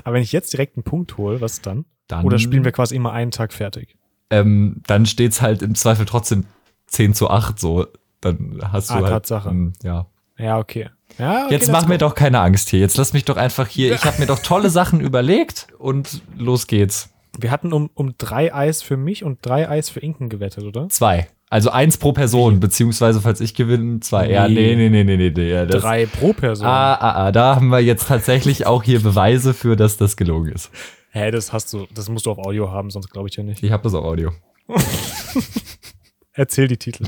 Aber 0.03 0.15
wenn 0.15 0.23
ich 0.23 0.31
jetzt 0.31 0.53
direkt 0.53 0.75
einen 0.77 0.83
Punkt 0.83 1.17
hole, 1.17 1.41
was 1.41 1.61
dann? 1.61 1.85
Dann, 2.07 2.25
Oder 2.25 2.39
spielen 2.39 2.63
wir 2.65 2.71
quasi 2.71 2.95
immer 2.95 3.11
einen 3.13 3.31
Tag 3.31 3.53
fertig? 3.53 3.95
Ähm, 4.29 4.81
dann 4.87 5.05
steht's 5.05 5.41
halt 5.41 5.61
im 5.61 5.75
Zweifel 5.75 6.05
trotzdem 6.05 6.45
10 6.87 7.13
zu 7.13 7.29
8 7.29 7.59
so. 7.59 7.87
dann 8.21 8.59
hast 8.71 8.89
du 8.89 8.95
Ah, 8.95 8.97
halt. 8.97 9.07
Tatsache. 9.09 9.49
ähm, 9.49 9.73
ja. 9.83 10.07
Ja, 10.37 10.57
okay. 10.57 10.89
Ja, 11.17 11.45
okay 11.45 11.53
Jetzt 11.53 11.71
mach 11.71 11.87
mir 11.87 11.97
doch 11.97 12.15
keine 12.15 12.39
Angst 12.39 12.69
hier. 12.69 12.79
Jetzt 12.79 12.97
lass 12.97 13.13
mich 13.13 13.25
doch 13.25 13.37
einfach 13.37 13.67
hier. 13.67 13.93
Ich 13.93 14.05
habe 14.05 14.19
mir 14.19 14.25
doch 14.25 14.39
tolle 14.39 14.69
Sachen 14.71 15.01
überlegt 15.01 15.67
und 15.77 16.21
los 16.37 16.67
geht's. 16.67 17.09
Wir 17.37 17.51
hatten 17.51 17.73
um, 17.73 17.89
um 17.93 18.15
drei 18.17 18.53
Eis 18.53 18.81
für 18.81 18.97
mich 18.97 19.23
und 19.23 19.39
drei 19.45 19.69
Eis 19.69 19.89
für 19.89 19.99
Inken 19.99 20.29
gewettet, 20.29 20.63
oder? 20.63 20.89
Zwei. 20.89 21.27
Also 21.51 21.71
eins 21.71 21.97
pro 21.97 22.11
Person, 22.13 22.59
beziehungsweise 22.59 23.21
falls 23.21 23.41
ich 23.41 23.55
gewinne, 23.55 24.01
zwei. 24.01 24.29
Ja, 24.29 24.47
nee, 24.47 24.75
nee, 24.75 24.89
nee, 24.89 25.03
nee, 25.03 25.17
nee. 25.17 25.33
nee 25.35 25.49
ja, 25.49 25.65
das, 25.65 25.81
drei 25.81 26.05
pro 26.05 26.33
Person. 26.33 26.67
Ah, 26.67 26.93
ah, 26.93 27.25
ah, 27.25 27.31
da 27.31 27.55
haben 27.55 27.69
wir 27.69 27.79
jetzt 27.79 28.07
tatsächlich 28.07 28.67
auch 28.67 28.83
hier 28.83 29.01
Beweise 29.01 29.55
für, 29.55 29.75
dass 29.75 29.97
das 29.97 30.15
gelogen 30.15 30.51
ist. 30.51 30.69
Hä, 31.11 31.31
das 31.31 31.51
hast 31.51 31.73
du, 31.73 31.87
das 31.93 32.07
musst 32.07 32.27
du 32.27 32.31
auf 32.31 32.37
Audio 32.37 32.71
haben, 32.71 32.91
sonst 32.91 33.09
glaube 33.09 33.29
ich 33.29 33.35
ja 33.35 33.43
nicht. 33.43 33.63
Ich 33.63 33.71
habe 33.71 33.81
das 33.81 33.95
auf 33.95 34.05
Audio. 34.05 34.31
Erzähl 36.33 36.67
die 36.67 36.77
Titel. 36.77 37.05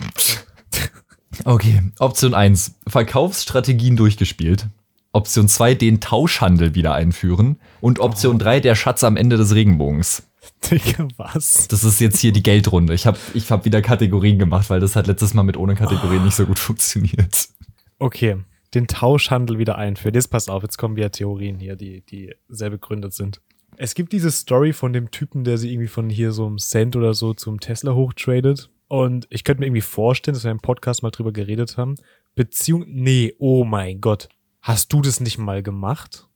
Okay, 1.45 1.81
Option 1.99 2.33
1, 2.33 2.79
Verkaufsstrategien 2.87 3.95
durchgespielt. 3.95 4.65
Option 5.13 5.47
2, 5.47 5.75
den 5.75 6.01
Tauschhandel 6.01 6.73
wieder 6.73 6.95
einführen. 6.95 7.59
Und 7.79 7.99
Option 7.99 8.39
3, 8.39 8.59
der 8.59 8.75
Schatz 8.75 9.03
am 9.03 9.17
Ende 9.17 9.37
des 9.37 9.53
Regenbogens. 9.53 10.23
Digga, 10.69 11.07
was? 11.17 11.67
Das 11.67 11.83
ist 11.83 11.99
jetzt 11.99 12.19
hier 12.19 12.31
die 12.31 12.43
Geldrunde. 12.43 12.93
Ich 12.93 13.05
habe 13.05 13.17
ich 13.33 13.51
hab 13.51 13.65
wieder 13.65 13.81
Kategorien 13.81 14.39
gemacht, 14.39 14.69
weil 14.69 14.79
das 14.79 14.95
hat 14.95 15.07
letztes 15.07 15.33
Mal 15.33 15.43
mit 15.43 15.57
ohne 15.57 15.75
Kategorien 15.75 16.23
nicht 16.23 16.35
so 16.35 16.45
gut 16.45 16.59
funktioniert. 16.59 17.49
Okay, 17.99 18.37
den 18.73 18.87
Tauschhandel 18.87 19.57
wieder 19.57 19.77
einführen. 19.77 20.15
Jetzt 20.15 20.29
pass 20.29 20.49
auf, 20.49 20.63
jetzt 20.63 20.77
kommen 20.77 20.95
wieder 20.95 21.11
Theorien 21.11 21.59
hier, 21.59 21.75
die, 21.75 22.01
die 22.01 22.33
sehr 22.47 22.69
begründet 22.69 23.13
sind. 23.13 23.41
Es 23.77 23.95
gibt 23.95 24.13
diese 24.13 24.31
Story 24.31 24.73
von 24.73 24.93
dem 24.93 25.11
Typen, 25.11 25.43
der 25.43 25.57
sie 25.57 25.71
irgendwie 25.71 25.87
von 25.87 26.09
hier 26.09 26.31
so 26.31 26.45
einem 26.45 26.57
Cent 26.57 26.95
oder 26.95 27.13
so 27.13 27.33
zum 27.33 27.59
Tesla 27.59 27.93
hochtradet. 27.93 28.69
Und 28.87 29.25
ich 29.29 29.43
könnte 29.43 29.61
mir 29.61 29.67
irgendwie 29.67 29.81
vorstellen, 29.81 30.35
dass 30.35 30.43
wir 30.43 30.51
im 30.51 30.59
Podcast 30.59 31.01
mal 31.01 31.11
drüber 31.11 31.31
geredet 31.31 31.77
haben. 31.77 31.95
Beziehung, 32.35 32.85
nee, 32.87 33.33
oh 33.39 33.63
mein 33.63 34.01
Gott. 34.01 34.29
Hast 34.61 34.93
du 34.93 35.01
das 35.01 35.19
nicht 35.19 35.37
mal 35.37 35.63
gemacht? 35.63 36.27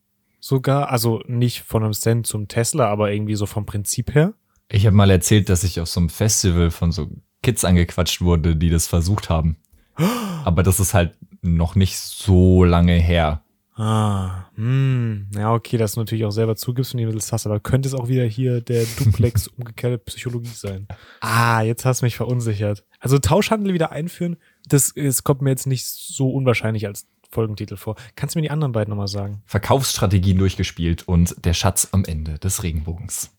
Sogar, 0.48 0.92
also 0.92 1.24
nicht 1.26 1.64
von 1.64 1.84
einem 1.84 1.94
Cent 1.94 2.28
zum 2.28 2.48
Tesla, 2.48 2.86
aber 2.86 3.12
irgendwie 3.12 3.34
so 3.34 3.48
vom 3.48 3.66
Prinzip 3.66 4.14
her? 4.14 4.36
Ich 4.70 4.86
habe 4.86 4.96
mal 4.96 5.10
erzählt, 5.10 5.50
dass 5.50 5.64
ich 5.64 5.82
auf 5.82 5.88
so 5.88 6.00
einem 6.00 6.10
Festival 6.10 6.70
von 6.70 6.92
so 6.92 7.10
Kids 7.42 7.66
angequatscht 7.66 8.22
wurde, 8.22 8.56
die 8.56 8.70
das 8.70 8.86
versucht 8.86 9.32
haben. 9.32 9.58
Aber 10.46 10.62
das 10.62 10.80
ist 10.80 10.94
halt 10.94 11.18
noch 11.42 11.74
nicht 11.74 11.98
so 11.98 12.64
lange 12.64 12.94
her. 12.94 13.42
Ah, 13.74 14.46
hm. 14.54 15.28
Ja, 15.36 15.52
okay, 15.52 15.78
dass 15.78 15.94
du 15.94 16.02
natürlich 16.02 16.26
auch 16.26 16.32
selber 16.32 16.56
zugibst 16.56 16.94
und 16.94 17.00
die 17.00 17.06
Mittels 17.06 17.34
hast, 17.34 17.46
aber 17.46 17.60
könnte 17.60 17.90
es 17.90 17.94
auch 17.94 18.08
wieder 18.08 18.24
hier 18.24 18.62
der 18.62 18.86
Duplex 19.00 19.48
umgekehrte 19.48 19.98
Psychologie 19.98 20.48
sein? 20.54 20.88
Ah, 21.20 21.62
jetzt 21.62 21.84
hast 21.84 22.02
du 22.02 22.06
mich 22.06 22.16
verunsichert. 22.16 22.86
Also 23.00 23.18
Tauschhandel 23.20 23.74
wieder 23.74 23.92
einführen, 23.92 24.38
das, 24.68 24.94
das 24.96 25.24
kommt 25.24 25.42
mir 25.42 25.50
jetzt 25.50 25.68
nicht 25.68 25.86
so 25.86 26.30
unwahrscheinlich 26.30 26.88
als 26.88 27.08
Folgentitel 27.36 27.76
vor. 27.76 27.96
Kannst 28.16 28.34
du 28.34 28.40
mir 28.40 28.44
die 28.44 28.50
anderen 28.52 28.72
beiden 28.72 28.90
nochmal 28.90 29.10
sagen? 29.10 29.44
Verkaufsstrategien 29.46 30.38
durchgespielt 30.38 31.08
und 31.08 31.36
der 31.46 31.54
Schatz 31.54 31.90
am 31.92 32.06
Ende 32.06 32.40
des 32.40 32.64
Regenbogens. 32.64 33.32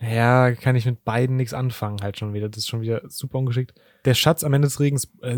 Ja, 0.00 0.52
kann 0.52 0.76
ich 0.76 0.86
mit 0.86 1.04
beiden 1.04 1.36
nichts 1.36 1.52
anfangen 1.52 1.98
halt 2.02 2.18
schon 2.18 2.32
wieder. 2.32 2.48
Das 2.48 2.58
ist 2.58 2.68
schon 2.68 2.80
wieder 2.80 3.02
super 3.08 3.38
ungeschickt. 3.38 3.74
Der 4.04 4.14
Schatz 4.14 4.42
am 4.44 4.54
Ende 4.54 4.68
des 4.68 4.80
Regens, 4.80 5.12
äh, 5.22 5.36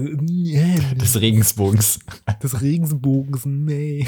Des 0.95 1.21
Regensbogens. 1.21 1.99
des 2.43 2.61
Regensbogens, 2.61 3.47
nee. 3.47 4.07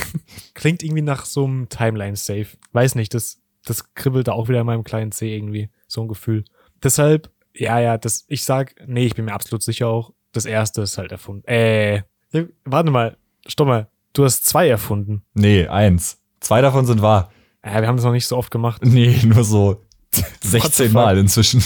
Klingt 0.54 0.82
irgendwie 0.82 1.02
nach 1.02 1.24
so 1.24 1.44
einem 1.44 1.68
Timeline-Safe. 1.68 2.46
Weiß 2.72 2.94
nicht, 2.94 3.14
das, 3.14 3.40
das 3.64 3.94
kribbelt 3.94 4.28
da 4.28 4.32
auch 4.32 4.48
wieder 4.48 4.60
in 4.60 4.66
meinem 4.66 4.84
kleinen 4.84 5.10
C 5.10 5.34
irgendwie. 5.34 5.70
So 5.88 6.02
ein 6.02 6.08
Gefühl. 6.08 6.44
Deshalb, 6.82 7.30
ja, 7.54 7.80
ja, 7.80 7.98
das, 7.98 8.24
ich 8.28 8.44
sag, 8.44 8.74
nee, 8.86 9.06
ich 9.06 9.14
bin 9.14 9.24
mir 9.24 9.32
absolut 9.34 9.62
sicher 9.62 9.88
auch, 9.88 10.12
das 10.32 10.44
erste 10.44 10.82
ist 10.82 10.98
halt 10.98 11.12
erfunden. 11.12 11.46
Äh, 11.46 12.02
warte 12.64 12.90
mal, 12.90 13.16
stopp 13.46 13.68
mal. 13.68 13.88
Du 14.12 14.24
hast 14.24 14.46
zwei 14.46 14.68
erfunden. 14.68 15.22
Nee, 15.34 15.66
eins. 15.66 16.18
Zwei 16.40 16.60
davon 16.60 16.86
sind 16.86 17.02
wahr. 17.02 17.30
Ja, 17.64 17.80
wir 17.80 17.88
haben 17.88 17.96
das 17.96 18.04
noch 18.04 18.12
nicht 18.12 18.26
so 18.26 18.36
oft 18.36 18.50
gemacht. 18.50 18.82
Nee, 18.84 19.18
nur 19.24 19.44
so 19.44 19.82
What 20.14 20.24
the 20.42 20.48
16 20.48 20.86
fuck? 20.86 20.94
Mal 20.94 21.18
inzwischen. 21.18 21.62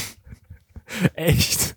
Echt? 1.14 1.76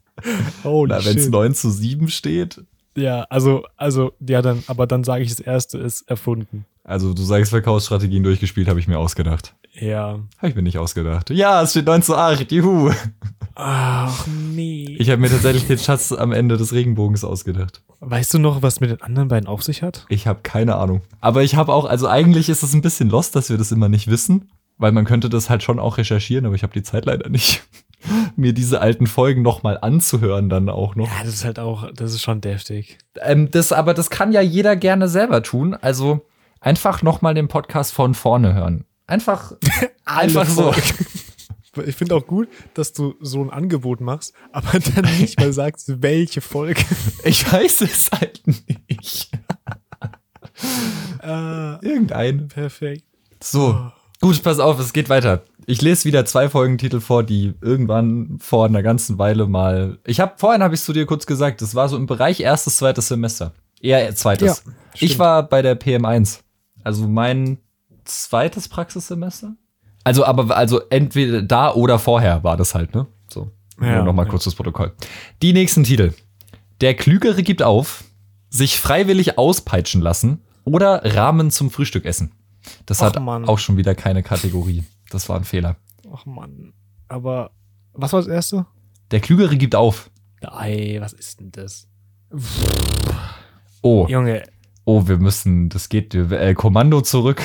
Holy 0.63 0.91
Wenn 0.91 1.17
es 1.17 1.23
shit. 1.23 1.31
9 1.31 1.53
zu 1.55 1.71
7 1.71 2.07
steht. 2.09 2.61
Ja, 2.95 3.21
also, 3.29 3.63
also, 3.77 4.11
ja, 4.19 4.41
dann, 4.41 4.63
aber 4.67 4.85
dann 4.85 5.03
sage 5.03 5.23
ich, 5.23 5.29
das 5.29 5.39
erste 5.39 5.77
ist 5.77 6.07
erfunden. 6.09 6.65
Also 6.83 7.13
du 7.13 7.23
sagst 7.23 7.51
Verkaufsstrategien 7.51 8.23
durchgespielt, 8.23 8.67
habe 8.67 8.79
ich 8.79 8.87
mir 8.87 8.99
ausgedacht. 8.99 9.55
Ja. 9.73 10.19
Habe 10.37 10.49
ich 10.49 10.55
mir 10.55 10.61
nicht 10.63 10.77
ausgedacht. 10.77 11.29
Ja, 11.29 11.61
es 11.61 11.71
steht 11.71 11.85
9 11.85 12.01
zu 12.01 12.15
8. 12.15 12.51
Juhu. 12.51 12.91
Ach, 13.55 14.25
nee. 14.27 14.95
Ich 14.99 15.09
habe 15.09 15.21
mir 15.21 15.29
tatsächlich 15.29 15.67
den 15.67 15.77
Schatz 15.77 16.11
am 16.11 16.31
Ende 16.31 16.57
des 16.57 16.73
Regenbogens 16.73 17.23
ausgedacht. 17.23 17.81
weißt 17.99 18.33
du 18.33 18.39
noch, 18.39 18.61
was 18.61 18.79
mit 18.79 18.89
den 18.89 19.01
anderen 19.01 19.27
beiden 19.27 19.47
auf 19.47 19.63
sich 19.63 19.81
hat? 19.83 20.05
Ich 20.09 20.27
habe 20.27 20.39
keine 20.43 20.75
Ahnung. 20.75 21.01
Aber 21.19 21.43
ich 21.43 21.55
habe 21.55 21.73
auch, 21.73 21.85
also 21.85 22.07
eigentlich 22.07 22.49
ist 22.49 22.63
es 22.63 22.73
ein 22.73 22.81
bisschen 22.81 23.09
lost, 23.09 23.35
dass 23.35 23.49
wir 23.49 23.57
das 23.57 23.71
immer 23.71 23.89
nicht 23.89 24.07
wissen, 24.09 24.49
weil 24.77 24.93
man 24.93 25.03
könnte 25.05 25.27
das 25.29 25.49
halt 25.49 25.61
schon 25.61 25.77
auch 25.79 25.97
recherchieren, 25.97 26.45
aber 26.45 26.55
ich 26.55 26.63
habe 26.63 26.73
die 26.73 26.83
Zeit 26.83 27.05
leider 27.05 27.29
nicht, 27.29 27.63
mir 28.37 28.53
diese 28.53 28.79
alten 28.79 29.07
Folgen 29.07 29.41
noch 29.41 29.61
mal 29.61 29.77
anzuhören 29.81 30.47
dann 30.49 30.69
auch 30.69 30.95
noch. 30.95 31.07
Ja, 31.07 31.23
das 31.25 31.33
ist 31.33 31.45
halt 31.45 31.59
auch, 31.59 31.91
das 31.93 32.13
ist 32.13 32.21
schon 32.21 32.39
deftig. 32.39 32.97
Ähm, 33.21 33.51
das, 33.51 33.73
aber 33.73 33.93
das 33.93 34.09
kann 34.09 34.31
ja 34.31 34.41
jeder 34.41 34.77
gerne 34.77 35.09
selber 35.09 35.43
tun. 35.43 35.75
Also 35.81 36.25
einfach 36.61 37.01
noch 37.01 37.21
mal 37.21 37.33
den 37.33 37.49
Podcast 37.49 37.93
von 37.93 38.13
vorne 38.13 38.53
hören. 38.53 38.85
Einfach, 39.09 39.53
einfach 40.05 40.47
so. 40.47 40.73
Ich 41.85 41.95
finde 41.95 42.15
auch 42.15 42.25
gut, 42.25 42.49
dass 42.73 42.91
du 42.93 43.13
so 43.21 43.41
ein 43.41 43.51
Angebot 43.51 44.01
machst, 44.01 44.33
aber 44.51 44.79
dann 44.79 45.05
nicht 45.19 45.39
mal 45.39 45.53
sagst, 45.53 46.01
welche 46.01 46.41
Folge. 46.41 46.81
Ich 47.23 47.49
weiß 47.49 47.81
es 47.81 48.09
halt 48.11 48.41
nicht. 48.45 49.29
Ah, 51.21 51.79
Irgendein. 51.81 52.49
perfekt. 52.49 53.05
So, 53.41 53.91
gut, 54.19 54.41
pass 54.43 54.59
auf, 54.59 54.79
es 54.79 54.91
geht 54.91 55.09
weiter. 55.09 55.43
Ich 55.67 55.81
lese 55.81 56.05
wieder 56.05 56.25
zwei 56.25 56.49
Folgentitel 56.49 56.99
vor, 56.99 57.23
die 57.23 57.53
irgendwann 57.61 58.39
vor 58.41 58.65
einer 58.65 58.83
ganzen 58.83 59.17
Weile 59.17 59.45
mal. 59.47 59.99
Ich 60.05 60.19
habe 60.19 60.33
vorhin 60.37 60.63
habe 60.63 60.73
ich 60.75 60.81
zu 60.81 60.91
dir 60.91 61.05
kurz 61.05 61.27
gesagt, 61.27 61.61
das 61.61 61.75
war 61.75 61.87
so 61.87 61.95
im 61.95 62.07
Bereich 62.07 62.41
erstes, 62.41 62.77
zweites 62.77 63.07
Semester. 63.07 63.53
Eher 63.79 64.13
zweites. 64.15 64.63
Ja, 64.65 64.73
ich 64.99 65.17
war 65.19 65.43
bei 65.47 65.61
der 65.61 65.79
PM1. 65.79 66.39
Also 66.83 67.07
mein 67.07 67.59
zweites 68.09 68.67
Praxissemester. 68.67 69.55
Also 70.03 70.25
aber 70.25 70.55
also 70.55 70.81
entweder 70.89 71.41
da 71.41 71.73
oder 71.73 71.99
vorher 71.99 72.43
war 72.43 72.57
das 72.57 72.73
halt, 72.75 72.93
ne? 72.95 73.07
So. 73.29 73.51
Ja, 73.81 73.97
Nur 73.97 74.05
noch 74.05 74.13
mal 74.13 74.25
ja. 74.25 74.29
kurz 74.29 74.43
das 74.43 74.55
Protokoll. 74.55 74.93
Die 75.41 75.53
nächsten 75.53 75.83
Titel. 75.83 76.13
Der 76.81 76.93
Klügere 76.95 77.43
gibt 77.43 77.61
auf, 77.61 78.03
sich 78.49 78.79
freiwillig 78.79 79.37
auspeitschen 79.37 80.01
lassen 80.01 80.41
oder 80.65 81.01
Rahmen 81.15 81.51
zum 81.51 81.69
Frühstück 81.71 82.05
essen. 82.05 82.31
Das 82.85 83.01
Ach, 83.01 83.07
hat 83.07 83.21
Mann. 83.21 83.45
auch 83.45 83.59
schon 83.59 83.77
wieder 83.77 83.95
keine 83.95 84.23
Kategorie. 84.23 84.83
Das 85.09 85.29
war 85.29 85.37
ein 85.37 85.43
Fehler. 85.43 85.77
Ach 86.13 86.25
Mann. 86.25 86.73
Aber 87.07 87.51
was 87.93 88.13
war 88.13 88.19
das 88.19 88.27
erste? 88.27 88.65
Der 89.11 89.19
Klügere 89.19 89.57
gibt 89.57 89.75
auf. 89.75 90.09
Ei, 90.41 90.97
was 90.99 91.13
ist 91.13 91.39
denn 91.39 91.51
das? 91.51 91.87
Oh, 93.81 94.07
Junge. 94.09 94.43
oh, 94.85 95.07
wir 95.07 95.17
müssen, 95.17 95.69
das 95.69 95.89
geht, 95.89 96.13
äh, 96.13 96.53
Kommando 96.53 97.01
zurück. 97.01 97.41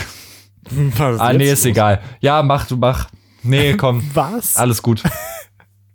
Was 0.98 1.20
Ah, 1.20 1.33
nee, 1.33 1.44
ist 1.50 1.64
los? 1.64 1.70
egal. 1.70 2.00
Ja, 2.20 2.42
mach, 2.42 2.66
du 2.66 2.77
mach. 2.77 3.11
Nee, 3.42 3.74
komm, 3.77 4.03
Was? 4.14 4.57
alles 4.57 4.83
gut. 4.83 5.03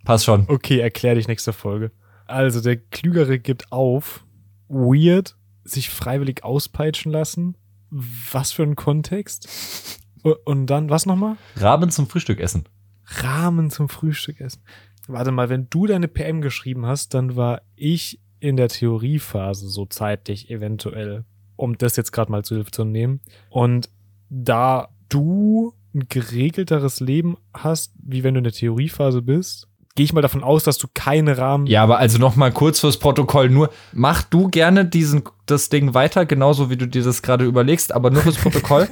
Passt 0.05 0.25
schon. 0.25 0.45
Okay, 0.47 0.79
erklär 0.79 1.15
dich 1.15 1.27
nächste 1.27 1.53
Folge. 1.53 1.91
Also, 2.25 2.62
der 2.62 2.77
Klügere 2.77 3.39
gibt 3.39 3.71
auf. 3.71 4.23
Weird. 4.67 5.36
Sich 5.63 5.89
freiwillig 5.89 6.43
auspeitschen 6.43 7.12
lassen. 7.12 7.55
Was 7.91 8.51
für 8.51 8.63
ein 8.63 8.75
Kontext? 8.75 9.99
Und 10.45 10.67
dann, 10.67 10.89
was 10.89 11.05
nochmal? 11.05 11.38
Rahmen 11.55 11.89
zum 11.89 12.08
Frühstück 12.08 12.39
essen. 12.39 12.65
Rahmen 13.05 13.71
zum 13.71 13.89
Frühstück 13.89 14.39
essen. 14.41 14.62
Warte 15.08 15.32
mal, 15.32 15.49
wenn 15.49 15.69
du 15.69 15.88
deine 15.88 16.08
PM 16.08 16.41
geschrieben 16.41 16.86
hast, 16.86 17.13
dann 17.15 17.36
war 17.36 17.62
ich 17.75 18.19
in 18.39 18.58
der 18.58 18.67
Theoriephase 18.69 19.67
so 19.67 19.86
zeitlich 19.86 20.49
eventuell, 20.51 21.25
um 21.55 21.77
das 21.77 21.95
jetzt 21.95 22.12
gerade 22.12 22.32
mal 22.32 22.43
zu 22.43 22.55
Hilfe 22.55 22.71
zu 22.71 22.84
nehmen. 22.86 23.21
Und 23.49 23.89
da 24.30 24.89
du 25.10 25.74
ein 25.94 26.08
geregelteres 26.08 27.00
Leben 27.00 27.38
hast, 27.54 27.94
wie 28.02 28.24
wenn 28.24 28.36
du 28.36 28.39
in 28.39 28.44
der 28.44 28.54
Theoriephase 28.54 29.22
bist, 29.22 29.68
gehe 29.96 30.06
ich 30.06 30.13
mal 30.13 30.22
davon 30.22 30.44
aus, 30.44 30.63
dass 30.63 30.78
du 30.78 30.88
keine 30.94 31.38
Rahmen. 31.38 31.65
Ja, 31.65 31.84
aber 31.84 31.98
also 31.98 32.20
noch 32.20 32.36
mal 32.36 32.52
kurz 32.52 32.80
fürs 32.80 32.98
Protokoll. 32.98 33.50
Nur 33.50 33.70
mach 33.92 34.24
du 34.24 34.48
gerne 34.48 34.86
diesen 34.86 35.24
das 35.46 35.70
Ding 35.70 35.94
weiter, 35.94 36.26
genauso 36.26 36.70
wie 36.70 36.78
du 36.78 36.88
dir 36.88 37.04
das 37.04 37.22
gerade 37.22 37.44
überlegst, 37.44 37.92
aber 37.92 38.12
nur 38.12 38.22
fürs 38.22 38.38
Protokoll. 38.42 38.88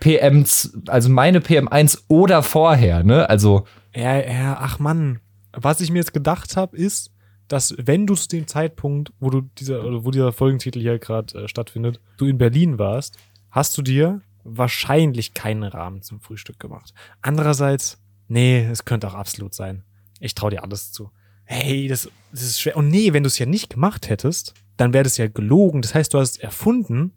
PM, 0.00 0.44
also 0.86 1.08
meine 1.08 1.40
PM1 1.40 2.04
oder 2.08 2.42
vorher, 2.42 3.02
ne? 3.02 3.28
Also 3.28 3.64
Ja, 3.94 4.16
ja, 4.16 4.58
ach 4.60 4.78
Mann. 4.78 5.20
Was 5.52 5.80
ich 5.80 5.90
mir 5.90 5.98
jetzt 5.98 6.12
gedacht 6.12 6.56
habe, 6.56 6.76
ist, 6.76 7.10
dass 7.48 7.74
wenn 7.78 8.06
du 8.06 8.14
zu 8.14 8.28
dem 8.28 8.46
Zeitpunkt, 8.46 9.12
wo 9.20 9.30
du 9.30 9.42
dieser, 9.58 9.84
oder 9.84 10.04
wo 10.04 10.10
dieser 10.10 10.32
Folgentitel 10.32 10.80
hier 10.80 10.98
gerade 10.98 11.44
äh, 11.44 11.48
stattfindet, 11.48 12.00
du 12.16 12.26
in 12.26 12.38
Berlin 12.38 12.78
warst, 12.78 13.16
hast 13.50 13.76
du 13.76 13.82
dir 13.82 14.20
wahrscheinlich 14.44 15.34
keinen 15.34 15.64
Rahmen 15.64 16.02
zum 16.02 16.20
Frühstück 16.20 16.60
gemacht. 16.60 16.94
Andererseits, 17.22 17.98
nee, 18.28 18.64
es 18.64 18.84
könnte 18.84 19.08
auch 19.08 19.14
absolut 19.14 19.54
sein. 19.54 19.84
Ich 20.20 20.34
traue 20.34 20.50
dir 20.50 20.62
alles 20.62 20.92
zu. 20.92 21.10
Hey, 21.44 21.88
das, 21.88 22.08
das 22.30 22.42
ist 22.42 22.60
schwer. 22.60 22.76
Und 22.76 22.88
nee, 22.88 23.12
wenn 23.12 23.22
du 23.22 23.26
es 23.26 23.38
ja 23.38 23.46
nicht 23.46 23.70
gemacht 23.70 24.08
hättest, 24.08 24.54
dann 24.76 24.92
wäre 24.92 25.04
das 25.04 25.16
ja 25.16 25.28
gelogen. 25.28 25.82
Das 25.82 25.94
heißt, 25.94 26.14
du 26.14 26.18
hast 26.18 26.32
es 26.32 26.36
erfunden. 26.38 27.12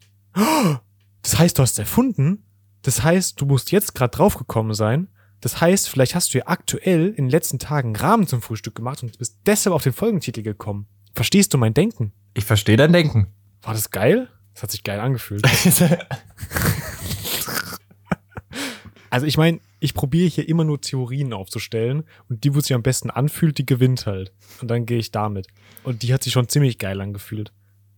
Das 1.21 1.37
heißt, 1.37 1.57
du 1.57 1.61
hast 1.61 1.73
es 1.73 1.79
erfunden. 1.79 2.43
Das 2.81 3.03
heißt, 3.03 3.39
du 3.39 3.45
musst 3.45 3.71
jetzt 3.71 3.95
gerade 3.95 4.15
draufgekommen 4.15 4.73
sein. 4.73 5.09
Das 5.41 5.61
heißt, 5.61 5.89
vielleicht 5.89 6.15
hast 6.15 6.33
du 6.33 6.39
ja 6.39 6.47
aktuell 6.47 7.09
in 7.09 7.25
den 7.25 7.29
letzten 7.29 7.59
Tagen 7.59 7.95
Rahmen 7.95 8.27
zum 8.27 8.41
Frühstück 8.41 8.75
gemacht 8.75 9.03
und 9.03 9.17
bist 9.17 9.37
deshalb 9.45 9.73
auf 9.73 9.83
den 9.83 9.93
Folgentitel 9.93 10.41
gekommen. 10.41 10.87
Verstehst 11.13 11.53
du 11.53 11.57
mein 11.57 11.73
Denken? 11.73 12.11
Ich 12.33 12.45
verstehe 12.45 12.77
dein 12.77 12.93
Denken. 12.93 13.27
War 13.61 13.73
das 13.73 13.91
geil? 13.91 14.29
Das 14.53 14.63
hat 14.63 14.71
sich 14.71 14.83
geil 14.83 14.99
angefühlt. 14.99 15.43
Also 19.09 19.25
ich 19.25 19.37
meine, 19.37 19.59
ich 19.79 19.93
probiere 19.93 20.29
hier 20.29 20.47
immer 20.47 20.63
nur 20.63 20.81
Theorien 20.81 21.33
aufzustellen 21.33 22.03
und 22.29 22.43
die, 22.43 22.55
wo 22.55 22.59
sich 22.59 22.73
am 22.73 22.83
besten 22.83 23.09
anfühlt, 23.09 23.57
die 23.57 23.65
gewinnt 23.65 24.05
halt. 24.05 24.33
Und 24.61 24.69
dann 24.69 24.85
gehe 24.85 24.97
ich 24.97 25.11
damit. 25.11 25.47
Und 25.83 26.03
die 26.03 26.13
hat 26.13 26.23
sich 26.23 26.33
schon 26.33 26.49
ziemlich 26.49 26.77
geil 26.77 26.99
angefühlt. 27.01 27.51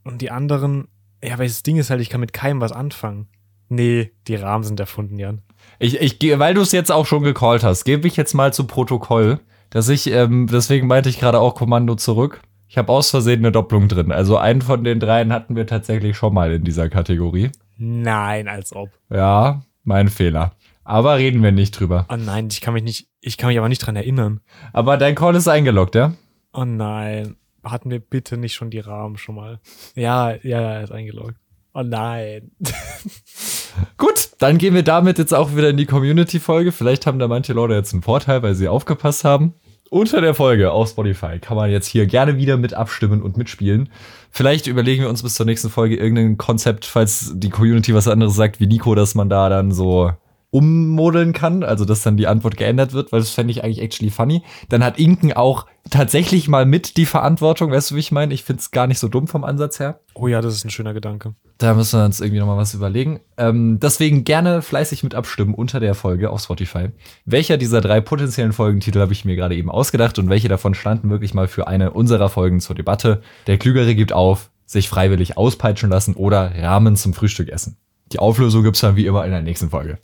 Und 0.04 0.22
die 0.22 0.32
anderen, 0.32 0.88
ja, 1.24 1.38
weil 1.38 1.48
das 1.48 1.63
Ding 1.63 1.78
ist 1.78 1.89
halt, 1.89 2.02
ich 2.02 2.10
kann 2.10 2.22
mit 2.22 2.34
keinem 2.34 2.62
was 2.62 2.72
anfangen. 2.72 3.28
Nee, 3.69 4.12
die 4.28 4.36
Rahmen 4.36 4.63
sind 4.63 4.80
erfunden, 4.80 5.17
Jan. 5.19 5.41
Ich, 5.78 6.00
ich 6.02 6.19
gehe, 6.19 6.39
weil 6.39 6.54
du 6.54 6.62
es 6.62 6.72
jetzt 6.72 6.91
auch 6.91 7.06
schon 7.06 7.24
gecallt 7.24 7.63
hast, 7.63 7.84
gebe 7.84 8.08
ich 8.08 8.17
jetzt 8.17 8.34
mal 8.34 8.52
zu 8.52 8.65
Protokoll, 8.65 9.39
dass 9.69 9.89
ich, 9.89 10.08
ähm, 10.08 10.48
deswegen 10.52 10.88
meinte 10.88 11.10
ich 11.10 11.19
gerade 11.19 11.39
auch 11.39 11.56
Kommando 11.56 11.95
zurück. 11.95 12.41
Ich 12.67 12.78
habe 12.78 12.91
aus 12.91 13.10
Versehen 13.10 13.39
eine 13.39 13.52
Doppelung 13.52 13.88
drin. 13.88 14.12
Also 14.12 14.38
einen 14.38 14.62
von 14.62 14.84
den 14.84 15.00
dreien 15.00 15.34
hatten 15.34 15.56
wir 15.56 15.65
tatsächlich 15.65 16.17
schon 16.17 16.34
mal 16.34 16.52
in 16.52 16.63
dieser 16.63 16.89
Kategorie. 16.89 17.52
Nein, 17.78 18.48
als 18.48 18.76
ob. 18.76 18.89
Ja, 19.10 19.62
mein 19.84 20.08
Fehler. 20.10 20.54
Aber 20.89 21.17
reden 21.19 21.43
wir 21.43 21.52
nicht 21.52 21.80
drüber. 21.80 22.08
Oh 22.10 22.15
nein, 22.15 22.47
ich 22.49 22.62
kann 22.62 22.73
mich 22.73 22.82
nicht, 22.82 23.10
ich 23.21 23.38
kann 23.38 23.49
mich 23.49 23.60
aber 23.60 23.69
nicht 23.69 23.86
dran 23.86 23.95
erinnern. 23.95 24.39
Aber 24.73 24.97
dein 24.97 25.13
Call 25.13 25.36
ist 25.36 25.47
eingeloggt, 25.47 25.93
ja? 25.93 26.15
Oh 26.52 26.65
nein. 26.65 27.36
Hatten 27.63 27.91
wir 27.91 27.99
bitte 27.99 28.38
nicht 28.38 28.56
schon 28.56 28.71
die 28.71 28.80
Rahmen 28.80 29.15
schon 29.17 29.36
mal? 29.36 29.60
Ja, 29.93 30.32
ja, 30.32 30.62
ja, 30.62 30.80
ist 30.80 30.91
eingeloggt. 30.91 31.36
Oh 31.75 31.84
nein. 31.84 32.49
Gut, 33.97 34.30
dann 34.39 34.58
gehen 34.58 34.73
wir 34.73 34.82
damit 34.82 35.19
jetzt 35.19 35.32
auch 35.32 35.56
wieder 35.56 35.69
in 35.69 35.78
die 35.78 35.86
Community-Folge. 35.86 36.71
Vielleicht 36.71 37.06
haben 37.06 37.19
da 37.19 37.28
manche 37.28 37.54
Leute 37.54 37.75
jetzt 37.75 37.93
einen 37.93 38.02
Vorteil, 38.02 38.41
weil 38.41 38.56
sie 38.56 38.67
aufgepasst 38.67 39.23
haben. 39.23 39.54
Unter 39.91 40.21
der 40.21 40.34
Folge 40.34 40.71
auf 40.71 40.89
Spotify 40.89 41.38
kann 41.38 41.56
man 41.56 41.69
jetzt 41.69 41.86
hier 41.86 42.08
gerne 42.08 42.38
wieder 42.38 42.58
mit 42.58 42.73
abstimmen 42.73 43.21
und 43.21 43.38
mitspielen. 43.38 43.89
Vielleicht 44.32 44.65
überlegen 44.65 45.04
wir 45.04 45.10
uns 45.10 45.21
bis 45.21 45.36
zur 45.36 45.45
nächsten 45.45 45.69
Folge 45.69 45.97
irgendein 45.97 46.39
Konzept, 46.39 46.86
falls 46.86 47.34
die 47.36 47.52
Community 47.52 47.93
was 47.93 48.08
anderes 48.08 48.34
sagt 48.34 48.60
wie 48.60 48.65
Nico, 48.65 48.95
dass 48.95 49.13
man 49.13 49.30
da 49.30 49.49
dann 49.49 49.71
so 49.71 50.13
ummodeln 50.52 51.34
kann, 51.34 51.64
also 51.64 51.86
dass 51.86 52.02
dann 52.02 52.18
die 52.18 52.28
Antwort 52.28 52.58
geändert 52.58 52.94
wird, 52.94 53.12
weil 53.12 53.20
das 53.20 53.32
fände 53.32 53.52
ich 53.52 53.64
eigentlich 53.64 53.82
actually 53.82 54.10
funny. 54.10 54.44
Dann 54.70 54.84
hat 54.84 54.98
Inken 54.98 55.34
auch 55.34 55.68
tatsächlich 55.90 56.48
mal 56.48 56.66
mit 56.66 56.98
die 56.98 57.06
Verantwortung, 57.06 57.72
weißt 57.72 57.92
du, 57.92 57.96
wie 57.96 58.00
ich 58.00 58.12
meine? 58.12 58.34
Ich 58.34 58.44
finde 58.44 58.62
es 58.62 58.72
gar 58.72 58.88
nicht 58.88 59.00
so 59.00 59.08
dumm 59.08 59.28
vom 59.28 59.44
Ansatz 59.44 59.80
her. 59.80 60.00
Oh 60.16 60.28
ja, 60.28 60.42
das 60.42 60.56
ist 60.56 60.66
ein 60.66 60.72
schöner 60.72 60.94
Gedanke. 60.94 61.36
Da 61.60 61.74
müssen 61.74 62.00
wir 62.00 62.06
uns 62.06 62.20
irgendwie 62.20 62.40
nochmal 62.40 62.58
was 62.58 62.74
überlegen. 62.74 63.20
Ähm, 63.38 63.80
deswegen 63.80 64.24
gerne 64.24 64.62
fleißig 64.62 65.04
mit 65.04 65.14
abstimmen 65.14 65.54
unter 65.54 65.80
der 65.80 65.94
Folge 65.94 66.32
auf 66.32 66.42
Spotify. 66.42 66.90
Welcher 67.26 67.58
dieser 67.58 67.82
drei 67.82 68.02
potenziellen 68.02 68.54
Folgentitel 68.54 69.00
habe 69.00 69.14
ich 69.14 69.26
mir 69.26 69.36
gerade 69.36 69.56
eben 69.56 69.70
ausgedacht 69.70 70.18
und 70.18 70.30
welche 70.30 70.48
davon 70.48 70.74
standen 70.74 71.10
wirklich 71.10 71.34
mal 71.34 71.48
für 71.48 71.68
eine 71.68 71.92
unserer 71.92 72.30
Folgen 72.30 72.60
zur 72.60 72.76
Debatte? 72.76 73.22
Der 73.48 73.58
Klügere 73.58 73.94
gibt 73.94 74.14
auf, 74.14 74.50
sich 74.66 74.90
freiwillig 74.90 75.38
auspeitschen 75.38 75.90
lassen 75.90 76.16
oder 76.16 76.52
Rahmen 76.56 76.96
zum 76.96 77.14
Frühstück 77.14 77.50
essen. 77.50 77.78
Die 78.12 78.20
Auflösung 78.20 78.64
gibt's 78.64 78.82
dann 78.82 78.96
wie 78.96 79.06
immer 79.06 79.26
in 79.26 79.32
der 79.32 79.42
nächsten 79.42 79.70
Folge. 79.70 80.00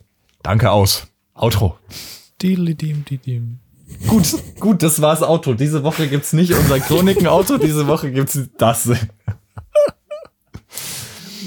Danke 0.46 0.70
aus. 0.70 1.08
Outro. 1.34 1.76
Gut, 4.06 4.36
gut, 4.60 4.80
das 4.80 5.02
war's 5.02 5.20
Outro. 5.20 5.54
Diese 5.54 5.82
Woche 5.82 6.06
gibt's 6.06 6.32
nicht 6.32 6.52
unser 6.52 6.78
Chroniken-Auto, 6.78 7.58
diese 7.58 7.88
Woche 7.88 8.12
gibt's 8.12 8.38
das. 8.56 8.92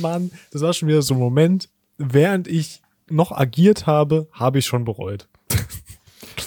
Mann, 0.01 0.31
das 0.51 0.61
war 0.63 0.73
schon 0.73 0.89
wieder 0.89 1.01
so 1.01 1.13
ein 1.13 1.19
Moment, 1.21 1.69
während 1.97 2.49
ich 2.49 2.81
noch 3.09 3.31
agiert 3.31 3.87
habe, 3.87 4.27
habe 4.33 4.59
ich 4.59 4.65
schon 4.65 4.83
bereut. 4.83 5.29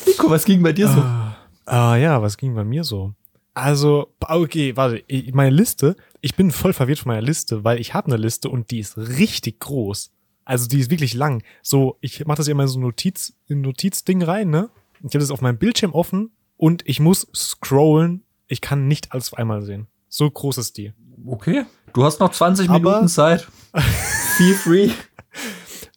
Nico, 0.07 0.29
was 0.29 0.45
ging 0.45 0.63
bei 0.63 0.75
dir 0.75 0.89
so? 0.89 1.01
Ah, 1.01 1.35
ah, 1.65 1.97
ja, 1.97 2.21
was 2.21 2.37
ging 2.37 2.55
bei 2.55 2.65
mir 2.65 2.85
so? 2.85 3.15
Also, 3.55 4.13
okay, 4.21 4.77
warte, 4.77 5.03
meine 5.33 5.57
Liste, 5.57 5.97
ich 6.21 6.37
bin 6.37 6.51
voll 6.51 6.75
verwirrt 6.75 6.99
von 6.99 7.09
meiner 7.13 7.23
Liste, 7.23 7.65
weil 7.65 7.81
ich 7.81 7.95
habe 7.95 8.09
eine 8.09 8.19
Liste 8.19 8.51
und 8.51 8.71
die 8.71 8.81
ist 8.81 8.99
richtig 8.99 9.59
groß. 9.61 10.11
Also 10.53 10.69
die 10.69 10.81
ist 10.81 10.91
wirklich 10.91 11.15
lang. 11.15 11.43
So, 11.63 11.97
ich 12.03 12.27
mache 12.27 12.37
das 12.37 12.47
immer 12.47 12.65
in 12.65 12.69
so 12.69 12.79
ein 12.79 12.83
Notiz, 12.83 13.33
Notizding 13.49 14.23
rein, 14.23 14.51
ne? 14.51 14.69
Ich 14.99 15.05
habe 15.15 15.21
das 15.21 15.31
auf 15.31 15.41
meinem 15.41 15.57
Bildschirm 15.57 15.93
offen 15.95 16.31
und 16.59 16.83
ich 16.87 17.01
muss 17.01 17.27
scrollen. 17.35 18.23
Ich 18.49 18.61
kann 18.61 18.87
nicht 18.87 19.13
alles 19.13 19.33
auf 19.33 19.39
einmal 19.39 19.63
sehen. 19.63 19.87
So 20.11 20.31
groß 20.31 20.59
ist 20.59 20.77
die. 20.77 20.93
Okay. 21.27 21.65
Du 21.95 22.05
hast 22.05 22.21
noch 22.21 22.33
20 22.33 22.69
Aber- 22.69 22.79
Minuten 22.91 23.09
Zeit. 23.09 23.49
Feel 24.37 24.53
free. 24.53 24.91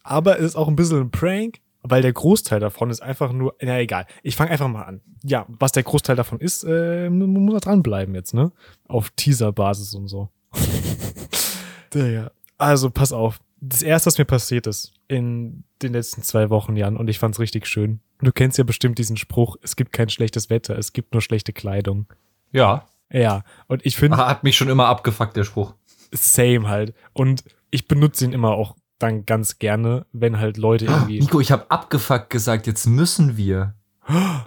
Aber 0.02 0.38
es 0.38 0.46
ist 0.46 0.56
auch 0.56 0.68
ein 0.68 0.76
bisschen 0.76 1.00
ein 1.02 1.10
Prank, 1.10 1.58
weil 1.82 2.00
der 2.00 2.14
Großteil 2.14 2.58
davon 2.58 2.88
ist 2.88 3.02
einfach 3.02 3.34
nur, 3.34 3.56
na 3.60 3.78
egal, 3.78 4.06
ich 4.22 4.36
fange 4.36 4.52
einfach 4.52 4.68
mal 4.68 4.84
an. 4.84 5.02
Ja, 5.22 5.44
was 5.48 5.72
der 5.72 5.82
Großteil 5.82 6.16
davon 6.16 6.40
ist, 6.40 6.64
äh, 6.64 7.10
man 7.10 7.28
muss 7.30 7.52
da 7.52 7.60
dranbleiben 7.60 8.14
jetzt, 8.14 8.32
ne? 8.32 8.52
Auf 8.88 9.10
Teaser-Basis 9.10 9.92
und 9.92 10.08
so. 10.08 10.30
ja, 11.94 12.06
ja. 12.06 12.30
Also, 12.56 12.88
pass 12.88 13.12
auf. 13.12 13.38
Das 13.60 13.82
erste, 13.82 14.06
was 14.06 14.18
mir 14.18 14.24
passiert 14.24 14.66
ist 14.66 14.92
in 15.08 15.64
den 15.82 15.92
letzten 15.92 16.22
zwei 16.22 16.50
Wochen, 16.50 16.76
Jan, 16.76 16.96
und 16.96 17.08
ich 17.08 17.18
fand's 17.18 17.38
richtig 17.38 17.66
schön. 17.66 18.00
Du 18.20 18.32
kennst 18.32 18.58
ja 18.58 18.64
bestimmt 18.64 18.98
diesen 18.98 19.16
Spruch, 19.16 19.56
es 19.62 19.76
gibt 19.76 19.92
kein 19.92 20.08
schlechtes 20.08 20.50
Wetter, 20.50 20.76
es 20.78 20.92
gibt 20.92 21.12
nur 21.12 21.20
schlechte 21.22 21.52
Kleidung. 21.52 22.06
Ja. 22.52 22.86
Ja, 23.12 23.44
und 23.68 23.86
ich 23.86 23.96
finde, 23.96 24.16
Hat 24.16 24.42
mich 24.42 24.56
schon 24.56 24.68
immer 24.68 24.86
abgefuckt, 24.86 25.36
der 25.36 25.44
Spruch. 25.44 25.74
same 26.12 26.68
halt. 26.68 26.92
Und 27.12 27.44
ich 27.70 27.86
benutze 27.88 28.24
ihn 28.24 28.32
immer 28.32 28.50
auch 28.52 28.74
dann 28.98 29.26
ganz 29.26 29.58
gerne, 29.58 30.06
wenn 30.12 30.38
halt 30.38 30.56
Leute 30.56 30.86
irgendwie. 30.86 31.20
Nico, 31.20 31.38
ich 31.40 31.52
habe 31.52 31.70
abgefuckt 31.70 32.30
gesagt, 32.30 32.66
jetzt 32.66 32.86
müssen 32.86 33.36
wir 33.36 33.74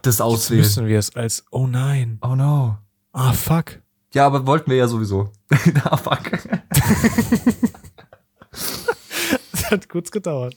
das 0.02 0.16
Jetzt 0.16 0.22
auswählen. 0.22 0.62
müssen 0.62 0.88
wir 0.88 1.00
es 1.00 1.16
als, 1.16 1.46
oh 1.52 1.68
nein, 1.68 2.18
Oh 2.22 2.36
no. 2.36 2.78
ah 3.14 3.34
fuck. 3.34 3.80
Ja, 4.14 4.26
aber 4.26 4.46
wollten 4.48 4.72
wir 4.72 4.78
ja 4.78 4.88
sowieso. 4.88 5.32
ah, 5.84 5.98
fuck. 5.98 6.32
Das 9.70 9.72
hat 9.72 9.90
kurz 9.90 10.12
gedauert. 10.12 10.56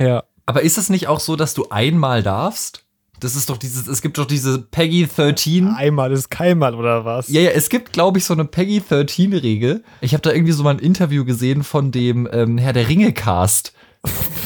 ja. 0.00 0.24
Aber 0.46 0.62
ist 0.62 0.76
es 0.78 0.88
nicht 0.90 1.06
auch 1.06 1.20
so, 1.20 1.36
dass 1.36 1.54
du 1.54 1.66
einmal 1.70 2.22
darfst? 2.22 2.84
Das 3.20 3.36
ist 3.36 3.48
doch 3.48 3.56
dieses, 3.56 3.86
es 3.86 4.02
gibt 4.02 4.18
doch 4.18 4.24
diese 4.26 4.58
Peggy 4.58 5.06
13. 5.06 5.68
Einmal 5.68 6.10
ist 6.10 6.28
keinmal 6.30 6.74
oder 6.74 7.04
was? 7.04 7.28
Ja, 7.28 7.40
ja, 7.40 7.50
es 7.50 7.68
gibt, 7.68 7.92
glaube 7.92 8.18
ich, 8.18 8.24
so 8.24 8.34
eine 8.34 8.44
Peggy 8.44 8.80
13-Regel. 8.80 9.84
Ich 10.00 10.12
habe 10.14 10.22
da 10.22 10.32
irgendwie 10.32 10.52
so 10.52 10.64
mal 10.64 10.70
ein 10.70 10.80
Interview 10.80 11.24
gesehen 11.24 11.62
von 11.62 11.92
dem 11.92 12.28
ähm, 12.32 12.58
Herr 12.58 12.72
der 12.72 12.88
Ringe-Cast, 12.88 13.72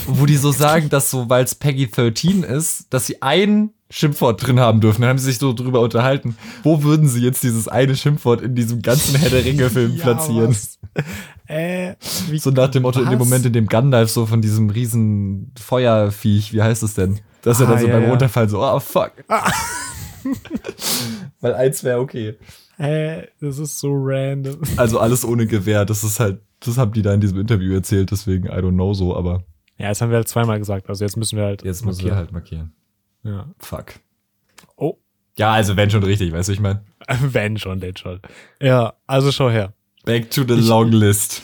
wo 0.06 0.26
die 0.26 0.36
so 0.36 0.52
sagen, 0.52 0.90
dass 0.90 1.10
so, 1.10 1.30
weil 1.30 1.44
es 1.44 1.54
Peggy 1.54 1.90
13 1.90 2.42
ist, 2.42 2.92
dass 2.92 3.06
sie 3.06 3.22
ein 3.22 3.70
Schimpfwort 3.88 4.46
drin 4.46 4.60
haben 4.60 4.82
dürfen. 4.82 5.00
Dann 5.00 5.10
haben 5.10 5.18
sie 5.18 5.26
sich 5.26 5.38
so 5.38 5.54
drüber 5.54 5.80
unterhalten. 5.80 6.36
Wo 6.62 6.82
würden 6.82 7.08
sie 7.08 7.22
jetzt 7.22 7.42
dieses 7.44 7.68
eine 7.68 7.96
Schimpfwort 7.96 8.42
in 8.42 8.54
diesem 8.54 8.82
ganzen 8.82 9.14
Herr 9.16 9.30
der 9.30 9.44
Ringe-Film 9.46 9.96
Ja, 9.96 10.02
platzieren? 10.02 10.50
was? 10.50 10.78
Äh, 11.48 11.94
wie, 12.28 12.38
So 12.38 12.50
nach 12.50 12.70
dem 12.70 12.82
Motto, 12.82 13.00
in 13.00 13.10
dem 13.10 13.20
Was? 13.20 13.28
Moment, 13.28 13.46
in 13.46 13.52
dem 13.52 13.66
Gandalf 13.66 14.10
so 14.10 14.26
von 14.26 14.42
diesem 14.42 14.70
riesen 14.70 15.52
Feuerviech, 15.58 16.52
wie 16.52 16.62
heißt 16.62 16.82
es 16.82 16.94
denn? 16.94 17.20
Dass 17.42 17.60
er 17.60 17.68
Ah, 17.68 17.72
dann 17.72 17.80
so 17.80 17.86
ja, 17.86 17.92
beim 17.94 18.02
ja. 18.04 18.10
Runterfallen 18.10 18.48
so, 18.48 18.62
ah, 18.62 18.80
fuck. 18.80 19.12
Weil 21.40 21.54
eins 21.54 21.84
wäre 21.84 22.00
okay. 22.00 22.34
äh, 22.78 23.22
das 23.40 23.58
ist 23.58 23.78
so 23.78 23.92
random. 23.94 24.60
Also 24.76 24.98
alles 24.98 25.24
ohne 25.24 25.46
Gewehr, 25.46 25.84
das 25.84 26.04
ist 26.04 26.20
halt, 26.20 26.40
das 26.60 26.78
haben 26.78 26.92
die 26.92 27.02
da 27.02 27.14
in 27.14 27.20
diesem 27.20 27.38
Interview 27.40 27.74
erzählt, 27.74 28.10
deswegen 28.10 28.46
I 28.46 28.50
don't 28.58 28.72
know 28.72 28.92
so, 28.94 29.16
aber 29.16 29.44
Ja, 29.78 29.88
jetzt 29.88 30.00
haben 30.00 30.10
wir 30.10 30.16
halt 30.16 30.28
zweimal 30.28 30.58
gesagt, 30.58 30.88
also 30.88 31.04
jetzt 31.04 31.16
müssen 31.16 31.36
wir 31.38 31.44
halt. 31.44 31.62
jetzt 31.64 31.84
müssen 31.84 32.04
wir 32.04 32.12
markieren. 32.12 32.18
halt 32.18 32.32
markieren. 32.32 32.72
Ja. 33.22 33.46
Fuck. 33.58 33.94
Oh, 34.76 34.96
Ja, 35.38 35.52
also 35.52 35.76
wenn 35.76 35.90
schon 35.90 36.02
richtig, 36.02 36.32
weißt 36.32 36.48
du, 36.48 36.52
ich 36.52 36.60
meine. 36.60 36.82
wenn 37.20 37.56
schon, 37.58 37.80
denn 37.80 37.96
schon. 37.96 38.20
Ja, 38.60 38.94
also 39.06 39.30
schau 39.32 39.50
her. 39.50 39.72
Back 40.06 40.30
to 40.30 40.44
the 40.46 40.54
long 40.54 40.92
list. 40.92 41.42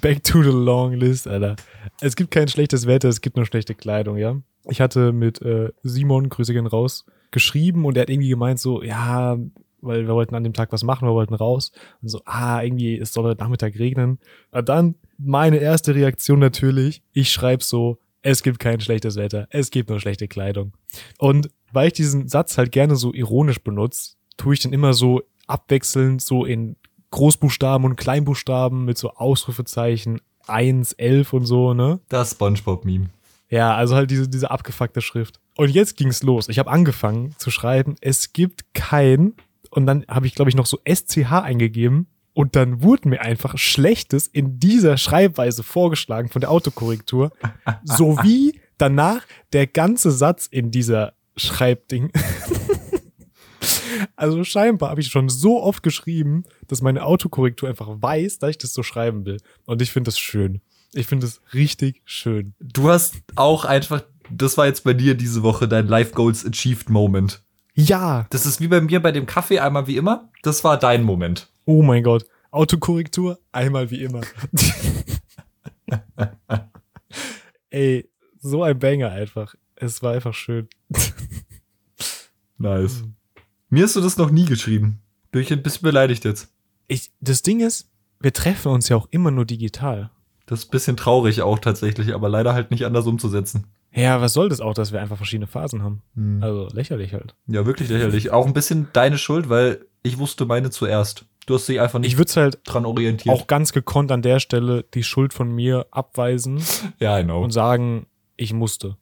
Back 0.00 0.22
to 0.22 0.40
the 0.40 0.50
long 0.50 0.92
list, 0.92 1.26
Alter. 1.26 1.56
Es 2.00 2.14
gibt 2.14 2.30
kein 2.30 2.46
schlechtes 2.46 2.86
Wetter, 2.86 3.08
es 3.08 3.20
gibt 3.20 3.36
nur 3.36 3.44
schlechte 3.44 3.74
Kleidung, 3.74 4.16
ja. 4.16 4.40
Ich 4.70 4.80
hatte 4.80 5.10
mit 5.10 5.42
äh, 5.42 5.72
Simon, 5.82 6.28
Grüße 6.28 6.52
gehen 6.52 6.68
raus, 6.68 7.06
geschrieben 7.32 7.84
und 7.84 7.96
er 7.96 8.02
hat 8.02 8.10
irgendwie 8.10 8.28
gemeint 8.28 8.60
so, 8.60 8.84
ja, 8.84 9.36
weil 9.80 10.06
wir 10.06 10.14
wollten 10.14 10.36
an 10.36 10.44
dem 10.44 10.52
Tag 10.52 10.70
was 10.70 10.84
machen, 10.84 11.08
wir 11.08 11.12
wollten 11.12 11.34
raus 11.34 11.72
und 12.02 12.08
so, 12.08 12.22
ah, 12.24 12.62
irgendwie, 12.62 12.96
es 12.96 13.12
soll 13.12 13.24
heute 13.24 13.42
Nachmittag 13.42 13.76
regnen. 13.80 14.20
Und 14.52 14.68
dann 14.68 14.94
meine 15.18 15.56
erste 15.56 15.96
Reaktion 15.96 16.38
natürlich, 16.38 17.02
ich 17.14 17.32
schreibe 17.32 17.64
so, 17.64 17.98
es 18.22 18.44
gibt 18.44 18.60
kein 18.60 18.78
schlechtes 18.78 19.16
Wetter, 19.16 19.48
es 19.50 19.72
gibt 19.72 19.88
nur 19.88 19.98
schlechte 19.98 20.28
Kleidung. 20.28 20.72
Und 21.18 21.50
weil 21.72 21.88
ich 21.88 21.94
diesen 21.94 22.28
Satz 22.28 22.58
halt 22.58 22.70
gerne 22.70 22.94
so 22.94 23.12
ironisch 23.12 23.58
benutze, 23.58 24.12
tue 24.36 24.54
ich 24.54 24.60
den 24.60 24.72
immer 24.72 24.92
so 24.94 25.22
abwechselnd 25.48 26.22
so 26.22 26.44
in 26.44 26.76
Großbuchstaben 27.14 27.84
und 27.84 27.96
Kleinbuchstaben 27.96 28.84
mit 28.84 28.98
so 28.98 29.10
Ausrufezeichen 29.10 30.20
1, 30.48 30.94
11 30.94 31.32
und 31.32 31.46
so, 31.46 31.72
ne? 31.72 32.00
Das 32.08 32.32
Spongebob-Meme. 32.32 33.06
Ja, 33.48 33.74
also 33.76 33.94
halt 33.94 34.10
diese, 34.10 34.28
diese 34.28 34.50
abgefuckte 34.50 35.00
Schrift. 35.00 35.38
Und 35.56 35.70
jetzt 35.70 35.96
ging's 35.96 36.24
los. 36.24 36.48
Ich 36.48 36.58
habe 36.58 36.70
angefangen 36.70 37.34
zu 37.38 37.52
schreiben, 37.52 37.94
es 38.00 38.32
gibt 38.32 38.74
kein 38.74 39.34
und 39.70 39.86
dann 39.86 40.04
habe 40.08 40.26
ich 40.26 40.34
glaube 40.34 40.48
ich 40.48 40.56
noch 40.56 40.66
so 40.66 40.78
SCH 40.84 41.30
eingegeben 41.30 42.08
und 42.32 42.56
dann 42.56 42.82
wurde 42.82 43.08
mir 43.08 43.20
einfach 43.20 43.56
Schlechtes 43.58 44.26
in 44.26 44.58
dieser 44.58 44.96
Schreibweise 44.96 45.62
vorgeschlagen 45.62 46.28
von 46.28 46.40
der 46.40 46.50
Autokorrektur, 46.50 47.30
sowie 47.84 48.60
danach 48.76 49.22
der 49.52 49.68
ganze 49.68 50.10
Satz 50.10 50.48
in 50.48 50.72
dieser 50.72 51.12
Schreibding. 51.36 52.10
also 54.16 54.44
scheinbar 54.44 54.90
habe 54.90 55.00
ich 55.00 55.08
schon 55.08 55.28
so 55.28 55.62
oft 55.62 55.82
geschrieben, 55.82 56.44
dass 56.68 56.82
meine 56.82 57.04
Autokorrektur 57.04 57.68
einfach 57.68 57.88
weiß, 57.88 58.38
dass 58.38 58.50
ich 58.50 58.58
das 58.58 58.74
so 58.74 58.82
schreiben 58.82 59.24
will. 59.24 59.38
Und 59.66 59.82
ich 59.82 59.90
finde 59.90 60.08
das 60.08 60.18
schön. 60.18 60.60
Ich 60.92 61.06
finde 61.06 61.26
es 61.26 61.40
richtig 61.52 62.02
schön. 62.04 62.54
Du 62.60 62.88
hast 62.88 63.16
auch 63.34 63.64
einfach, 63.64 64.04
das 64.30 64.56
war 64.56 64.66
jetzt 64.66 64.84
bei 64.84 64.94
dir 64.94 65.14
diese 65.14 65.42
Woche 65.42 65.66
dein 65.66 65.88
Life 65.88 66.12
Goals 66.12 66.46
Achieved 66.46 66.88
Moment. 66.88 67.42
Ja. 67.74 68.26
Das 68.30 68.46
ist 68.46 68.60
wie 68.60 68.68
bei 68.68 68.80
mir 68.80 69.00
bei 69.02 69.10
dem 69.12 69.26
Kaffee 69.26 69.58
einmal 69.58 69.86
wie 69.86 69.96
immer. 69.96 70.30
Das 70.42 70.62
war 70.62 70.78
dein 70.78 71.02
Moment. 71.02 71.50
Oh 71.64 71.82
mein 71.82 72.04
Gott. 72.04 72.24
Autokorrektur, 72.50 73.40
einmal 73.50 73.90
wie 73.90 74.04
immer. 74.04 74.20
Ey, 77.70 78.08
so 78.38 78.62
ein 78.62 78.78
Banger 78.78 79.10
einfach. 79.10 79.56
Es 79.74 80.00
war 80.02 80.12
einfach 80.12 80.34
schön. 80.34 80.68
Nice. 82.58 83.02
Mir 83.74 83.82
hast 83.82 83.96
du 83.96 84.00
das 84.00 84.16
noch 84.18 84.30
nie 84.30 84.44
geschrieben. 84.44 85.00
Bin 85.32 85.42
ich 85.42 85.52
ein 85.52 85.60
bisschen 85.60 85.82
beleidigt 85.82 86.24
jetzt. 86.24 86.48
Ich, 86.86 87.10
das 87.20 87.42
Ding 87.42 87.58
ist, 87.58 87.90
wir 88.20 88.32
treffen 88.32 88.70
uns 88.70 88.88
ja 88.88 88.96
auch 88.96 89.08
immer 89.10 89.32
nur 89.32 89.46
digital. 89.46 90.10
Das 90.46 90.60
ist 90.60 90.68
ein 90.68 90.70
bisschen 90.70 90.96
traurig 90.96 91.42
auch 91.42 91.58
tatsächlich, 91.58 92.14
aber 92.14 92.28
leider 92.28 92.54
halt 92.54 92.70
nicht 92.70 92.86
anders 92.86 93.04
umzusetzen. 93.06 93.66
Ja, 93.92 94.20
was 94.20 94.32
soll 94.32 94.48
das 94.48 94.60
auch, 94.60 94.74
dass 94.74 94.92
wir 94.92 95.00
einfach 95.00 95.16
verschiedene 95.16 95.48
Phasen 95.48 95.82
haben? 95.82 96.02
Hm. 96.14 96.40
Also 96.40 96.68
lächerlich 96.72 97.14
halt. 97.14 97.34
Ja, 97.48 97.66
wirklich 97.66 97.88
lächerlich. 97.88 98.30
Auch 98.30 98.46
ein 98.46 98.52
bisschen 98.52 98.90
deine 98.92 99.18
Schuld, 99.18 99.48
weil 99.48 99.84
ich 100.04 100.18
wusste 100.18 100.46
meine 100.46 100.70
zuerst. 100.70 101.24
Du 101.46 101.54
hast 101.54 101.68
dich 101.68 101.80
einfach 101.80 101.98
nicht 101.98 102.12
Ich 102.12 102.16
würde 102.16 102.28
es 102.28 102.36
halt 102.36 102.60
dran 102.64 102.86
orientiert. 102.86 103.34
auch 103.34 103.48
ganz 103.48 103.72
gekonnt 103.72 104.12
an 104.12 104.22
der 104.22 104.38
Stelle 104.38 104.84
die 104.94 105.02
Schuld 105.02 105.34
von 105.34 105.50
mir 105.50 105.88
abweisen 105.90 106.62
ja, 107.00 107.20
know. 107.24 107.42
und 107.42 107.50
sagen, 107.50 108.06
ich 108.36 108.52
musste. 108.52 108.96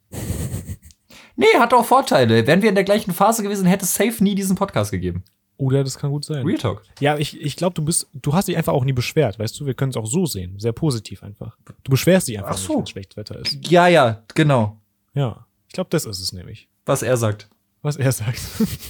Nee, 1.35 1.45
hat 1.57 1.73
auch 1.73 1.85
Vorteile. 1.85 2.45
Wären 2.45 2.61
wir 2.61 2.69
in 2.69 2.75
der 2.75 2.83
gleichen 2.83 3.13
Phase 3.13 3.43
gewesen, 3.43 3.65
hätte 3.65 3.85
es 3.85 3.95
safe 3.95 4.23
nie 4.23 4.35
diesen 4.35 4.55
Podcast 4.55 4.91
gegeben. 4.91 5.23
Oder 5.57 5.83
das 5.83 5.97
kann 5.97 6.11
gut 6.11 6.25
sein. 6.25 6.45
Real 6.45 6.57
Talk. 6.57 6.83
Ja, 6.99 7.17
ich, 7.17 7.39
ich 7.39 7.55
glaube, 7.55 7.73
du 7.73 7.83
bist, 7.83 8.07
du 8.13 8.33
hast 8.33 8.47
dich 8.47 8.57
einfach 8.57 8.73
auch 8.73 8.85
nie 8.85 8.93
beschwert, 8.93 9.39
weißt 9.39 9.59
du? 9.59 9.65
Wir 9.65 9.73
können 9.73 9.91
es 9.91 9.97
auch 9.97 10.05
so 10.05 10.25
sehen. 10.25 10.59
Sehr 10.59 10.73
positiv 10.73 11.23
einfach. 11.23 11.57
Du 11.83 11.91
beschwerst 11.91 12.27
dich 12.27 12.37
einfach 12.37 12.53
Ach 12.53 12.57
so. 12.57 12.77
wenn 12.79 12.85
schlechtes 12.85 13.17
Wetter 13.17 13.39
ist. 13.39 13.69
Ja, 13.69 13.87
ja, 13.87 14.23
genau. 14.33 14.81
Ja. 15.13 15.45
Ich 15.67 15.73
glaube, 15.73 15.89
das 15.89 16.05
ist 16.05 16.19
es 16.19 16.33
nämlich. 16.33 16.69
Was 16.85 17.03
er 17.03 17.17
sagt. 17.17 17.49
Was 17.81 17.97
er 17.97 18.11
sagt. 18.11 18.41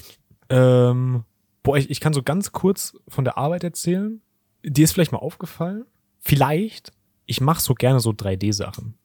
ähm, 0.50 1.24
boah, 1.64 1.78
ich, 1.78 1.90
ich 1.90 2.00
kann 2.00 2.14
so 2.14 2.24
ganz 2.24 2.52
kurz 2.52 2.94
von 3.08 3.24
der 3.24 3.38
Arbeit 3.38 3.64
erzählen. 3.64 4.22
Dir 4.64 4.86
ist 4.86 4.94
vielleicht 4.94 5.12
mal 5.12 5.20
aufgefallen, 5.20 5.86
vielleicht, 6.20 6.94
ich 7.26 7.42
mache 7.42 7.62
so 7.62 7.74
gerne 7.74 8.00
so 8.00 8.12
3D-Sachen. 8.12 8.98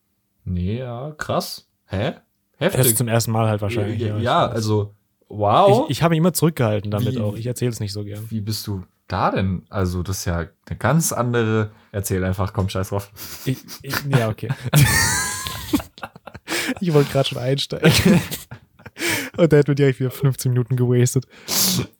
Nee, 0.45 0.79
ja, 0.79 1.11
krass. 1.11 1.69
Hä? 1.85 2.13
Das 2.59 2.73
Heftig. 2.75 2.97
zum 2.97 3.07
ersten 3.07 3.31
Mal 3.31 3.47
halt 3.47 3.61
wahrscheinlich. 3.61 3.99
ja, 4.01 4.17
ja, 4.17 4.47
also, 4.47 4.93
wow. 5.29 5.85
Ich, 5.89 5.97
ich 5.97 6.03
habe 6.03 6.11
mich 6.11 6.17
immer 6.17 6.33
zurückgehalten 6.33 6.91
damit 6.91 7.15
Wie- 7.15 7.19
auch. 7.19 7.35
Ich 7.35 7.45
erzähle 7.45 7.71
es 7.71 7.79
nicht 7.79 7.93
so 7.93 8.03
gern. 8.03 8.25
Wie 8.29 8.41
bist 8.41 8.67
du 8.67 8.83
da 9.07 9.31
denn? 9.31 9.63
Also, 9.69 10.03
das 10.03 10.19
ist 10.19 10.25
ja 10.25 10.39
eine 10.67 10.77
ganz 10.77 11.11
andere. 11.11 11.71
Erzähl 11.91 12.23
einfach, 12.23 12.53
komm, 12.53 12.69
scheiß 12.69 12.89
drauf. 12.89 13.09
Ich, 13.45 13.57
ich, 13.81 13.95
ja, 14.15 14.29
okay. 14.29 14.49
ich 16.81 16.93
wollte 16.93 17.11
gerade 17.11 17.29
schon 17.29 17.37
einsteigen. 17.37 18.21
Und 19.37 19.51
der 19.51 19.59
hat 19.59 19.67
mir 19.67 19.75
direkt 19.75 19.99
wieder 19.99 20.11
15 20.11 20.51
Minuten 20.51 20.75
gewastet. 20.75 21.25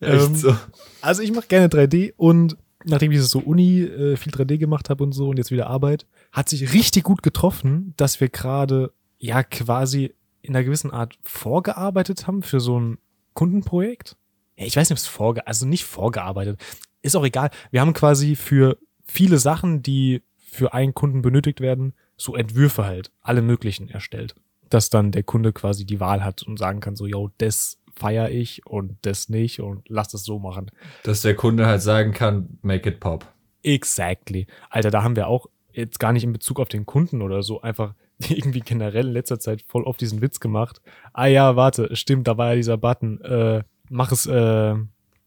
Ähm, 0.01 0.35
so. 0.35 0.55
Also 1.01 1.21
ich 1.21 1.31
mache 1.31 1.47
gerne 1.47 1.67
3D 1.67 2.13
und 2.17 2.57
nachdem 2.83 3.11
ich 3.11 3.21
so 3.21 3.39
Uni 3.39 3.81
äh, 3.83 4.17
viel 4.17 4.33
3D 4.33 4.57
gemacht 4.57 4.89
habe 4.89 5.03
und 5.03 5.13
so 5.13 5.29
und 5.29 5.37
jetzt 5.37 5.51
wieder 5.51 5.67
Arbeit, 5.67 6.05
hat 6.31 6.49
sich 6.49 6.73
richtig 6.73 7.03
gut 7.03 7.23
getroffen, 7.23 7.93
dass 7.97 8.19
wir 8.19 8.29
gerade 8.29 8.91
ja 9.17 9.43
quasi 9.43 10.13
in 10.41 10.55
einer 10.55 10.63
gewissen 10.63 10.91
Art 10.91 11.17
vorgearbeitet 11.21 12.27
haben 12.27 12.43
für 12.43 12.59
so 12.59 12.79
ein 12.79 12.97
Kundenprojekt. 13.33 14.17
Ja, 14.57 14.65
ich 14.65 14.75
weiß 14.75 14.89
nicht, 14.89 14.97
ob 14.97 15.01
es 15.01 15.07
vorge 15.07 15.47
also 15.47 15.65
nicht 15.65 15.85
vorgearbeitet. 15.85 16.59
Ist 17.01 17.15
auch 17.15 17.25
egal. 17.25 17.49
Wir 17.71 17.81
haben 17.81 17.93
quasi 17.93 18.35
für 18.35 18.77
viele 19.03 19.39
Sachen, 19.39 19.81
die 19.81 20.23
für 20.37 20.73
einen 20.73 20.93
Kunden 20.93 21.21
benötigt 21.21 21.61
werden, 21.61 21.93
so 22.17 22.35
Entwürfe 22.35 22.85
halt, 22.85 23.11
alle 23.21 23.41
möglichen 23.41 23.89
erstellt. 23.89 24.35
Dass 24.69 24.89
dann 24.89 25.11
der 25.11 25.23
Kunde 25.23 25.53
quasi 25.53 25.85
die 25.85 25.99
Wahl 25.99 26.23
hat 26.23 26.43
und 26.43 26.57
sagen 26.57 26.79
kann, 26.79 26.95
so, 26.95 27.05
yo, 27.05 27.29
das 27.37 27.79
feier 27.95 28.29
ich 28.29 28.65
und 28.65 28.97
das 29.01 29.29
nicht 29.29 29.61
und 29.61 29.87
lass 29.87 30.09
das 30.09 30.23
so 30.23 30.39
machen. 30.39 30.71
Dass 31.03 31.21
der 31.21 31.35
Kunde 31.35 31.65
halt 31.65 31.81
sagen 31.81 32.13
kann, 32.13 32.59
make 32.61 32.89
it 32.89 32.99
pop. 32.99 33.25
Exactly. 33.63 34.47
Alter, 34.69 34.91
da 34.91 35.03
haben 35.03 35.15
wir 35.15 35.27
auch 35.27 35.47
jetzt 35.71 35.99
gar 35.99 36.13
nicht 36.13 36.23
in 36.23 36.33
Bezug 36.33 36.59
auf 36.59 36.69
den 36.69 36.85
Kunden 36.85 37.21
oder 37.21 37.43
so 37.43 37.61
einfach 37.61 37.93
irgendwie 38.27 38.59
generell 38.59 39.07
in 39.07 39.13
letzter 39.13 39.39
Zeit 39.39 39.61
voll 39.61 39.85
auf 39.85 39.97
diesen 39.97 40.21
Witz 40.21 40.39
gemacht. 40.39 40.81
Ah 41.13 41.27
ja, 41.27 41.55
warte, 41.55 41.95
stimmt, 41.95 42.27
da 42.27 42.37
war 42.37 42.49
ja 42.49 42.55
dieser 42.55 42.77
Button. 42.77 43.21
Äh, 43.21 43.63
mach 43.89 44.11
es 44.11 44.25
äh, 44.25 44.75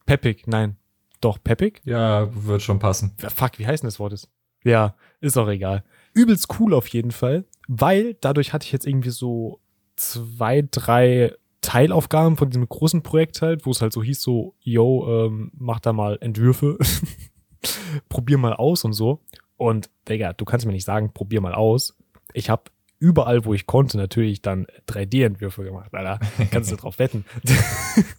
peppig. 0.07 0.47
Nein, 0.47 0.77
doch 1.21 1.39
peppig. 1.43 1.81
Ja, 1.85 2.29
wird 2.33 2.63
schon 2.63 2.79
passen. 2.79 3.15
Fuck, 3.17 3.59
wie 3.59 3.67
heißt 3.67 3.83
denn 3.83 3.89
das 3.89 3.99
Wort? 3.99 4.13
Ist? 4.13 4.29
Ja, 4.65 4.95
ist 5.21 5.39
auch 5.39 5.49
egal. 5.49 5.85
Übelst 6.15 6.49
cool 6.59 6.75
auf 6.75 6.87
jeden 6.89 7.11
Fall, 7.11 7.45
weil 7.69 8.15
dadurch 8.21 8.53
hatte 8.53 8.67
ich 8.67 8.73
jetzt 8.73 8.87
irgendwie 8.87 9.11
so 9.11 9.61
zwei, 9.97 10.67
drei 10.71 11.35
Teilaufgaben 11.63 12.37
von 12.37 12.51
diesem 12.51 12.69
großen 12.69 13.03
Projekt 13.03 13.41
halt, 13.41 13.65
wo 13.65 13.71
es 13.71 13.81
halt 13.81 13.93
so 13.93 14.03
hieß 14.03 14.21
so, 14.21 14.55
yo, 14.61 15.27
ähm, 15.27 15.53
mach 15.55 15.81
da 15.81 15.93
mal 15.93 16.19
Entwürfe, 16.21 16.77
probier 18.09 18.37
mal 18.37 18.53
aus 18.53 18.85
und 18.85 18.93
so. 18.93 19.21
Und 19.57 19.89
Digga, 20.09 20.33
du 20.33 20.45
kannst 20.45 20.67
mir 20.67 20.73
nicht 20.73 20.85
sagen, 20.85 21.13
probier 21.15 21.41
mal 21.41 21.55
aus. 21.55 21.97
Ich 22.35 22.51
habe 22.51 22.65
überall, 23.03 23.45
wo 23.45 23.53
ich 23.53 23.67
konnte, 23.67 23.97
natürlich 23.97 24.43
dann 24.43 24.67
3D-Entwürfe 24.89 25.65
gemacht, 25.65 25.93
Alter. 25.93 26.21
Kannst 26.51 26.71
du 26.71 26.77
drauf 26.79 27.01
wetten. 27.01 27.25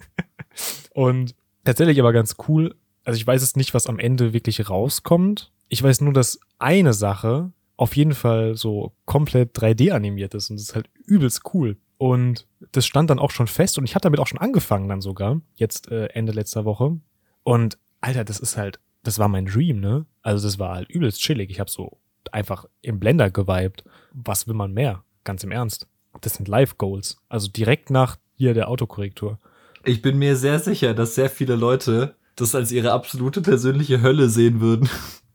und 0.94 1.36
tatsächlich 1.64 2.00
aber 2.02 2.12
ganz 2.12 2.36
cool. 2.48 2.76
Also 3.06 3.18
ich 3.18 3.26
weiß 3.26 3.42
jetzt 3.42 3.58
nicht, 3.58 3.74
was 3.74 3.88
am 3.88 3.98
Ende 3.98 4.34
wirklich 4.34 4.70
rauskommt. 4.70 5.52
Ich 5.70 5.82
weiß 5.82 6.02
nur, 6.02 6.14
dass 6.14 6.40
eine 6.60 6.94
Sache 6.94 7.52
auf 7.78 7.96
jeden 7.96 8.14
Fall 8.14 8.56
so 8.56 8.92
komplett 9.06 9.58
3D 9.58 9.92
animiert 9.92 10.36
ist 10.36 10.50
und 10.50 10.58
das 10.58 10.70
ist 10.70 10.76
halt 10.76 10.90
übelst 11.06 11.42
cool. 11.54 11.78
Und 11.98 12.46
das 12.74 12.86
stand 12.86 13.10
dann 13.10 13.20
auch 13.20 13.32
schon 13.32 13.48
fest 13.48 13.78
und 13.78 13.86
ich 13.86 13.96
hatte 13.96 14.04
damit 14.04 14.20
auch 14.20 14.28
schon 14.28 14.40
angefangen 14.40 14.90
dann 14.90 15.00
sogar, 15.00 15.40
jetzt 15.56 15.90
äh, 15.90 16.08
Ende 16.08 16.34
letzter 16.34 16.66
Woche. 16.66 17.00
Und 17.44 17.78
Alter, 18.02 18.26
das 18.26 18.42
ist 18.42 18.58
halt, 18.58 18.80
das 19.04 19.18
war 19.18 19.30
mein 19.30 19.46
Dream, 19.46 19.80
ne? 19.80 20.06
Also 20.22 20.46
das 20.46 20.60
war 20.60 20.76
halt 20.76 20.90
übelst 20.90 21.22
chillig. 21.22 21.50
Ich 21.50 21.62
habe 21.62 21.70
so 21.70 21.98
einfach 22.32 22.66
im 22.82 23.00
Blender 23.00 23.30
geweibt. 23.32 23.84
Was 24.14 24.48
will 24.48 24.54
man 24.56 24.74
mehr? 24.74 25.04
Ganz 25.24 25.44
im 25.44 25.52
Ernst. 25.52 25.88
Das 26.22 26.36
sind 26.36 26.48
Live 26.48 26.78
Goals. 26.78 27.18
Also 27.30 27.48
direkt 27.50 27.90
nach 27.90 28.18
hier 28.36 28.54
der 28.54 28.68
Autokorrektur. 28.70 29.40
Ich 29.84 30.02
bin 30.02 30.18
mir 30.18 30.36
sehr 30.36 30.60
sicher, 30.60 30.94
dass 30.94 31.16
sehr 31.16 31.30
viele 31.30 31.56
Leute 31.56 32.16
das 32.36 32.56
als 32.56 32.72
ihre 32.72 32.92
absolute 32.94 33.42
persönliche 33.42 34.02
Hölle 34.02 34.30
sehen 34.30 34.62
würden. 34.62 34.90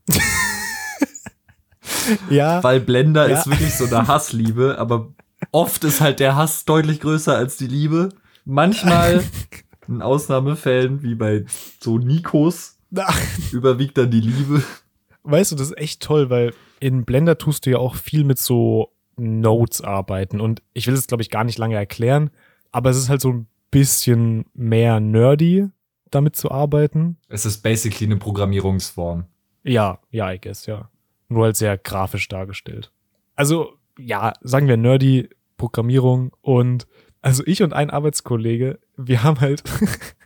Ja. 2.30 2.62
Weil 2.64 2.80
Blender 2.80 3.28
Ja. 3.28 3.38
ist 3.38 3.46
wirklich 3.50 3.74
so 3.74 3.84
eine 3.84 4.08
Hassliebe, 4.08 4.76
aber 4.78 5.08
oft 5.52 5.84
ist 5.84 6.00
halt 6.00 6.20
der 6.20 6.36
Hass 6.36 6.64
deutlich 6.64 7.00
größer 7.00 7.36
als 7.36 7.56
die 7.58 7.66
Liebe. 7.66 8.08
Manchmal, 8.44 9.22
in 9.88 10.00
Ausnahmefällen, 10.00 11.02
wie 11.02 11.14
bei 11.14 11.44
so 11.80 11.98
Nikos, 11.98 12.78
überwiegt 13.52 13.98
dann 13.98 14.10
die 14.10 14.20
Liebe. 14.20 14.62
Weißt 15.22 15.52
du, 15.52 15.56
das 15.56 15.68
ist 15.70 15.76
echt 15.78 16.02
toll, 16.02 16.30
weil 16.30 16.54
in 16.80 17.04
Blender 17.04 17.38
tust 17.38 17.66
du 17.66 17.70
ja 17.70 17.78
auch 17.78 17.94
viel 17.94 18.24
mit 18.24 18.38
so 18.38 18.92
Nodes 19.16 19.80
arbeiten. 19.80 20.40
Und 20.40 20.62
ich 20.72 20.86
will 20.86 20.94
es, 20.94 21.06
glaube 21.06 21.22
ich, 21.22 21.30
gar 21.30 21.44
nicht 21.44 21.58
lange 21.58 21.74
erklären, 21.74 22.30
aber 22.70 22.90
es 22.90 22.96
ist 22.96 23.08
halt 23.08 23.20
so 23.20 23.32
ein 23.32 23.46
bisschen 23.70 24.46
mehr 24.54 25.00
nerdy, 25.00 25.68
damit 26.10 26.36
zu 26.36 26.50
arbeiten. 26.50 27.16
Es 27.28 27.44
ist 27.44 27.62
basically 27.62 28.06
eine 28.06 28.16
Programmierungsform. 28.16 29.24
Ja, 29.64 29.98
ja, 30.10 30.32
I 30.32 30.40
guess, 30.40 30.66
ja. 30.66 30.88
Nur 31.28 31.44
halt 31.44 31.56
sehr 31.56 31.76
grafisch 31.76 32.28
dargestellt. 32.28 32.90
Also, 33.34 33.74
ja, 33.98 34.32
sagen 34.40 34.68
wir 34.68 34.76
nerdy 34.76 35.28
Programmierung 35.56 36.32
und 36.40 36.86
also 37.20 37.42
ich 37.46 37.62
und 37.62 37.72
ein 37.72 37.90
Arbeitskollege, 37.90 38.78
wir 38.96 39.22
haben 39.22 39.40
halt 39.40 39.64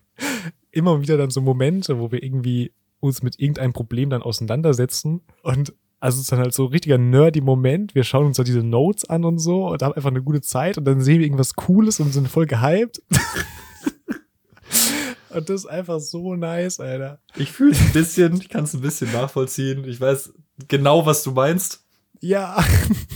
immer 0.70 1.00
wieder 1.00 1.16
dann 1.16 1.30
so 1.30 1.40
Momente, 1.40 1.98
wo 1.98 2.12
wir 2.12 2.22
irgendwie 2.22 2.72
uns 3.00 3.22
mit 3.22 3.40
irgendeinem 3.40 3.72
Problem 3.72 4.10
dann 4.10 4.22
auseinandersetzen 4.22 5.22
und 5.42 5.74
also 6.02 6.16
es 6.16 6.22
ist 6.22 6.32
dann 6.32 6.40
halt 6.40 6.52
so 6.52 6.64
ein 6.64 6.72
richtiger 6.72 6.98
nerdy 6.98 7.40
Moment. 7.40 7.94
Wir 7.94 8.02
schauen 8.02 8.26
uns 8.26 8.36
da 8.36 8.42
diese 8.42 8.64
Notes 8.64 9.08
an 9.08 9.24
und 9.24 9.38
so 9.38 9.68
und 9.68 9.82
haben 9.82 9.94
einfach 9.94 10.10
eine 10.10 10.22
gute 10.22 10.40
Zeit 10.40 10.76
und 10.76 10.84
dann 10.84 11.00
sehen 11.00 11.20
wir 11.20 11.26
irgendwas 11.26 11.54
Cooles 11.54 12.00
und 12.00 12.12
sind 12.12 12.26
voll 12.26 12.46
gehypt. 12.46 13.00
und 15.30 15.48
das 15.48 15.60
ist 15.60 15.66
einfach 15.66 16.00
so 16.00 16.34
nice, 16.34 16.80
Alter. 16.80 17.20
Ich 17.36 17.52
fühle 17.52 17.70
es 17.70 17.80
ein 17.80 17.92
bisschen, 17.92 18.34
ich 18.34 18.48
kann 18.48 18.64
es 18.64 18.74
ein 18.74 18.80
bisschen 18.80 19.12
nachvollziehen. 19.12 19.84
Ich 19.84 20.00
weiß 20.00 20.34
genau, 20.66 21.06
was 21.06 21.22
du 21.22 21.30
meinst. 21.30 21.84
Ja. 22.18 22.64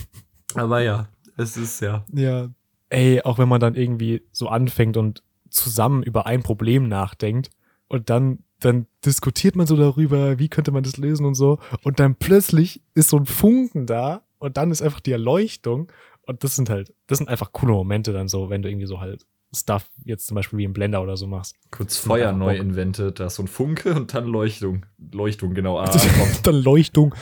Aber 0.54 0.80
ja, 0.80 1.08
es 1.36 1.56
ist 1.56 1.80
ja. 1.80 2.04
Ja, 2.12 2.50
ey, 2.88 3.20
auch 3.22 3.38
wenn 3.38 3.48
man 3.48 3.58
dann 3.58 3.74
irgendwie 3.74 4.22
so 4.30 4.46
anfängt 4.46 4.96
und 4.96 5.24
zusammen 5.50 6.04
über 6.04 6.26
ein 6.26 6.44
Problem 6.44 6.86
nachdenkt 6.86 7.50
und 7.88 8.10
dann 8.10 8.44
dann 8.60 8.86
diskutiert 9.04 9.56
man 9.56 9.66
so 9.66 9.76
darüber, 9.76 10.38
wie 10.38 10.48
könnte 10.48 10.72
man 10.72 10.82
das 10.82 10.96
lösen 10.96 11.26
und 11.26 11.34
so. 11.34 11.58
Und 11.82 12.00
dann 12.00 12.14
plötzlich 12.14 12.82
ist 12.94 13.10
so 13.10 13.18
ein 13.18 13.26
Funken 13.26 13.86
da 13.86 14.22
und 14.38 14.56
dann 14.56 14.70
ist 14.70 14.82
einfach 14.82 15.00
die 15.00 15.12
Erleuchtung. 15.12 15.92
Und 16.22 16.42
das 16.42 16.56
sind 16.56 16.70
halt, 16.70 16.92
das 17.06 17.18
sind 17.18 17.28
einfach 17.28 17.52
coole 17.52 17.72
Momente 17.72 18.12
dann 18.12 18.28
so, 18.28 18.50
wenn 18.50 18.62
du 18.62 18.68
irgendwie 18.68 18.86
so 18.86 19.00
halt 19.00 19.26
Stuff 19.54 19.88
jetzt 20.04 20.26
zum 20.26 20.34
Beispiel 20.34 20.58
wie 20.58 20.64
im 20.64 20.72
Blender 20.72 21.02
oder 21.02 21.16
so 21.16 21.26
machst. 21.26 21.54
Kurz 21.70 21.96
Feuer 21.96 22.32
neu 22.32 22.56
inventet, 22.56 23.20
da 23.20 23.26
ist 23.26 23.36
so 23.36 23.42
ein 23.42 23.48
Funke 23.48 23.94
und 23.94 24.12
dann 24.12 24.26
Leuchtung. 24.26 24.86
Leuchtung, 25.12 25.54
genau. 25.54 25.78
Ah, 25.78 25.90
dann 26.42 26.54
Leuchtung. 26.54 27.14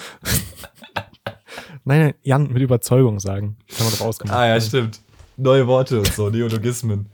nein, 1.85 2.01
nein, 2.01 2.15
Jan, 2.23 2.53
mit 2.53 2.63
Überzeugung 2.63 3.21
sagen. 3.21 3.57
Das 3.69 3.81
haben 3.81 3.93
wir 3.93 3.99
doch 3.99 4.07
ausgemacht. 4.07 4.37
Ah 4.37 4.47
ja, 4.47 4.61
stimmt. 4.61 5.01
Neue 5.37 5.67
Worte 5.67 5.99
und 5.99 6.13
so, 6.13 6.31
Neologismen. 6.31 7.11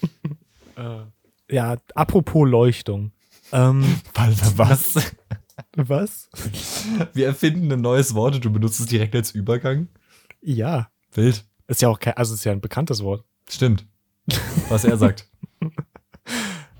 Äh, 0.76 1.06
ja, 1.52 1.76
apropos 1.96 2.48
Leuchtung. 2.48 3.10
Ähm, 3.52 3.84
was? 4.14 4.94
Was? 5.76 6.30
Wir 7.14 7.26
erfinden 7.26 7.72
ein 7.72 7.80
neues 7.80 8.14
Wort 8.14 8.36
und 8.36 8.44
du 8.44 8.52
benutzt 8.52 8.80
es 8.80 8.86
direkt 8.86 9.14
als 9.14 9.32
Übergang? 9.32 9.88
Ja. 10.40 10.88
Wild. 11.12 11.44
Ist 11.66 11.82
ja 11.82 11.88
auch 11.88 11.98
kein, 11.98 12.16
also 12.16 12.34
ist 12.34 12.44
ja 12.44 12.52
ein 12.52 12.60
bekanntes 12.60 13.02
Wort. 13.02 13.24
Stimmt. 13.48 13.86
Was 14.68 14.84
er 14.84 14.96
sagt. 14.96 15.28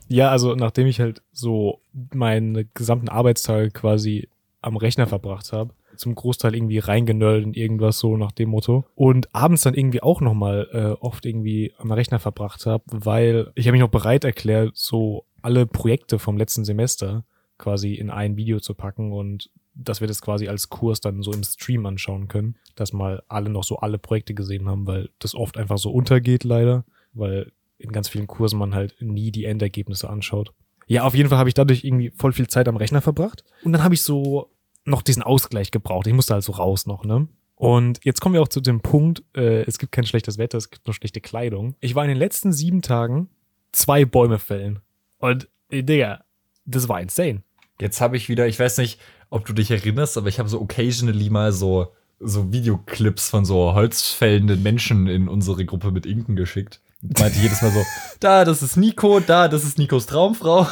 ja, 0.09 0.31
also 0.31 0.55
nachdem 0.55 0.87
ich 0.87 1.01
halt 1.01 1.23
so 1.33 1.81
meine 2.15 2.65
gesamten 2.67 3.09
Arbeitstage 3.09 3.71
quasi 3.71 4.29
am 4.61 4.77
Rechner 4.77 5.07
verbracht 5.07 5.53
habe, 5.53 5.75
zum 5.97 6.15
Großteil 6.15 6.55
irgendwie 6.55 6.79
reingenördet 6.79 7.45
in 7.45 7.55
irgendwas 7.55 7.99
so 7.99 8.17
nach 8.17 8.33
dem 8.33 8.51
Motto 8.51 8.87
und 8.95 9.35
abends 9.35 9.63
dann 9.63 9.75
irgendwie 9.75 10.03
auch 10.03 10.21
nochmal 10.21 10.69
äh, 10.73 11.05
oft 11.05 11.27
irgendwie 11.27 11.73
am 11.79 11.91
Rechner 11.91 12.21
verbracht 12.21 12.67
habe, 12.67 12.85
weil 12.87 13.51
ich 13.55 13.67
habe 13.67 13.73
mich 13.73 13.81
noch 13.81 13.89
bereit 13.89 14.25
erklärt, 14.25 14.77
so 14.77 15.25
alle 15.43 15.67
Projekte 15.67 16.19
vom 16.19 16.37
letzten 16.37 16.65
Semester 16.65 17.25
quasi 17.59 17.95
in 17.95 18.11
ein 18.11 18.37
Video 18.37 18.61
zu 18.61 18.75
packen 18.75 19.13
und 19.13 19.51
dass 19.75 20.01
wir 20.01 20.09
das 20.09 20.23
quasi 20.23 20.49
als 20.49 20.69
Kurs 20.69 21.01
dann 21.01 21.23
so 21.23 21.33
im 21.33 21.45
Stream 21.45 21.87
anschauen 21.87 22.29
können, 22.29 22.57
dass 22.75 22.93
mal 22.93 23.23
alle 23.29 23.49
noch 23.49 23.65
so 23.65 23.77
alle 23.77 23.99
Projekte 23.99 24.35
gesehen 24.35 24.69
haben, 24.69 24.87
weil 24.87 25.11
das 25.19 25.35
oft 25.35 25.57
einfach 25.57 25.79
so 25.79 25.91
untergeht 25.91 26.45
leider, 26.45 26.85
weil 27.13 27.53
in 27.79 27.93
ganz 27.93 28.09
vielen 28.09 28.27
Kursen 28.27 28.59
man 28.59 28.75
halt 28.75 28.97
nie 29.01 29.31
die 29.31 29.45
Endergebnisse 29.45 30.11
anschaut. 30.11 30.53
Ja, 30.87 31.05
auf 31.05 31.15
jeden 31.15 31.29
Fall 31.29 31.39
habe 31.39 31.49
ich 31.49 31.55
dadurch 31.55 31.85
irgendwie 31.85 32.11
voll 32.11 32.33
viel 32.33 32.49
Zeit 32.49 32.67
am 32.67 32.77
Rechner 32.77 33.01
verbracht 33.01 33.45
und 33.63 33.73
dann 33.73 33.85
habe 33.85 33.95
ich 33.95 34.03
so 34.03 34.51
noch 34.85 35.03
diesen 35.03 35.23
Ausgleich 35.23 35.71
gebraucht. 35.71 36.07
Ich 36.07 36.15
musste 36.15 36.35
also 36.35 36.53
raus 36.53 36.87
noch, 36.87 37.05
ne? 37.05 37.29
Und 37.55 37.99
jetzt 38.05 38.21
kommen 38.21 38.35
wir 38.35 38.43
auch 38.43 38.49
zu 38.49 38.61
dem 38.61 38.81
Punkt, 38.81 39.25
äh, 39.37 39.63
es 39.65 39.79
gibt 39.79 39.91
kein 39.91 40.07
schlechtes 40.07 40.39
Wetter, 40.39 40.59
es 40.59 40.71
gibt 40.71 40.87
nur 40.87 40.95
schlechte 40.95 41.21
Kleidung. 41.21 41.75
Ich 41.81 41.97
war 41.97 42.05
in 42.05 42.09
den 42.09 42.17
letzten 42.17 42.53
sieben 42.53 42.83
Tagen 42.83 43.29
zwei 43.73 44.05
Bäume 44.05 44.39
fällen. 44.39 44.79
Und, 45.19 45.49
äh, 45.71 45.83
Digga, 45.83 46.25
das 46.65 46.89
war 46.89 47.01
insane. 47.01 47.43
Jetzt 47.81 48.01
habe 48.01 48.17
ich 48.17 48.29
wieder, 48.29 48.47
ich 48.47 48.59
weiß 48.59 48.79
nicht, 48.79 49.01
ob 49.31 49.45
du 49.47 49.53
dich 49.53 49.71
erinnerst, 49.71 50.17
aber 50.17 50.29
ich 50.29 50.39
habe 50.39 50.49
so 50.49 50.61
occasionally 50.61 51.31
mal 51.31 51.53
so, 51.53 51.95
so 52.19 52.53
Videoclips 52.53 53.29
von 53.31 53.45
so 53.45 53.75
holzfällenden 53.75 54.63
Menschen 54.63 55.07
in 55.07 55.29
unsere 55.29 55.65
Gruppe 55.65 55.93
mit 55.93 56.07
Inken 56.07 56.35
geschickt. 56.35 56.81
Ich 57.03 57.19
meinte 57.21 57.39
jedes 57.39 57.63
Mal 57.63 57.71
so, 57.71 57.83
da, 58.21 58.45
das 58.45 58.63
ist 58.63 58.77
Nico, 58.77 59.21
da, 59.21 59.49
das 59.49 59.65
ist 59.65 59.79
Nikos 59.79 60.07
Traumfrau. 60.07 60.67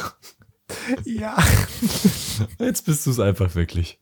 Ja. 1.05 1.37
Jetzt 2.59 2.85
bist 2.85 3.05
du 3.05 3.11
es 3.11 3.19
einfach 3.19 3.55
wirklich. 3.55 3.99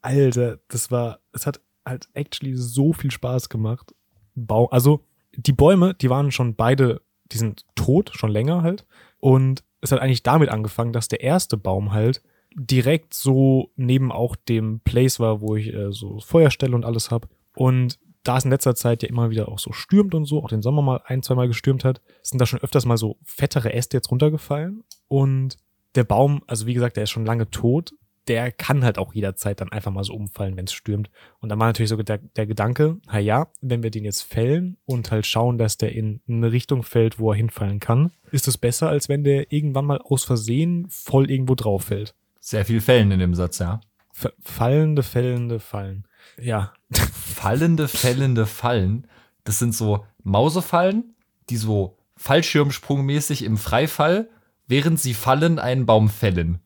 Alter, 0.00 0.58
das 0.68 0.90
war, 0.90 1.20
es 1.32 1.46
hat 1.46 1.60
halt 1.86 2.08
actually 2.14 2.56
so 2.56 2.92
viel 2.92 3.12
Spaß 3.12 3.48
gemacht. 3.48 3.94
Bau, 4.34 4.66
also 4.70 5.04
die 5.36 5.52
Bäume, 5.52 5.94
die 5.94 6.10
waren 6.10 6.32
schon 6.32 6.56
beide, 6.56 7.00
die 7.30 7.38
sind 7.38 7.64
tot, 7.76 8.10
schon 8.14 8.30
länger 8.30 8.62
halt. 8.62 8.84
Und 9.22 9.62
es 9.80 9.92
hat 9.92 10.00
eigentlich 10.00 10.24
damit 10.24 10.48
angefangen, 10.48 10.92
dass 10.92 11.06
der 11.06 11.20
erste 11.20 11.56
Baum 11.56 11.92
halt 11.92 12.22
direkt 12.56 13.14
so 13.14 13.70
neben 13.76 14.10
auch 14.10 14.34
dem 14.34 14.80
Place 14.80 15.20
war, 15.20 15.40
wo 15.40 15.54
ich 15.54 15.72
äh, 15.72 15.92
so 15.92 16.18
Feuerstelle 16.18 16.74
und 16.74 16.84
alles 16.84 17.12
hab. 17.12 17.28
Und 17.54 18.00
da 18.24 18.36
es 18.36 18.44
in 18.44 18.50
letzter 18.50 18.74
Zeit 18.74 19.04
ja 19.04 19.08
immer 19.08 19.30
wieder 19.30 19.48
auch 19.48 19.60
so 19.60 19.70
stürmt 19.72 20.16
und 20.16 20.24
so, 20.24 20.42
auch 20.42 20.48
den 20.48 20.60
Sommer 20.60 20.82
mal 20.82 21.02
ein, 21.04 21.22
zwei 21.22 21.36
Mal 21.36 21.46
gestürmt 21.46 21.84
hat, 21.84 22.02
sind 22.22 22.40
da 22.40 22.46
schon 22.46 22.60
öfters 22.60 22.84
mal 22.84 22.96
so 22.96 23.16
fettere 23.22 23.72
Äste 23.72 23.96
jetzt 23.96 24.10
runtergefallen. 24.10 24.82
Und 25.06 25.56
der 25.94 26.04
Baum, 26.04 26.42
also 26.48 26.66
wie 26.66 26.74
gesagt, 26.74 26.96
der 26.96 27.04
ist 27.04 27.10
schon 27.10 27.26
lange 27.26 27.48
tot, 27.48 27.92
der 28.28 28.52
kann 28.52 28.84
halt 28.84 28.98
auch 28.98 29.14
jederzeit 29.14 29.60
dann 29.60 29.72
einfach 29.72 29.90
mal 29.90 30.04
so 30.04 30.14
umfallen, 30.14 30.56
wenn 30.56 30.66
es 30.66 30.72
stürmt. 30.72 31.10
Und 31.40 31.48
dann 31.48 31.58
war 31.58 31.66
natürlich 31.66 31.90
so 31.90 31.96
der, 31.96 32.18
der 32.18 32.46
Gedanke, 32.46 32.98
na 33.06 33.18
ja, 33.18 33.48
wenn 33.60 33.82
wir 33.82 33.90
den 33.90 34.04
jetzt 34.04 34.22
fällen 34.22 34.76
und 34.84 35.10
halt 35.10 35.26
schauen, 35.26 35.58
dass 35.58 35.76
der 35.76 35.92
in 35.92 36.20
eine 36.28 36.52
Richtung 36.52 36.82
fällt, 36.82 37.18
wo 37.18 37.32
er 37.32 37.36
hinfallen 37.36 37.80
kann, 37.80 38.12
ist 38.30 38.46
es 38.46 38.58
besser, 38.58 38.88
als 38.88 39.08
wenn 39.08 39.24
der 39.24 39.52
irgendwann 39.52 39.86
mal 39.86 39.98
aus 39.98 40.24
Versehen 40.24 40.86
voll 40.88 41.30
irgendwo 41.30 41.54
drauf 41.54 41.84
fällt. 41.84 42.14
Sehr 42.38 42.64
viel 42.64 42.80
Fällen 42.80 43.10
in 43.10 43.18
dem 43.18 43.34
Satz, 43.34 43.58
ja. 43.58 43.80
F 44.14 44.32
fallende, 44.40 45.02
fällende 45.02 45.58
Fallen. 45.58 46.06
Ja. 46.40 46.72
Fallende, 46.92 47.88
fällende 47.88 48.46
Fallen. 48.46 49.06
Das 49.44 49.58
sind 49.58 49.74
so 49.74 50.04
Mausefallen, 50.22 51.14
die 51.50 51.56
so 51.56 51.96
Fallschirmsprungmäßig 52.16 53.42
im 53.42 53.56
Freifall, 53.56 54.28
während 54.68 55.00
sie 55.00 55.14
fallen, 55.14 55.58
einen 55.58 55.86
Baum 55.86 56.08
fällen. 56.08 56.60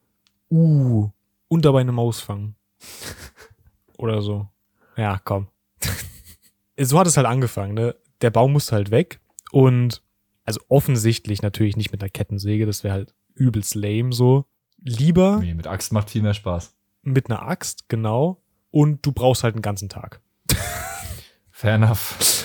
Uh 0.50 1.10
und 1.48 1.64
dabei 1.64 1.80
eine 1.80 1.92
Maus 1.92 2.20
fangen. 2.20 2.56
Oder 3.98 4.22
so. 4.22 4.48
Ja, 4.96 5.20
komm. 5.22 5.48
so 6.78 6.98
hat 6.98 7.06
es 7.06 7.16
halt 7.16 7.26
angefangen, 7.26 7.74
ne? 7.74 7.96
Der 8.20 8.30
Baum 8.30 8.52
musste 8.52 8.74
halt 8.74 8.90
weg 8.90 9.20
und 9.52 10.02
also 10.44 10.60
offensichtlich 10.68 11.42
natürlich 11.42 11.76
nicht 11.76 11.92
mit 11.92 12.02
einer 12.02 12.10
Kettensäge, 12.10 12.66
das 12.66 12.84
wäre 12.84 12.94
halt 12.94 13.14
übelst 13.34 13.74
lame 13.74 14.12
so. 14.12 14.46
Lieber. 14.78 15.38
Nee, 15.38 15.54
mit 15.54 15.66
Axt 15.66 15.92
macht 15.92 16.10
viel 16.10 16.22
mehr 16.22 16.34
Spaß. 16.34 16.74
Mit 17.02 17.28
einer 17.28 17.42
Axt, 17.42 17.88
genau. 17.88 18.42
Und 18.70 19.04
du 19.04 19.12
brauchst 19.12 19.42
halt 19.42 19.54
einen 19.54 19.62
ganzen 19.62 19.88
Tag. 19.88 20.20
Fair 21.50 21.74
enough. 21.74 22.44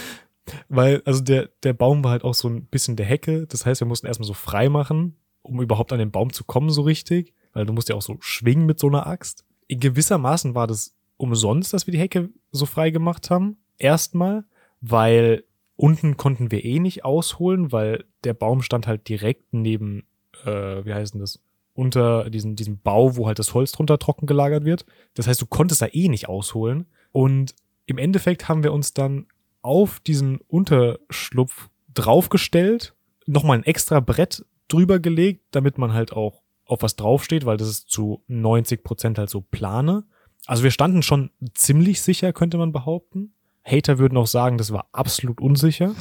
Weil, 0.69 1.01
also 1.05 1.21
der, 1.21 1.49
der 1.63 1.73
Baum 1.73 2.03
war 2.03 2.11
halt 2.11 2.23
auch 2.23 2.33
so 2.33 2.49
ein 2.49 2.65
bisschen 2.65 2.95
der 2.95 3.05
Hecke. 3.05 3.45
Das 3.47 3.65
heißt, 3.65 3.81
wir 3.81 3.87
mussten 3.87 4.07
erstmal 4.07 4.27
so 4.27 4.33
frei 4.33 4.69
machen, 4.69 5.17
um 5.41 5.61
überhaupt 5.61 5.93
an 5.93 5.99
den 5.99 6.11
Baum 6.11 6.33
zu 6.33 6.43
kommen, 6.43 6.69
so 6.69 6.81
richtig 6.81 7.33
weil 7.53 7.65
du 7.65 7.73
musst 7.73 7.89
ja 7.89 7.95
auch 7.95 8.01
so 8.01 8.17
schwingen 8.19 8.65
mit 8.65 8.79
so 8.79 8.87
einer 8.87 9.07
Axt. 9.07 9.45
In 9.67 9.79
gewissermaßen 9.79 10.55
war 10.55 10.67
das 10.67 10.95
umsonst, 11.17 11.73
dass 11.73 11.87
wir 11.87 11.91
die 11.91 11.99
Hecke 11.99 12.29
so 12.51 12.65
frei 12.65 12.89
gemacht 12.89 13.29
haben. 13.29 13.57
Erstmal, 13.77 14.43
weil 14.81 15.43
unten 15.75 16.17
konnten 16.17 16.51
wir 16.51 16.63
eh 16.63 16.79
nicht 16.79 17.05
ausholen, 17.05 17.71
weil 17.71 18.05
der 18.23 18.33
Baum 18.33 18.61
stand 18.61 18.87
halt 18.87 19.07
direkt 19.07 19.53
neben, 19.53 20.03
äh, 20.45 20.85
wie 20.85 20.93
heißt 20.93 21.13
denn 21.13 21.21
das? 21.21 21.39
Unter 21.73 22.29
diesem, 22.29 22.55
diesem 22.55 22.79
Bau, 22.79 23.15
wo 23.15 23.27
halt 23.27 23.39
das 23.39 23.53
Holz 23.53 23.71
drunter 23.71 23.97
trocken 23.97 24.27
gelagert 24.27 24.65
wird. 24.65 24.85
Das 25.13 25.27
heißt, 25.27 25.41
du 25.41 25.45
konntest 25.45 25.81
da 25.81 25.87
eh 25.91 26.09
nicht 26.09 26.27
ausholen. 26.27 26.85
Und 27.11 27.55
im 27.85 27.97
Endeffekt 27.97 28.49
haben 28.49 28.63
wir 28.63 28.73
uns 28.73 28.93
dann 28.93 29.27
auf 29.61 29.99
diesen 30.01 30.39
Unterschlupf 30.47 31.69
draufgestellt, 31.93 32.93
nochmal 33.25 33.57
ein 33.57 33.63
extra 33.63 33.99
Brett 33.99 34.45
drüber 34.67 34.99
gelegt, 34.99 35.43
damit 35.51 35.77
man 35.77 35.93
halt 35.93 36.13
auch 36.13 36.40
auf 36.71 36.81
was 36.81 36.95
draufsteht, 36.95 37.45
weil 37.45 37.57
das 37.57 37.67
ist 37.67 37.89
zu 37.89 38.23
90 38.27 38.83
Prozent 38.83 39.17
halt 39.17 39.29
so 39.29 39.41
plane. 39.41 40.05
Also 40.45 40.63
wir 40.63 40.71
standen 40.71 41.03
schon 41.03 41.29
ziemlich 41.53 42.01
sicher, 42.01 42.33
könnte 42.33 42.57
man 42.57 42.71
behaupten. 42.71 43.33
Hater 43.63 43.99
würden 43.99 44.17
auch 44.17 44.27
sagen, 44.27 44.57
das 44.57 44.71
war 44.71 44.87
absolut 44.91 45.39
unsicher, 45.39 45.93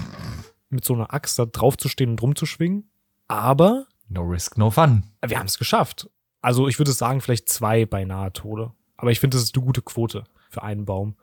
mit 0.70 0.84
so 0.84 0.94
einer 0.94 1.12
Axt 1.12 1.38
da 1.38 1.46
draufzustehen 1.46 2.10
und 2.10 2.22
rumzuschwingen. 2.22 2.90
Aber. 3.28 3.86
No 4.08 4.22
risk, 4.22 4.56
no 4.56 4.70
fun. 4.70 5.04
Wir 5.24 5.38
haben 5.38 5.46
es 5.46 5.58
geschafft. 5.58 6.08
Also 6.40 6.68
ich 6.68 6.78
würde 6.78 6.92
sagen, 6.92 7.20
vielleicht 7.20 7.48
zwei 7.48 7.84
beinahe 7.84 8.32
Tode. 8.32 8.72
Aber 8.96 9.10
ich 9.10 9.20
finde, 9.20 9.36
das 9.36 9.44
ist 9.44 9.56
eine 9.56 9.64
gute 9.64 9.82
Quote 9.82 10.24
für 10.48 10.62
einen 10.62 10.84
Baum. 10.84 11.16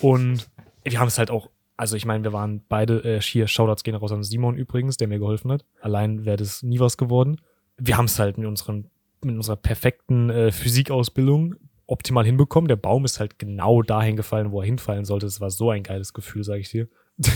Und 0.00 0.48
wir 0.84 1.00
haben 1.00 1.08
es 1.08 1.18
halt 1.18 1.30
auch, 1.30 1.50
also 1.76 1.96
ich 1.96 2.06
meine, 2.06 2.24
wir 2.24 2.32
waren 2.32 2.64
beide, 2.68 3.04
äh, 3.04 3.20
hier, 3.20 3.46
Shoutouts 3.46 3.82
gehen 3.82 3.94
raus 3.94 4.12
an 4.12 4.22
Simon 4.22 4.56
übrigens, 4.56 4.96
der 4.96 5.08
mir 5.08 5.18
geholfen 5.18 5.52
hat. 5.52 5.64
Allein 5.80 6.24
wäre 6.24 6.36
das 6.36 6.62
nie 6.62 6.80
was 6.80 6.96
geworden 6.96 7.40
wir 7.78 7.96
haben 7.96 8.06
es 8.06 8.18
halt 8.18 8.38
mit, 8.38 8.46
unseren, 8.46 8.90
mit 9.22 9.36
unserer 9.36 9.56
perfekten 9.56 10.30
äh, 10.30 10.52
Physikausbildung 10.52 11.54
optimal 11.86 12.24
hinbekommen. 12.24 12.68
Der 12.68 12.76
Baum 12.76 13.04
ist 13.04 13.18
halt 13.18 13.38
genau 13.38 13.82
dahin 13.82 14.16
gefallen, 14.16 14.52
wo 14.52 14.60
er 14.60 14.66
hinfallen 14.66 15.04
sollte. 15.04 15.26
Es 15.26 15.40
war 15.40 15.50
so 15.50 15.70
ein 15.70 15.82
geiles 15.82 16.12
Gefühl, 16.12 16.44
sage 16.44 16.60
ich 16.60 16.70
dir. 16.70 16.88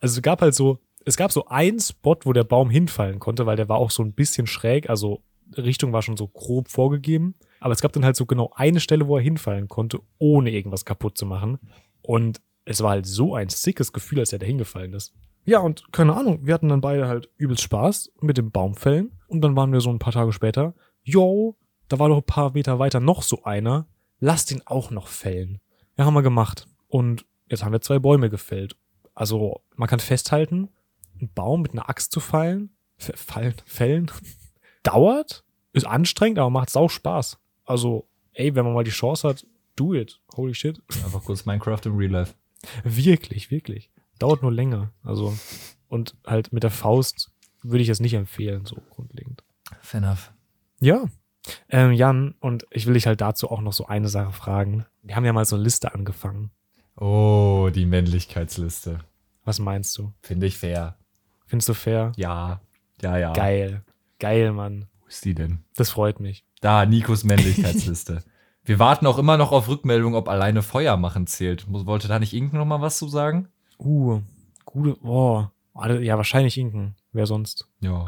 also 0.00 0.18
es 0.18 0.22
gab 0.22 0.40
halt 0.40 0.54
so, 0.54 0.78
es 1.04 1.16
gab 1.16 1.32
so 1.32 1.46
einen 1.46 1.80
Spot, 1.80 2.16
wo 2.22 2.32
der 2.32 2.44
Baum 2.44 2.70
hinfallen 2.70 3.18
konnte, 3.18 3.46
weil 3.46 3.56
der 3.56 3.68
war 3.68 3.78
auch 3.78 3.90
so 3.90 4.02
ein 4.02 4.12
bisschen 4.12 4.46
schräg, 4.46 4.88
also 4.88 5.22
Richtung 5.56 5.92
war 5.92 6.02
schon 6.02 6.16
so 6.16 6.28
grob 6.28 6.70
vorgegeben. 6.70 7.34
Aber 7.60 7.72
es 7.72 7.80
gab 7.80 7.92
dann 7.92 8.04
halt 8.04 8.16
so 8.16 8.26
genau 8.26 8.52
eine 8.54 8.80
Stelle, 8.80 9.06
wo 9.06 9.16
er 9.16 9.22
hinfallen 9.22 9.68
konnte, 9.68 10.00
ohne 10.18 10.50
irgendwas 10.50 10.84
kaputt 10.84 11.18
zu 11.18 11.26
machen. 11.26 11.58
Und 12.02 12.40
es 12.64 12.82
war 12.82 12.90
halt 12.90 13.06
so 13.06 13.34
ein 13.34 13.48
sickes 13.48 13.92
Gefühl, 13.92 14.20
als 14.20 14.32
er 14.32 14.38
da 14.38 14.46
hingefallen 14.46 14.92
ist. 14.94 15.14
Ja, 15.44 15.58
und 15.58 15.92
keine 15.92 16.14
Ahnung, 16.14 16.40
wir 16.42 16.54
hatten 16.54 16.68
dann 16.68 16.80
beide 16.80 17.06
halt 17.06 17.28
übelst 17.36 17.62
Spaß 17.62 18.12
mit 18.20 18.38
dem 18.38 18.50
Baumfällen. 18.50 19.12
Und 19.28 19.42
dann 19.42 19.56
waren 19.56 19.72
wir 19.72 19.80
so 19.80 19.90
ein 19.90 19.98
paar 19.98 20.12
Tage 20.12 20.32
später, 20.32 20.74
yo, 21.02 21.56
da 21.88 21.98
war 21.98 22.08
doch 22.08 22.18
ein 22.18 22.22
paar 22.22 22.52
Meter 22.52 22.78
weiter 22.78 23.00
noch 23.00 23.22
so 23.22 23.44
einer, 23.44 23.86
lass 24.20 24.46
den 24.46 24.66
auch 24.66 24.90
noch 24.90 25.08
fällen. 25.08 25.60
Ja, 25.96 26.06
haben 26.06 26.14
wir 26.14 26.22
gemacht. 26.22 26.66
Und 26.88 27.26
jetzt 27.48 27.64
haben 27.64 27.72
wir 27.72 27.80
zwei 27.80 27.98
Bäume 27.98 28.30
gefällt. 28.30 28.76
Also 29.14 29.62
man 29.76 29.88
kann 29.88 30.00
festhalten, 30.00 30.70
einen 31.18 31.32
Baum 31.32 31.62
mit 31.62 31.72
einer 31.72 31.88
Axt 31.88 32.12
zu 32.12 32.20
fallen, 32.20 32.70
fallen, 32.96 33.54
fällen, 33.66 34.10
dauert, 34.82 35.44
ist 35.72 35.86
anstrengend, 35.86 36.38
aber 36.38 36.50
macht 36.50 36.70
sau 36.70 36.88
Spaß. 36.88 37.38
Also, 37.64 38.08
ey, 38.32 38.54
wenn 38.54 38.64
man 38.64 38.74
mal 38.74 38.84
die 38.84 38.90
Chance 38.90 39.28
hat, 39.28 39.46
do 39.76 39.94
it. 39.94 40.20
Holy 40.36 40.54
shit. 40.54 40.80
Einfach 41.04 41.24
kurz 41.24 41.44
Minecraft 41.44 41.80
im 41.84 41.96
Real 41.96 42.12
Life. 42.12 42.34
Wirklich, 42.84 43.50
wirklich. 43.50 43.90
Dauert 44.18 44.42
nur 44.42 44.52
länger. 44.52 44.90
Also, 45.02 45.36
und 45.88 46.16
halt 46.26 46.52
mit 46.52 46.62
der 46.62 46.70
Faust 46.70 47.30
würde 47.62 47.82
ich 47.82 47.88
es 47.88 48.00
nicht 48.00 48.14
empfehlen, 48.14 48.64
so 48.64 48.76
grundlegend. 48.90 49.42
Fair 49.80 50.02
enough. 50.02 50.32
Ja. 50.80 51.04
Ähm, 51.68 51.92
Jan, 51.92 52.34
und 52.40 52.66
ich 52.70 52.86
will 52.86 52.94
dich 52.94 53.06
halt 53.06 53.20
dazu 53.20 53.50
auch 53.50 53.60
noch 53.60 53.72
so 53.72 53.86
eine 53.86 54.08
Sache 54.08 54.32
fragen. 54.32 54.86
Wir 55.02 55.16
haben 55.16 55.24
ja 55.24 55.32
mal 55.32 55.44
so 55.44 55.56
eine 55.56 55.64
Liste 55.64 55.92
angefangen. 55.94 56.50
Oh, 56.96 57.70
die 57.74 57.86
Männlichkeitsliste. 57.86 59.00
Was 59.44 59.58
meinst 59.58 59.96
du? 59.98 60.12
Finde 60.22 60.46
ich 60.46 60.56
fair. 60.56 60.96
Findest 61.46 61.68
du 61.68 61.74
fair? 61.74 62.12
Ja. 62.16 62.60
Ja, 63.02 63.18
ja. 63.18 63.32
Geil. 63.32 63.84
Geil, 64.18 64.52
Mann. 64.52 64.86
Wo 65.00 65.06
ist 65.06 65.24
die 65.24 65.34
denn? 65.34 65.64
Das 65.76 65.90
freut 65.90 66.20
mich. 66.20 66.44
Da, 66.60 66.86
Nikos 66.86 67.24
Männlichkeitsliste. 67.24 68.22
Wir 68.64 68.78
warten 68.78 69.06
auch 69.06 69.18
immer 69.18 69.36
noch 69.36 69.52
auf 69.52 69.68
Rückmeldung, 69.68 70.14
ob 70.14 70.28
alleine 70.28 70.62
Feuer 70.62 70.96
machen 70.96 71.26
zählt. 71.26 71.66
Wollte 71.68 72.08
da 72.08 72.18
nicht 72.18 72.32
Ink 72.32 72.54
noch 72.54 72.64
mal 72.64 72.80
was 72.80 72.96
zu 72.96 73.08
sagen? 73.08 73.48
Uh, 73.78 74.20
gute, 74.64 74.96
oh. 75.04 75.46
Ja, 76.00 76.16
wahrscheinlich 76.16 76.56
Inken. 76.56 76.94
Wer 77.12 77.26
sonst? 77.26 77.68
Ja. 77.80 78.06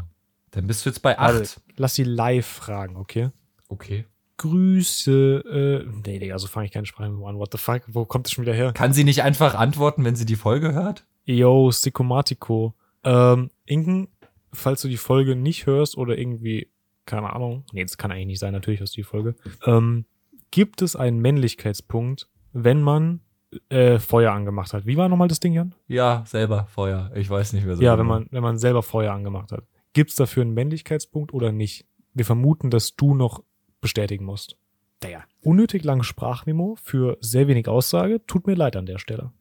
Dann 0.51 0.67
bist 0.67 0.85
du 0.85 0.89
jetzt 0.89 1.01
bei 1.01 1.17
Warte, 1.17 1.41
8. 1.41 1.61
lass 1.75 1.95
sie 1.95 2.03
live 2.03 2.45
fragen, 2.45 2.95
okay? 2.95 3.29
Okay. 3.67 4.05
Grüße, 4.37 5.43
äh, 5.85 5.99
nee, 6.05 6.19
Digga, 6.19 6.37
so 6.37 6.47
fange 6.47 6.67
ich 6.67 6.71
keine 6.71 6.85
Sprache 6.85 7.09
an. 7.09 7.19
What 7.19 7.51
the 7.51 7.57
fuck? 7.57 7.81
Wo 7.87 8.05
kommt 8.05 8.27
das 8.27 8.31
schon 8.31 8.43
wieder 8.43 8.53
her? 8.53 8.71
Kann 8.71 8.93
sie 8.93 9.03
nicht 9.03 9.23
einfach 9.23 9.55
antworten, 9.55 10.03
wenn 10.05 10.15
sie 10.15 10.25
die 10.25 10.35
Folge 10.35 10.73
hört? 10.73 11.05
Yo, 11.25 11.71
Stickomatico. 11.71 12.75
Ähm, 13.03 13.49
Inken, 13.65 14.07
falls 14.53 14.81
du 14.81 14.87
die 14.87 14.97
Folge 14.97 15.35
nicht 15.35 15.65
hörst 15.65 15.97
oder 15.97 16.17
irgendwie, 16.17 16.71
keine 17.05 17.33
Ahnung, 17.33 17.65
nee, 17.73 17.83
das 17.83 17.97
kann 17.97 18.11
eigentlich 18.11 18.27
nicht 18.27 18.39
sein, 18.39 18.53
natürlich 18.53 18.79
hörst 18.79 18.95
du 18.95 19.01
die 19.01 19.07
Folge. 19.07 19.35
Ähm, 19.65 20.05
gibt 20.51 20.81
es 20.81 20.95
einen 20.95 21.19
Männlichkeitspunkt, 21.19 22.29
wenn 22.53 22.81
man 22.81 23.21
äh, 23.69 23.99
Feuer 23.99 24.31
angemacht 24.31 24.73
hat? 24.73 24.85
Wie 24.85 24.97
war 24.97 25.09
nochmal 25.09 25.27
das 25.27 25.39
Ding, 25.39 25.53
Jan? 25.53 25.73
Ja, 25.87 26.23
selber 26.25 26.65
Feuer. 26.65 27.11
Ich 27.15 27.29
weiß 27.29 27.53
nicht 27.53 27.65
mehr 27.65 27.75
so. 27.75 27.83
ja, 27.83 27.95
genau. 27.95 28.01
wenn 28.01 28.07
man, 28.07 28.27
wenn 28.31 28.43
man 28.43 28.57
selber 28.57 28.83
Feuer 28.83 29.13
angemacht 29.13 29.51
hat. 29.51 29.63
Gibt 29.93 30.11
es 30.11 30.15
dafür 30.15 30.43
einen 30.43 30.53
Männlichkeitspunkt 30.53 31.33
oder 31.33 31.51
nicht? 31.51 31.85
Wir 32.13 32.25
vermuten, 32.25 32.69
dass 32.69 32.95
du 32.95 33.13
noch 33.15 33.43
bestätigen 33.81 34.25
musst. 34.25 34.57
Der 35.01 35.23
unnötig 35.41 35.83
lange 35.83 36.03
Sprachmemo 36.03 36.77
für 36.81 37.17
sehr 37.21 37.47
wenig 37.47 37.67
Aussage. 37.67 38.25
Tut 38.25 38.47
mir 38.47 38.55
leid 38.55 38.75
an 38.75 38.85
der 38.85 38.97
Stelle. 38.97 39.31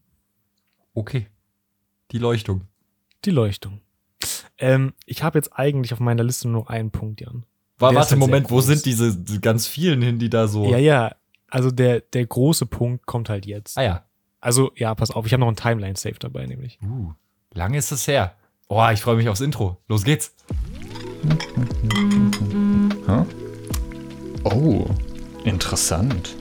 Okay. 0.94 1.26
Die 2.12 2.18
Leuchtung. 2.18 2.62
Die 3.24 3.30
Leuchtung. 3.30 3.80
Ähm, 4.58 4.94
ich 5.04 5.22
habe 5.22 5.38
jetzt 5.38 5.52
eigentlich 5.52 5.92
auf 5.92 6.00
meiner 6.00 6.24
Liste 6.24 6.48
nur 6.48 6.62
noch 6.62 6.68
einen 6.68 6.90
Punkt, 6.90 7.20
Jan. 7.20 7.44
War, 7.78 7.94
warte, 7.94 8.10
halt 8.10 8.20
Moment, 8.20 8.50
wo 8.50 8.60
sind 8.60 8.86
diese 8.86 9.14
die 9.16 9.40
ganz 9.40 9.66
vielen 9.66 10.00
hin, 10.00 10.18
die 10.18 10.30
da 10.30 10.48
so. 10.48 10.66
Ja, 10.66 10.78
ja. 10.78 11.14
Also 11.48 11.70
der, 11.70 12.00
der 12.00 12.26
große 12.26 12.66
Punkt 12.66 13.06
kommt 13.06 13.28
halt 13.28 13.46
jetzt. 13.46 13.78
Ah 13.78 13.82
ja. 13.82 14.04
Also, 14.40 14.72
ja, 14.76 14.94
pass 14.94 15.10
auf, 15.10 15.26
ich 15.26 15.32
habe 15.32 15.40
noch 15.40 15.48
einen 15.48 15.56
Timeline-Save 15.56 16.16
dabei, 16.18 16.46
nämlich. 16.46 16.78
Uh, 16.82 17.12
lange 17.52 17.78
ist 17.78 17.90
es 17.90 18.06
her. 18.06 18.36
Oh, 18.68 18.86
ich 18.92 19.00
freue 19.00 19.16
mich 19.16 19.28
aufs 19.28 19.40
Intro. 19.40 19.78
Los 19.88 20.04
geht's. 20.04 20.34
Oh, 24.44 24.86
interessant. 25.44 26.36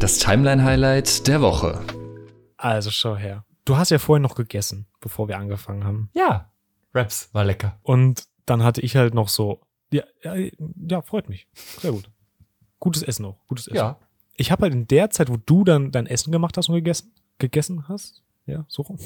Das 0.00 0.18
Timeline-Highlight 0.18 1.26
der 1.26 1.42
Woche. 1.42 1.80
Also, 2.56 2.90
schau 2.90 3.16
her. 3.16 3.44
Du 3.64 3.76
hast 3.76 3.90
ja 3.90 3.98
vorhin 3.98 4.22
noch 4.22 4.34
gegessen, 4.34 4.86
bevor 5.00 5.28
wir 5.28 5.38
angefangen 5.38 5.84
haben. 5.84 6.10
Ja. 6.14 6.52
Raps 6.94 7.30
war 7.32 7.44
lecker. 7.44 7.78
Und 7.82 8.24
dann 8.46 8.62
hatte 8.62 8.80
ich 8.80 8.96
halt 8.96 9.14
noch 9.14 9.28
so. 9.28 9.60
Ja, 9.90 10.04
ja, 10.22 10.34
ja 10.88 11.02
freut 11.02 11.28
mich. 11.28 11.48
Sehr 11.80 11.92
gut. 11.92 12.10
Gutes 12.84 13.02
Essen 13.02 13.24
auch. 13.24 13.38
Gutes 13.48 13.66
Essen. 13.66 13.76
Ja. 13.76 13.98
Ich 14.36 14.52
habe 14.52 14.64
halt 14.64 14.74
in 14.74 14.86
der 14.86 15.08
Zeit, 15.08 15.30
wo 15.30 15.38
du 15.38 15.64
dann 15.64 15.90
dein 15.90 16.06
Essen 16.06 16.30
gemacht 16.30 16.58
hast 16.58 16.68
und 16.68 16.74
gegessen, 16.74 17.12
gegessen 17.38 17.88
hast, 17.88 18.22
ja, 18.44 18.66
so 18.68 18.82
rum, 18.82 18.98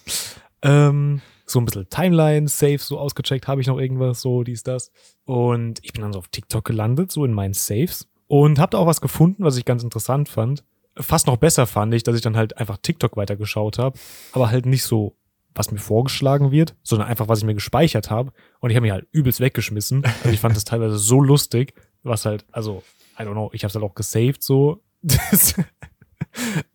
ähm, 0.62 1.20
so 1.46 1.60
ein 1.60 1.64
bisschen 1.64 1.88
Timeline, 1.88 2.48
Safe, 2.48 2.78
so 2.78 2.98
ausgecheckt, 2.98 3.46
habe 3.46 3.60
ich 3.60 3.68
noch 3.68 3.78
irgendwas, 3.78 4.22
so 4.22 4.42
dies, 4.42 4.64
das. 4.64 4.90
Und 5.24 5.78
ich 5.84 5.92
bin 5.92 6.02
dann 6.02 6.12
so 6.12 6.18
auf 6.18 6.28
TikTok 6.28 6.64
gelandet, 6.64 7.12
so 7.12 7.24
in 7.24 7.32
meinen 7.32 7.54
Saves. 7.54 8.08
Und 8.26 8.58
habe 8.58 8.70
da 8.70 8.78
auch 8.78 8.86
was 8.86 9.00
gefunden, 9.00 9.44
was 9.44 9.56
ich 9.56 9.64
ganz 9.64 9.84
interessant 9.84 10.28
fand. 10.28 10.64
Fast 10.96 11.28
noch 11.28 11.36
besser 11.36 11.68
fand 11.68 11.94
ich, 11.94 12.02
dass 12.02 12.16
ich 12.16 12.22
dann 12.22 12.36
halt 12.36 12.58
einfach 12.58 12.78
TikTok 12.78 13.16
weitergeschaut 13.16 13.78
habe, 13.78 13.96
aber 14.32 14.50
halt 14.50 14.66
nicht 14.66 14.82
so, 14.82 15.14
was 15.54 15.70
mir 15.70 15.78
vorgeschlagen 15.78 16.50
wird, 16.50 16.74
sondern 16.82 17.06
einfach, 17.06 17.28
was 17.28 17.38
ich 17.38 17.44
mir 17.44 17.54
gespeichert 17.54 18.10
habe. 18.10 18.32
Und 18.58 18.70
ich 18.70 18.76
habe 18.76 18.82
mich 18.82 18.90
halt 18.90 19.06
übelst 19.12 19.38
weggeschmissen. 19.38 20.04
Also 20.04 20.30
ich 20.30 20.40
fand 20.40 20.56
das 20.56 20.64
teilweise 20.64 20.98
so 20.98 21.20
lustig, 21.20 21.74
was 22.02 22.24
halt, 22.24 22.44
also, 22.50 22.82
I 23.22 23.26
don't 23.26 23.32
know, 23.32 23.50
ich 23.52 23.64
habe 23.64 23.68
es 23.68 23.74
halt 23.74 23.84
auch 23.84 23.94
gesaved, 23.94 24.42
so. 24.42 24.82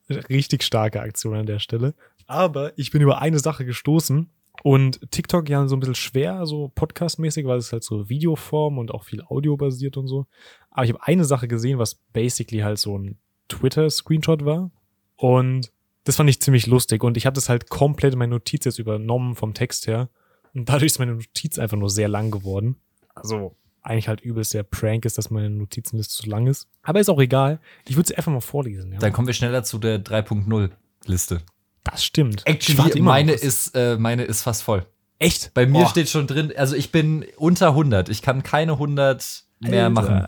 Richtig 0.10 0.64
starke 0.64 1.02
Aktion 1.02 1.36
an 1.36 1.46
der 1.46 1.60
Stelle. 1.60 1.94
Aber 2.28 2.78
ich 2.78 2.92
bin 2.92 3.02
über 3.02 3.22
eine 3.22 3.40
Sache 3.40 3.66
gestoßen 3.66 4.30
und 4.64 5.12
TikTok 5.12 5.50
ja 5.50 5.68
so 5.68 5.76
ein 5.76 5.80
bisschen 5.80 5.96
schwer, 5.96 6.46
so 6.46 6.72
podcastmäßig, 6.74 7.46
weil 7.46 7.58
es 7.58 7.72
halt 7.72 7.84
so 7.84 8.10
Videoform 8.10 8.78
und 8.78 8.92
auch 8.92 9.04
viel 9.04 9.22
Audio 9.22 9.56
basiert 9.56 9.98
und 9.98 10.08
so. 10.08 10.26
Aber 10.72 10.86
ich 10.86 10.92
habe 10.92 11.04
eine 11.04 11.26
Sache 11.26 11.48
gesehen, 11.48 11.80
was 11.80 11.96
basically 11.96 12.62
halt 12.62 12.80
so 12.80 12.98
ein 12.98 13.18
Twitter-Screenshot 13.48 14.46
war. 14.46 14.72
Und 15.16 15.72
das 16.04 16.16
fand 16.16 16.30
ich 16.30 16.42
ziemlich 16.42 16.68
lustig. 16.68 17.04
Und 17.04 17.18
ich 17.18 17.26
habe 17.26 17.36
das 17.36 17.50
halt 17.50 17.70
komplett 17.70 18.14
in 18.14 18.20
meine 18.20 18.36
Notiz 18.36 18.66
jetzt 18.66 18.80
übernommen 18.80 19.36
vom 19.36 19.54
Text 19.54 19.88
her. 19.88 20.10
Und 20.54 20.70
dadurch 20.70 20.88
ist 20.88 21.00
meine 21.00 21.16
Notiz 21.16 21.60
einfach 21.60 21.78
nur 21.78 21.90
sehr 21.90 22.08
lang 22.08 22.32
geworden. 22.32 22.78
Also 23.14 23.56
eigentlich 23.84 24.08
halt 24.08 24.22
übelst 24.22 24.54
der 24.54 24.64
Prank 24.64 25.06
ist, 25.06 25.18
dass 25.18 25.30
meine 25.30 25.50
Notizenliste 25.50 26.14
zu 26.24 26.30
lang 26.30 26.48
ist. 26.48 26.68
Aber 26.84 27.00
ist 27.00 27.10
auch 27.10 27.20
egal. 27.20 27.60
Ich 27.88 27.96
würde 27.96 28.08
sie 28.08 28.16
einfach 28.18 28.32
mal 28.32 28.42
vorlesen. 28.42 28.92
Ja? 28.94 29.00
Dann 29.00 29.14
kommen 29.14 29.28
wir 29.28 29.34
schneller 29.34 29.64
zu 29.64 29.78
der 29.80 30.04
3.0 30.04 30.70
Liste. 31.06 31.42
Das 31.84 32.04
stimmt. 32.04 32.46
Actually, 32.46 33.00
meine 33.02 33.32
ist, 33.32 33.76
äh, 33.76 33.98
meine 33.98 34.24
ist 34.24 34.42
fast 34.44 34.64
voll. 34.64 34.86
echt. 35.20 35.54
Bei 35.54 35.66
mir 35.66 35.84
Boah. 35.84 35.88
steht 35.90 36.10
schon 36.10 36.28
drin, 36.28 36.52
also 36.58 36.76
ich 36.76 36.92
bin 36.92 37.26
unter 37.38 37.70
100. 37.70 38.10
Ich 38.10 38.22
kann 38.22 38.44
keine 38.44 38.74
100 38.74 39.46
mehr 39.60 39.86
Alter. 39.86 39.90
machen. 39.90 40.28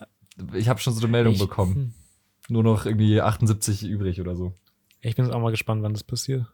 Ich 0.54 0.70
habe 0.70 0.80
schon 0.80 0.93
so 0.93 1.02
eine 1.02 1.10
Meldung 1.12 1.34
Ich- 1.34 1.39
bekommen. 1.39 1.76
hm. 1.76 1.93
Nur 2.52 2.64
noch 2.64 2.86
irgendwie 2.88 3.22
78 3.22 3.84
übrig 3.84 4.20
oder 4.22 4.36
so. 4.36 4.54
Ich 5.02 5.16
bin 5.16 5.26
jetzt 5.26 5.34
auch 5.34 5.39
mal 5.41 5.52
gespannt, 5.52 5.84
wann 5.84 5.93
das 5.93 6.04
passiert. 6.04 6.45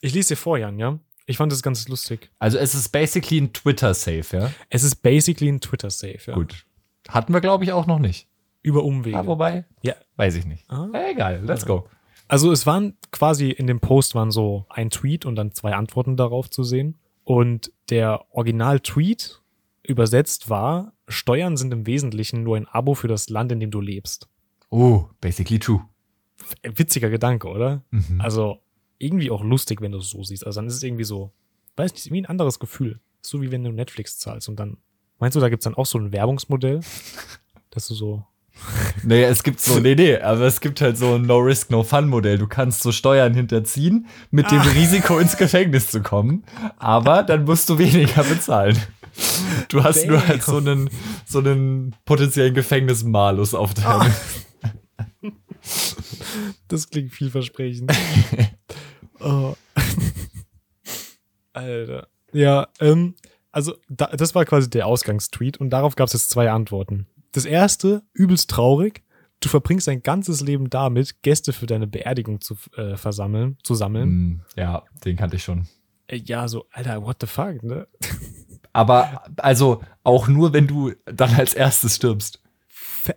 Ich 0.00 0.12
lese 0.14 0.30
dir 0.30 0.36
vor, 0.36 0.58
Jan, 0.58 0.78
ja? 0.78 0.98
Ich 1.26 1.36
fand 1.38 1.50
das 1.52 1.62
ganz 1.62 1.88
lustig. 1.88 2.30
Also 2.38 2.58
es 2.58 2.74
ist 2.74 2.90
basically 2.90 3.40
ein 3.40 3.52
Twitter-Safe, 3.52 4.24
ja? 4.36 4.50
Es 4.68 4.82
ist 4.82 4.96
basically 4.96 5.50
ein 5.50 5.60
Twitter-Safe, 5.60 6.18
ja. 6.26 6.34
Gut. 6.34 6.66
Hatten 7.08 7.32
wir, 7.32 7.40
glaube 7.40 7.64
ich, 7.64 7.72
auch 7.72 7.86
noch 7.86 7.98
nicht. 7.98 8.28
Über 8.62 8.82
Umwege. 8.84 9.16
Ja, 9.16 9.26
wobei, 9.26 9.64
Ja. 9.82 9.94
weiß 10.16 10.36
ich 10.36 10.46
nicht. 10.46 10.64
Ah. 10.70 10.88
Egal, 11.10 11.42
let's 11.44 11.66
go. 11.66 11.88
Also 12.28 12.50
es 12.52 12.66
waren 12.66 12.96
quasi 13.10 13.50
in 13.50 13.66
dem 13.66 13.80
Post 13.80 14.14
waren 14.14 14.30
so 14.30 14.64
ein 14.70 14.88
Tweet 14.90 15.26
und 15.26 15.36
dann 15.36 15.52
zwei 15.52 15.74
Antworten 15.74 16.16
darauf 16.16 16.48
zu 16.50 16.62
sehen. 16.64 16.96
Und 17.24 17.72
der 17.90 18.24
Original-Tweet 18.30 19.42
übersetzt 19.82 20.48
war, 20.50 20.92
Steuern 21.08 21.56
sind 21.58 21.72
im 21.72 21.86
Wesentlichen 21.86 22.42
nur 22.42 22.56
ein 22.56 22.66
Abo 22.66 22.94
für 22.94 23.08
das 23.08 23.28
Land, 23.28 23.52
in 23.52 23.60
dem 23.60 23.70
du 23.70 23.80
lebst. 23.82 24.28
Oh, 24.70 25.04
basically 25.20 25.58
true. 25.58 25.82
Witziger 26.62 27.10
Gedanke, 27.10 27.48
oder? 27.48 27.82
Mhm. 27.90 28.20
Also 28.20 28.58
irgendwie 29.04 29.30
auch 29.30 29.42
lustig, 29.42 29.80
wenn 29.80 29.92
du 29.92 29.98
es 29.98 30.10
so 30.10 30.22
siehst. 30.22 30.46
Also 30.46 30.58
dann 30.60 30.66
ist 30.68 30.74
es 30.76 30.82
irgendwie 30.82 31.04
so, 31.04 31.32
weiß 31.76 31.92
nicht, 31.92 32.06
irgendwie 32.06 32.22
ein 32.22 32.26
anderes 32.26 32.58
Gefühl. 32.58 33.00
So 33.22 33.40
wie 33.42 33.50
wenn 33.50 33.64
du 33.64 33.72
Netflix 33.72 34.18
zahlst 34.18 34.48
und 34.48 34.56
dann, 34.58 34.76
meinst 35.18 35.36
du, 35.36 35.40
da 35.40 35.48
gibt's 35.48 35.64
dann 35.64 35.74
auch 35.74 35.86
so 35.86 35.98
ein 35.98 36.12
Werbungsmodell, 36.12 36.80
dass 37.70 37.88
du 37.88 37.94
so, 37.94 38.24
Naja, 39.02 39.28
es 39.28 39.42
gibt 39.42 39.60
so, 39.60 39.80
nee, 39.80 39.94
nee, 39.96 40.16
aber 40.16 40.42
es 40.42 40.60
gibt 40.60 40.80
halt 40.80 40.96
so 40.96 41.14
ein 41.16 41.22
No-Risk, 41.22 41.70
No-Fun-Modell. 41.70 42.38
Du 42.38 42.46
kannst 42.46 42.82
so 42.82 42.92
Steuern 42.92 43.34
hinterziehen, 43.34 44.06
mit 44.30 44.50
dem 44.50 44.60
Ah. 44.60 44.62
Risiko 44.62 45.18
ins 45.18 45.36
Gefängnis 45.36 45.88
zu 45.88 46.02
kommen, 46.02 46.44
aber 46.78 47.24
dann 47.24 47.44
musst 47.44 47.68
du 47.68 47.78
weniger 47.78 48.22
bezahlen. 48.22 48.78
Du 49.68 49.82
hast 49.82 50.06
nur 50.06 50.18
Damn. 50.18 50.28
halt 50.28 50.42
so 50.42 50.56
einen, 50.58 50.90
so 51.26 51.38
einen 51.40 51.94
potenziellen 52.04 52.54
Gefängnismalus 52.54 53.54
auf 53.54 53.74
deinem. 53.74 54.12
das 56.68 56.88
klingt 56.90 57.12
vielversprechend. 57.12 57.92
Oh. 59.24 59.56
Alter. 61.52 62.08
Ja, 62.32 62.68
ähm, 62.80 63.14
also 63.52 63.74
da, 63.88 64.06
das 64.06 64.34
war 64.34 64.44
quasi 64.44 64.68
der 64.68 64.86
Ausgangstweet 64.86 65.58
und 65.58 65.70
darauf 65.70 65.94
gab 65.94 66.08
es 66.08 66.12
jetzt 66.12 66.30
zwei 66.30 66.50
Antworten. 66.50 67.06
Das 67.32 67.44
erste, 67.44 68.02
übelst 68.12 68.50
traurig. 68.50 69.02
Du 69.40 69.48
verbringst 69.48 69.86
dein 69.88 70.02
ganzes 70.02 70.40
Leben 70.40 70.70
damit, 70.70 71.22
Gäste 71.22 71.52
für 71.52 71.66
deine 71.66 71.86
Beerdigung 71.86 72.40
zu 72.40 72.56
äh, 72.76 72.96
versammeln, 72.96 73.58
zu 73.62 73.74
sammeln. 73.74 74.08
Hm, 74.08 74.40
ja, 74.56 74.82
den 75.04 75.16
kannte 75.16 75.36
ich 75.36 75.44
schon. 75.44 75.68
Äh, 76.06 76.16
ja, 76.16 76.48
so, 76.48 76.66
Alter, 76.72 77.02
what 77.02 77.18
the 77.20 77.26
fuck, 77.26 77.62
ne? 77.62 77.86
Aber 78.72 79.22
also 79.36 79.82
auch 80.02 80.26
nur, 80.26 80.52
wenn 80.52 80.66
du 80.66 80.92
dann 81.06 81.34
als 81.34 81.54
erstes 81.54 81.96
stirbst. 81.96 82.40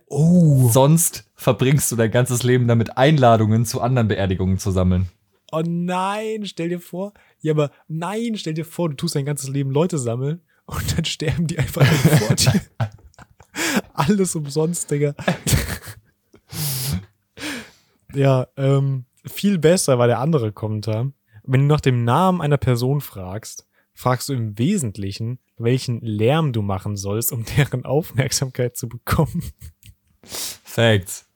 Oh. 0.06 0.68
Sonst 0.68 1.28
verbringst 1.34 1.90
du 1.90 1.96
dein 1.96 2.10
ganzes 2.10 2.42
Leben 2.42 2.68
damit, 2.68 2.96
Einladungen 2.96 3.64
zu 3.64 3.80
anderen 3.80 4.08
Beerdigungen 4.08 4.58
zu 4.58 4.70
sammeln. 4.70 5.08
Oh 5.50 5.62
nein, 5.64 6.44
stell 6.44 6.68
dir 6.68 6.80
vor, 6.80 7.14
Ja, 7.40 7.52
aber 7.52 7.70
nein, 7.86 8.36
stell 8.36 8.54
dir 8.54 8.64
vor, 8.64 8.90
du 8.90 8.96
tust 8.96 9.14
dein 9.14 9.24
ganzes 9.24 9.48
Leben 9.48 9.70
Leute 9.70 9.98
sammeln 9.98 10.42
und 10.66 10.96
dann 10.96 11.04
sterben 11.04 11.46
die 11.46 11.58
einfach 11.58 11.86
vor 11.86 12.36
dir. 12.36 12.60
Alles 13.94 14.34
umsonst, 14.34 14.90
Digga. 14.90 15.14
ja, 18.14 18.46
ähm, 18.56 19.06
viel 19.24 19.58
besser 19.58 19.98
war 19.98 20.06
der 20.06 20.20
andere 20.20 20.52
Kommentar. 20.52 21.12
Wenn 21.44 21.62
du 21.62 21.66
nach 21.66 21.80
dem 21.80 22.04
Namen 22.04 22.40
einer 22.40 22.58
Person 22.58 23.00
fragst, 23.00 23.66
fragst 23.94 24.28
du 24.28 24.34
im 24.34 24.58
Wesentlichen, 24.58 25.38
welchen 25.56 26.00
Lärm 26.00 26.52
du 26.52 26.62
machen 26.62 26.96
sollst, 26.96 27.32
um 27.32 27.44
deren 27.56 27.84
Aufmerksamkeit 27.84 28.76
zu 28.76 28.88
bekommen. 28.88 29.42
Facts. 30.22 31.27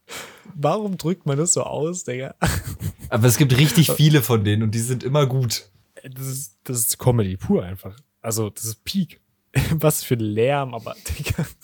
Warum 0.55 0.97
drückt 0.97 1.27
man 1.27 1.39
das 1.39 1.53
so 1.53 1.63
aus, 1.63 2.05
Digga? 2.05 2.35
Aber 3.09 3.27
es 3.27 3.37
gibt 3.37 3.57
richtig 3.57 3.91
viele 3.91 4.23
von 4.23 4.45
denen 4.45 4.63
und 4.63 4.75
die 4.75 4.81
sind 4.81 5.03
immer 5.03 5.27
gut. 5.27 5.69
Das 6.03 6.27
ist, 6.27 6.59
das 6.65 6.79
ist 6.79 6.99
Comedy 6.99 7.37
pur 7.37 7.63
einfach. 7.63 7.97
Also, 8.21 8.51
das 8.51 8.65
ist 8.65 8.85
Peak. 8.85 9.21
Was 9.73 10.03
für 10.03 10.15
Lärm, 10.15 10.75
aber, 10.75 10.97
Digga. 11.09 11.47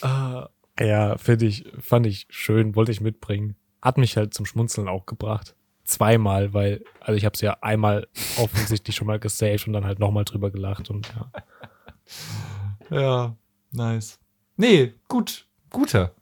Ah, 0.00 0.50
ja, 0.78 1.16
finde 1.16 1.46
ich, 1.46 1.64
fand 1.80 2.04
ich 2.06 2.26
schön, 2.28 2.76
wollte 2.76 2.92
ich 2.92 3.00
mitbringen. 3.00 3.56
Hat 3.80 3.96
mich 3.96 4.18
halt 4.18 4.34
zum 4.34 4.44
Schmunzeln 4.44 4.86
auch 4.86 5.06
gebracht. 5.06 5.56
Zweimal, 5.84 6.52
weil, 6.52 6.84
also 7.00 7.16
ich 7.16 7.24
habe 7.24 7.32
es 7.32 7.40
ja 7.40 7.56
einmal 7.62 8.06
offensichtlich 8.36 8.96
schon 8.96 9.06
mal 9.06 9.18
gesaved 9.18 9.66
und 9.66 9.72
dann 9.72 9.86
halt 9.86 10.00
nochmal 10.00 10.24
drüber 10.24 10.50
gelacht 10.50 10.90
und 10.90 11.10
ja. 11.14 11.32
Ja, 12.90 13.36
nice. 13.72 14.18
Nee, 14.56 14.94
gut. 15.08 15.46
Guter. 15.70 16.14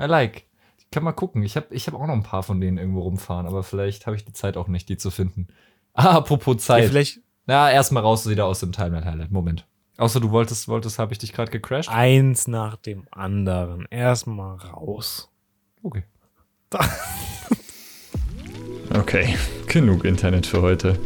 I 0.00 0.04
like. 0.06 0.46
Ich 0.78 0.90
kann 0.90 1.04
mal 1.04 1.12
gucken. 1.12 1.42
Ich 1.42 1.56
habe 1.56 1.66
ich 1.70 1.86
hab 1.86 1.94
auch 1.94 2.06
noch 2.06 2.14
ein 2.14 2.22
paar 2.22 2.42
von 2.42 2.60
denen 2.60 2.78
irgendwo 2.78 3.02
rumfahren, 3.02 3.46
aber 3.46 3.62
vielleicht 3.62 4.06
habe 4.06 4.16
ich 4.16 4.24
die 4.24 4.32
Zeit 4.32 4.56
auch 4.56 4.68
nicht, 4.68 4.88
die 4.88 4.96
zu 4.96 5.10
finden. 5.10 5.48
Ah, 5.92 6.16
apropos 6.16 6.54
ja 6.56 6.58
Zeit. 6.60 6.88
vielleicht 6.88 7.20
Na, 7.46 7.70
erstmal 7.70 8.02
raus 8.02 8.28
wieder 8.28 8.46
aus 8.46 8.60
dem 8.60 8.72
Timeline-Highlight. 8.72 9.30
Moment. 9.30 9.66
Außer 9.98 10.18
du 10.20 10.30
wolltest, 10.30 10.66
wolltest, 10.68 10.98
habe 10.98 11.12
ich 11.12 11.18
dich 11.18 11.32
gerade 11.32 11.50
gecrashed? 11.50 11.90
eins 11.90 12.48
nach 12.48 12.76
dem 12.76 13.06
anderen. 13.10 13.86
Erstmal 13.90 14.56
raus. 14.56 15.30
Okay. 15.82 16.04
Okay, 18.92 19.36
genug 19.68 20.04
Internet 20.04 20.46
für 20.46 20.62
heute. 20.62 20.98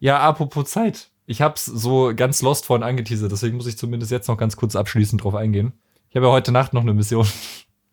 Ja, 0.00 0.18
apropos 0.20 0.70
Zeit. 0.70 1.10
Ich 1.24 1.40
hab's 1.40 1.64
so 1.64 2.12
ganz 2.14 2.42
lost 2.42 2.66
vorhin 2.66 2.82
angeteasert, 2.82 3.32
deswegen 3.32 3.56
muss 3.56 3.66
ich 3.66 3.78
zumindest 3.78 4.12
jetzt 4.12 4.28
noch 4.28 4.36
ganz 4.36 4.54
kurz 4.56 4.76
abschließend 4.76 5.24
drauf 5.24 5.34
eingehen. 5.34 5.72
Ich 6.10 6.16
habe 6.16 6.26
ja 6.26 6.32
heute 6.32 6.52
Nacht 6.52 6.74
noch 6.74 6.82
eine 6.82 6.92
Mission, 6.92 7.26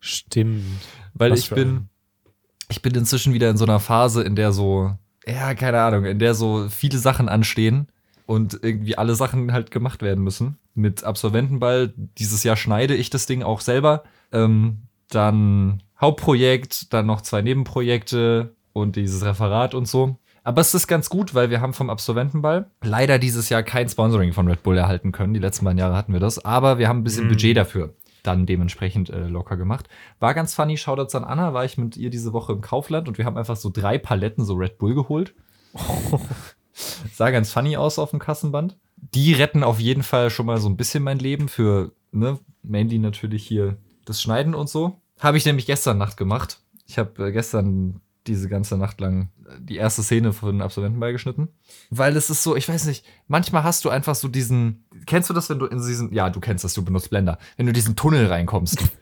Stimmt. 0.00 0.64
weil 1.14 1.32
Was 1.32 1.40
ich 1.40 1.50
bin, 1.50 1.88
ich 2.68 2.82
bin 2.82 2.94
inzwischen 2.94 3.32
wieder 3.32 3.50
in 3.50 3.56
so 3.56 3.64
einer 3.64 3.80
Phase, 3.80 4.22
in 4.22 4.36
der 4.36 4.52
so, 4.52 4.96
ja, 5.26 5.54
keine 5.54 5.80
Ahnung, 5.80 6.04
in 6.04 6.18
der 6.18 6.34
so 6.34 6.68
viele 6.68 6.98
Sachen 6.98 7.28
anstehen 7.28 7.88
und 8.26 8.58
irgendwie 8.62 8.96
alle 8.96 9.14
Sachen 9.14 9.52
halt 9.52 9.70
gemacht 9.70 10.02
werden 10.02 10.22
müssen. 10.22 10.58
Mit 10.74 11.02
Absolventenball, 11.02 11.92
dieses 11.96 12.44
Jahr 12.44 12.56
schneide 12.56 12.94
ich 12.94 13.10
das 13.10 13.26
Ding 13.26 13.42
auch 13.42 13.60
selber. 13.60 14.04
Ähm, 14.32 14.82
dann 15.10 15.82
Hauptprojekt, 16.00 16.92
dann 16.92 17.06
noch 17.06 17.22
zwei 17.22 17.42
Nebenprojekte 17.42 18.54
und 18.72 18.96
dieses 18.96 19.24
Referat 19.24 19.74
und 19.74 19.88
so. 19.88 20.18
Aber 20.44 20.60
es 20.60 20.72
ist 20.72 20.86
ganz 20.86 21.10
gut, 21.10 21.34
weil 21.34 21.50
wir 21.50 21.60
haben 21.60 21.74
vom 21.74 21.90
Absolventenball 21.90 22.70
leider 22.82 23.18
dieses 23.18 23.48
Jahr 23.48 23.62
kein 23.62 23.88
Sponsoring 23.88 24.32
von 24.32 24.48
Red 24.48 24.62
Bull 24.62 24.78
erhalten 24.78 25.12
können. 25.12 25.34
Die 25.34 25.40
letzten 25.40 25.64
beiden 25.64 25.78
Jahre 25.78 25.96
hatten 25.96 26.12
wir 26.12 26.20
das. 26.20 26.42
Aber 26.44 26.78
wir 26.78 26.88
haben 26.88 27.00
ein 27.00 27.04
bisschen 27.04 27.24
Mhm. 27.24 27.30
Budget 27.30 27.56
dafür 27.56 27.94
dann 28.28 28.46
dementsprechend 28.46 29.10
äh, 29.10 29.26
locker 29.26 29.56
gemacht. 29.56 29.88
War 30.20 30.34
ganz 30.34 30.54
funny, 30.54 30.76
Shoutouts 30.76 31.14
an 31.14 31.24
Anna, 31.24 31.54
war 31.54 31.64
ich 31.64 31.78
mit 31.78 31.96
ihr 31.96 32.10
diese 32.10 32.32
Woche 32.32 32.52
im 32.52 32.60
Kaufland 32.60 33.08
und 33.08 33.18
wir 33.18 33.24
haben 33.24 33.38
einfach 33.38 33.56
so 33.56 33.70
drei 33.72 33.98
Paletten 33.98 34.44
so 34.44 34.54
Red 34.54 34.78
Bull 34.78 34.94
geholt. 34.94 35.34
Sah 37.14 37.30
ganz 37.30 37.52
funny 37.52 37.76
aus 37.76 37.98
auf 37.98 38.10
dem 38.10 38.18
Kassenband. 38.18 38.76
Die 38.96 39.32
retten 39.32 39.64
auf 39.64 39.80
jeden 39.80 40.02
Fall 40.02 40.30
schon 40.30 40.46
mal 40.46 40.60
so 40.60 40.68
ein 40.68 40.76
bisschen 40.76 41.02
mein 41.02 41.18
Leben 41.18 41.48
für, 41.48 41.92
ne, 42.12 42.38
mainly 42.62 42.98
natürlich 42.98 43.46
hier 43.46 43.78
das 44.04 44.20
Schneiden 44.22 44.54
und 44.54 44.68
so. 44.68 45.00
Habe 45.18 45.38
ich 45.38 45.46
nämlich 45.46 45.66
gestern 45.66 45.98
Nacht 45.98 46.16
gemacht. 46.16 46.60
Ich 46.86 46.98
habe 46.98 47.28
äh, 47.28 47.32
gestern 47.32 48.00
diese 48.28 48.48
ganze 48.48 48.76
Nacht 48.76 49.00
lang 49.00 49.30
äh, 49.46 49.58
die 49.58 49.76
erste 49.76 50.02
Szene 50.02 50.32
von 50.32 50.62
Absolventenball 50.62 51.12
geschnitten. 51.12 51.48
Weil 51.90 52.16
es 52.16 52.30
ist 52.30 52.42
so, 52.42 52.54
ich 52.54 52.68
weiß 52.68 52.86
nicht, 52.86 53.04
manchmal 53.26 53.64
hast 53.64 53.84
du 53.84 53.88
einfach 53.90 54.14
so 54.14 54.28
diesen, 54.28 54.84
kennst 55.06 55.30
du 55.30 55.34
das, 55.34 55.50
wenn 55.50 55.58
du 55.58 55.66
in 55.66 55.78
diesen, 55.78 56.12
ja, 56.12 56.30
du 56.30 56.40
kennst 56.40 56.64
das, 56.64 56.74
du 56.74 56.84
benutzt 56.84 57.10
Blender, 57.10 57.38
wenn 57.56 57.66
du 57.66 57.70
in 57.70 57.74
diesen 57.74 57.96
Tunnel 57.96 58.26
reinkommst. 58.26 58.82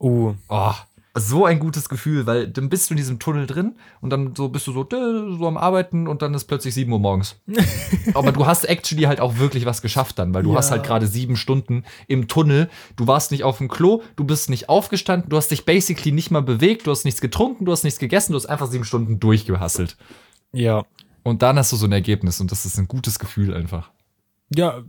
Uh, 0.00 0.34
Oh, 0.48 0.74
so 1.16 1.44
ein 1.44 1.60
gutes 1.60 1.88
Gefühl, 1.88 2.26
weil 2.26 2.48
dann 2.48 2.68
bist 2.68 2.90
du 2.90 2.94
in 2.94 2.96
diesem 2.96 3.20
Tunnel 3.20 3.46
drin 3.46 3.76
und 4.00 4.10
dann 4.10 4.34
so 4.34 4.48
bist 4.48 4.66
du 4.66 4.72
so, 4.72 4.84
so 4.90 5.46
am 5.46 5.56
Arbeiten 5.56 6.08
und 6.08 6.22
dann 6.22 6.34
ist 6.34 6.44
plötzlich 6.46 6.74
7 6.74 6.90
Uhr 6.92 6.98
morgens. 6.98 7.36
Aber 8.14 8.32
du 8.32 8.46
hast 8.46 8.64
actually 8.64 9.02
halt 9.04 9.20
auch 9.20 9.38
wirklich 9.38 9.64
was 9.64 9.80
geschafft 9.80 10.18
dann, 10.18 10.34
weil 10.34 10.42
du 10.42 10.50
Ja. 10.50 10.56
hast 10.58 10.72
halt 10.72 10.82
gerade 10.84 11.06
sieben 11.06 11.36
Stunden 11.36 11.84
im 12.08 12.26
Tunnel. 12.26 12.68
Du 12.96 13.06
warst 13.06 13.30
nicht 13.30 13.44
auf 13.44 13.58
dem 13.58 13.68
Klo, 13.68 14.02
du 14.16 14.24
bist 14.24 14.50
nicht 14.50 14.68
aufgestanden, 14.68 15.30
du 15.30 15.36
hast 15.36 15.52
dich 15.52 15.64
basically 15.64 16.10
nicht 16.12 16.30
mal 16.32 16.42
bewegt, 16.42 16.86
du 16.86 16.90
hast 16.90 17.04
nichts 17.04 17.20
getrunken, 17.20 17.64
du 17.64 17.70
hast 17.72 17.84
nichts 17.84 18.00
gegessen, 18.00 18.32
du 18.32 18.36
hast 18.38 18.46
einfach 18.46 18.66
sieben 18.68 18.84
Stunden 18.84 19.20
durchgehasselt. 19.20 19.96
ja. 20.52 20.84
Und 21.26 21.40
dann 21.40 21.56
hast 21.58 21.72
du 21.72 21.76
so 21.76 21.86
ein 21.86 21.92
Ergebnis 21.92 22.38
und 22.42 22.50
das 22.52 22.66
ist 22.66 22.76
ein 22.78 22.86
gutes 22.86 23.18
Gefühl 23.18 23.54
einfach. 23.54 23.90
Ja, 24.54 24.82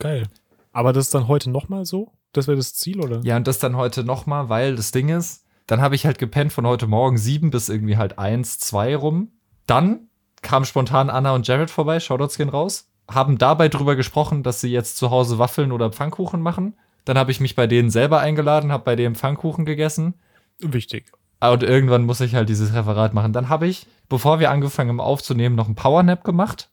geil. 0.00 0.26
Aber 0.72 0.92
das 0.92 1.04
ist 1.06 1.14
dann 1.14 1.28
heute 1.28 1.50
nochmal 1.50 1.84
so? 1.84 2.10
Das 2.32 2.48
wäre 2.48 2.56
das 2.56 2.74
Ziel, 2.74 3.00
oder? 3.00 3.20
Ja, 3.22 3.36
und 3.36 3.46
das 3.46 3.60
dann 3.60 3.76
heute 3.76 4.02
nochmal, 4.02 4.48
weil 4.48 4.74
das 4.74 4.90
Ding 4.90 5.08
ist, 5.08 5.44
dann 5.68 5.80
habe 5.82 5.94
ich 5.94 6.06
halt 6.06 6.18
gepennt 6.18 6.52
von 6.52 6.66
heute 6.66 6.86
Morgen 6.86 7.18
sieben 7.18 7.50
bis 7.50 7.68
irgendwie 7.68 7.98
halt 7.98 8.18
eins, 8.18 8.58
zwei 8.58 8.96
rum. 8.96 9.32
Dann 9.66 10.08
kam 10.40 10.64
spontan 10.64 11.10
Anna 11.10 11.34
und 11.34 11.46
Jared 11.46 11.70
vorbei, 11.70 12.00
Shoutouts 12.00 12.38
gehen 12.38 12.48
raus, 12.48 12.88
haben 13.08 13.36
dabei 13.38 13.68
drüber 13.68 13.94
gesprochen, 13.94 14.42
dass 14.42 14.62
sie 14.62 14.70
jetzt 14.72 14.96
zu 14.96 15.10
Hause 15.10 15.38
Waffeln 15.38 15.70
oder 15.70 15.92
Pfannkuchen 15.92 16.40
machen. 16.40 16.74
Dann 17.04 17.18
habe 17.18 17.30
ich 17.30 17.40
mich 17.40 17.54
bei 17.54 17.66
denen 17.66 17.90
selber 17.90 18.20
eingeladen, 18.20 18.72
habe 18.72 18.84
bei 18.84 18.96
denen 18.96 19.14
Pfannkuchen 19.14 19.66
gegessen. 19.66 20.14
Wichtig. 20.58 21.12
Ah, 21.38 21.50
Und 21.52 21.62
irgendwann 21.62 22.04
muss 22.04 22.20
ich 22.20 22.34
halt 22.34 22.48
dieses 22.48 22.72
Referat 22.72 23.12
machen. 23.12 23.34
Dann 23.34 23.50
habe 23.50 23.66
ich, 23.66 23.86
bevor 24.08 24.40
wir 24.40 24.50
angefangen 24.50 24.88
haben 24.88 25.00
aufzunehmen, 25.00 25.54
noch 25.54 25.66
einen 25.66 25.74
Powernap 25.74 26.24
gemacht. 26.24 26.70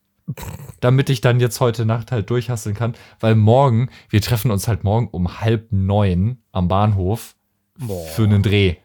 Damit 0.80 1.10
ich 1.10 1.22
dann 1.22 1.40
jetzt 1.40 1.60
heute 1.60 1.86
Nacht 1.86 2.12
halt 2.12 2.30
durchhasseln 2.30 2.76
kann. 2.76 2.96
Weil 3.20 3.36
morgen, 3.36 3.90
wir 4.10 4.22
treffen 4.22 4.52
uns 4.52 4.68
halt 4.68 4.84
morgen 4.84 5.10
um 5.10 5.42
halb 5.42 5.68
neun 5.72 6.42
am 6.52 6.68
Bahnhof 6.68 7.36
Boah. 7.78 8.06
für 8.08 8.24
einen 8.24 8.42
Dreh. 8.42 8.78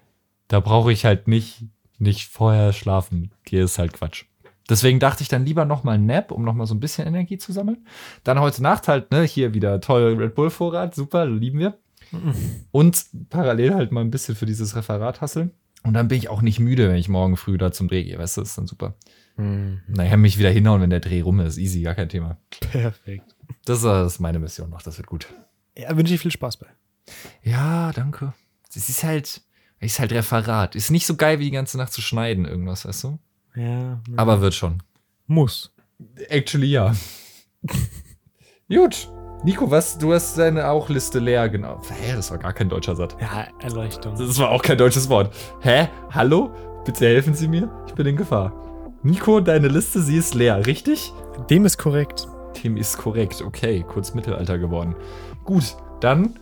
Da 0.50 0.58
brauche 0.58 0.90
ich 0.90 1.04
halt 1.04 1.28
nicht, 1.28 1.62
nicht 1.98 2.28
vorher 2.28 2.72
schlafen. 2.72 3.30
Hier 3.46 3.64
ist 3.64 3.78
halt 3.78 3.92
Quatsch. 3.92 4.24
Deswegen 4.68 4.98
dachte 4.98 5.22
ich 5.22 5.28
dann 5.28 5.46
lieber 5.46 5.64
noch 5.64 5.84
mal 5.84 5.92
einen 5.92 6.06
Nap, 6.06 6.32
um 6.32 6.44
noch 6.44 6.54
mal 6.54 6.66
so 6.66 6.74
ein 6.74 6.80
bisschen 6.80 7.06
Energie 7.06 7.38
zu 7.38 7.52
sammeln. 7.52 7.86
Dann 8.24 8.40
heute 8.40 8.60
Nacht 8.60 8.88
halt, 8.88 9.12
ne, 9.12 9.22
hier 9.22 9.54
wieder 9.54 9.80
toll 9.80 10.16
Red 10.18 10.34
Bull 10.34 10.50
Vorrat, 10.50 10.96
super, 10.96 11.24
lieben 11.24 11.60
wir. 11.60 11.78
Und 12.72 13.06
parallel 13.28 13.74
halt 13.74 13.92
mal 13.92 14.00
ein 14.00 14.10
bisschen 14.10 14.34
für 14.34 14.44
dieses 14.44 14.74
Referat 14.74 15.20
hasseln. 15.20 15.52
Und 15.84 15.94
dann 15.94 16.08
bin 16.08 16.18
ich 16.18 16.28
auch 16.28 16.42
nicht 16.42 16.58
müde, 16.58 16.88
wenn 16.88 16.96
ich 16.96 17.08
morgen 17.08 17.36
früh 17.36 17.56
da 17.56 17.70
zum 17.70 17.86
Dreh 17.86 18.02
gehe, 18.02 18.18
weißt 18.18 18.36
du, 18.36 18.40
das 18.40 18.50
ist 18.50 18.58
dann 18.58 18.66
super. 18.66 18.94
Mhm. 19.36 19.82
Naja, 19.86 20.16
mich 20.16 20.36
wieder 20.36 20.50
hinhauen, 20.50 20.80
wenn 20.82 20.90
der 20.90 21.00
Dreh 21.00 21.20
rum 21.20 21.38
ist, 21.38 21.58
easy, 21.58 21.82
gar 21.82 21.94
kein 21.94 22.08
Thema. 22.08 22.38
Perfekt. 22.72 23.36
Das 23.66 23.84
ist, 23.84 24.18
meine 24.18 24.40
Mission 24.40 24.68
noch, 24.68 24.82
das 24.82 24.98
wird 24.98 25.06
gut. 25.06 25.28
Ja, 25.78 25.96
wünsche 25.96 26.12
ich 26.12 26.20
viel 26.20 26.32
Spaß 26.32 26.56
bei. 26.56 26.66
Ja, 27.44 27.92
danke. 27.92 28.34
Es 28.68 28.88
ist 28.88 29.04
halt, 29.04 29.42
ist 29.80 29.98
halt 29.98 30.12
Referat. 30.12 30.74
Ist 30.74 30.90
nicht 30.90 31.06
so 31.06 31.16
geil, 31.16 31.38
wie 31.38 31.44
die 31.44 31.50
ganze 31.50 31.78
Nacht 31.78 31.92
zu 31.92 32.02
schneiden, 32.02 32.44
irgendwas, 32.44 32.86
weißt 32.86 33.04
du? 33.04 33.18
Ja. 33.56 34.00
Aber 34.16 34.40
wird 34.40 34.54
schon. 34.54 34.82
muss. 35.26 35.72
Actually, 36.28 36.66
ja. 36.68 36.94
Gut. 38.68 39.10
Nico, 39.42 39.70
was? 39.70 39.96
Du 39.98 40.12
hast 40.12 40.36
deine 40.36 40.68
auch 40.68 40.88
Liste 40.90 41.18
leer, 41.18 41.48
genau. 41.48 41.80
Hä, 41.90 42.12
das 42.14 42.30
war 42.30 42.38
gar 42.38 42.52
kein 42.52 42.68
deutscher 42.68 42.94
Satz. 42.94 43.16
Ja, 43.20 43.46
Erleuchtung. 43.60 44.14
Das 44.16 44.38
war 44.38 44.50
auch 44.50 44.62
kein 44.62 44.76
deutsches 44.76 45.08
Wort. 45.08 45.34
Hä? 45.60 45.88
Hallo? 46.10 46.50
Bitte 46.84 47.06
helfen 47.06 47.34
Sie 47.34 47.48
mir? 47.48 47.70
Ich 47.86 47.94
bin 47.94 48.06
in 48.06 48.16
Gefahr. 48.16 48.52
Nico, 49.02 49.40
deine 49.40 49.68
Liste, 49.68 50.02
sie 50.02 50.16
ist 50.18 50.34
leer, 50.34 50.66
richtig? 50.66 51.12
Dem 51.48 51.64
ist 51.64 51.78
korrekt. 51.78 52.28
Dem 52.62 52.76
ist 52.76 52.98
korrekt. 52.98 53.40
Okay, 53.40 53.82
kurz 53.88 54.12
Mittelalter 54.12 54.58
geworden. 54.58 54.94
Gut, 55.44 55.76
dann 56.00 56.38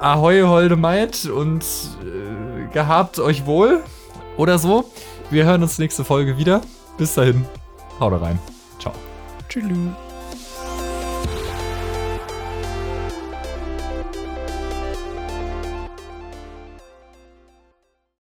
Ahoi, 0.00 0.42
holde 0.42 0.76
Maid 0.76 1.26
und 1.26 1.64
äh, 2.02 2.72
gehabt 2.72 3.18
euch 3.18 3.46
wohl 3.46 3.82
oder 4.36 4.58
so. 4.58 4.90
Wir 5.30 5.44
hören 5.44 5.62
uns 5.62 5.78
nächste 5.78 6.04
Folge 6.04 6.38
wieder. 6.38 6.62
Bis 6.98 7.14
dahin, 7.14 7.44
haut 7.98 8.20
rein. 8.20 8.38
Ciao. 8.78 8.92
Tschüss. 9.48 9.64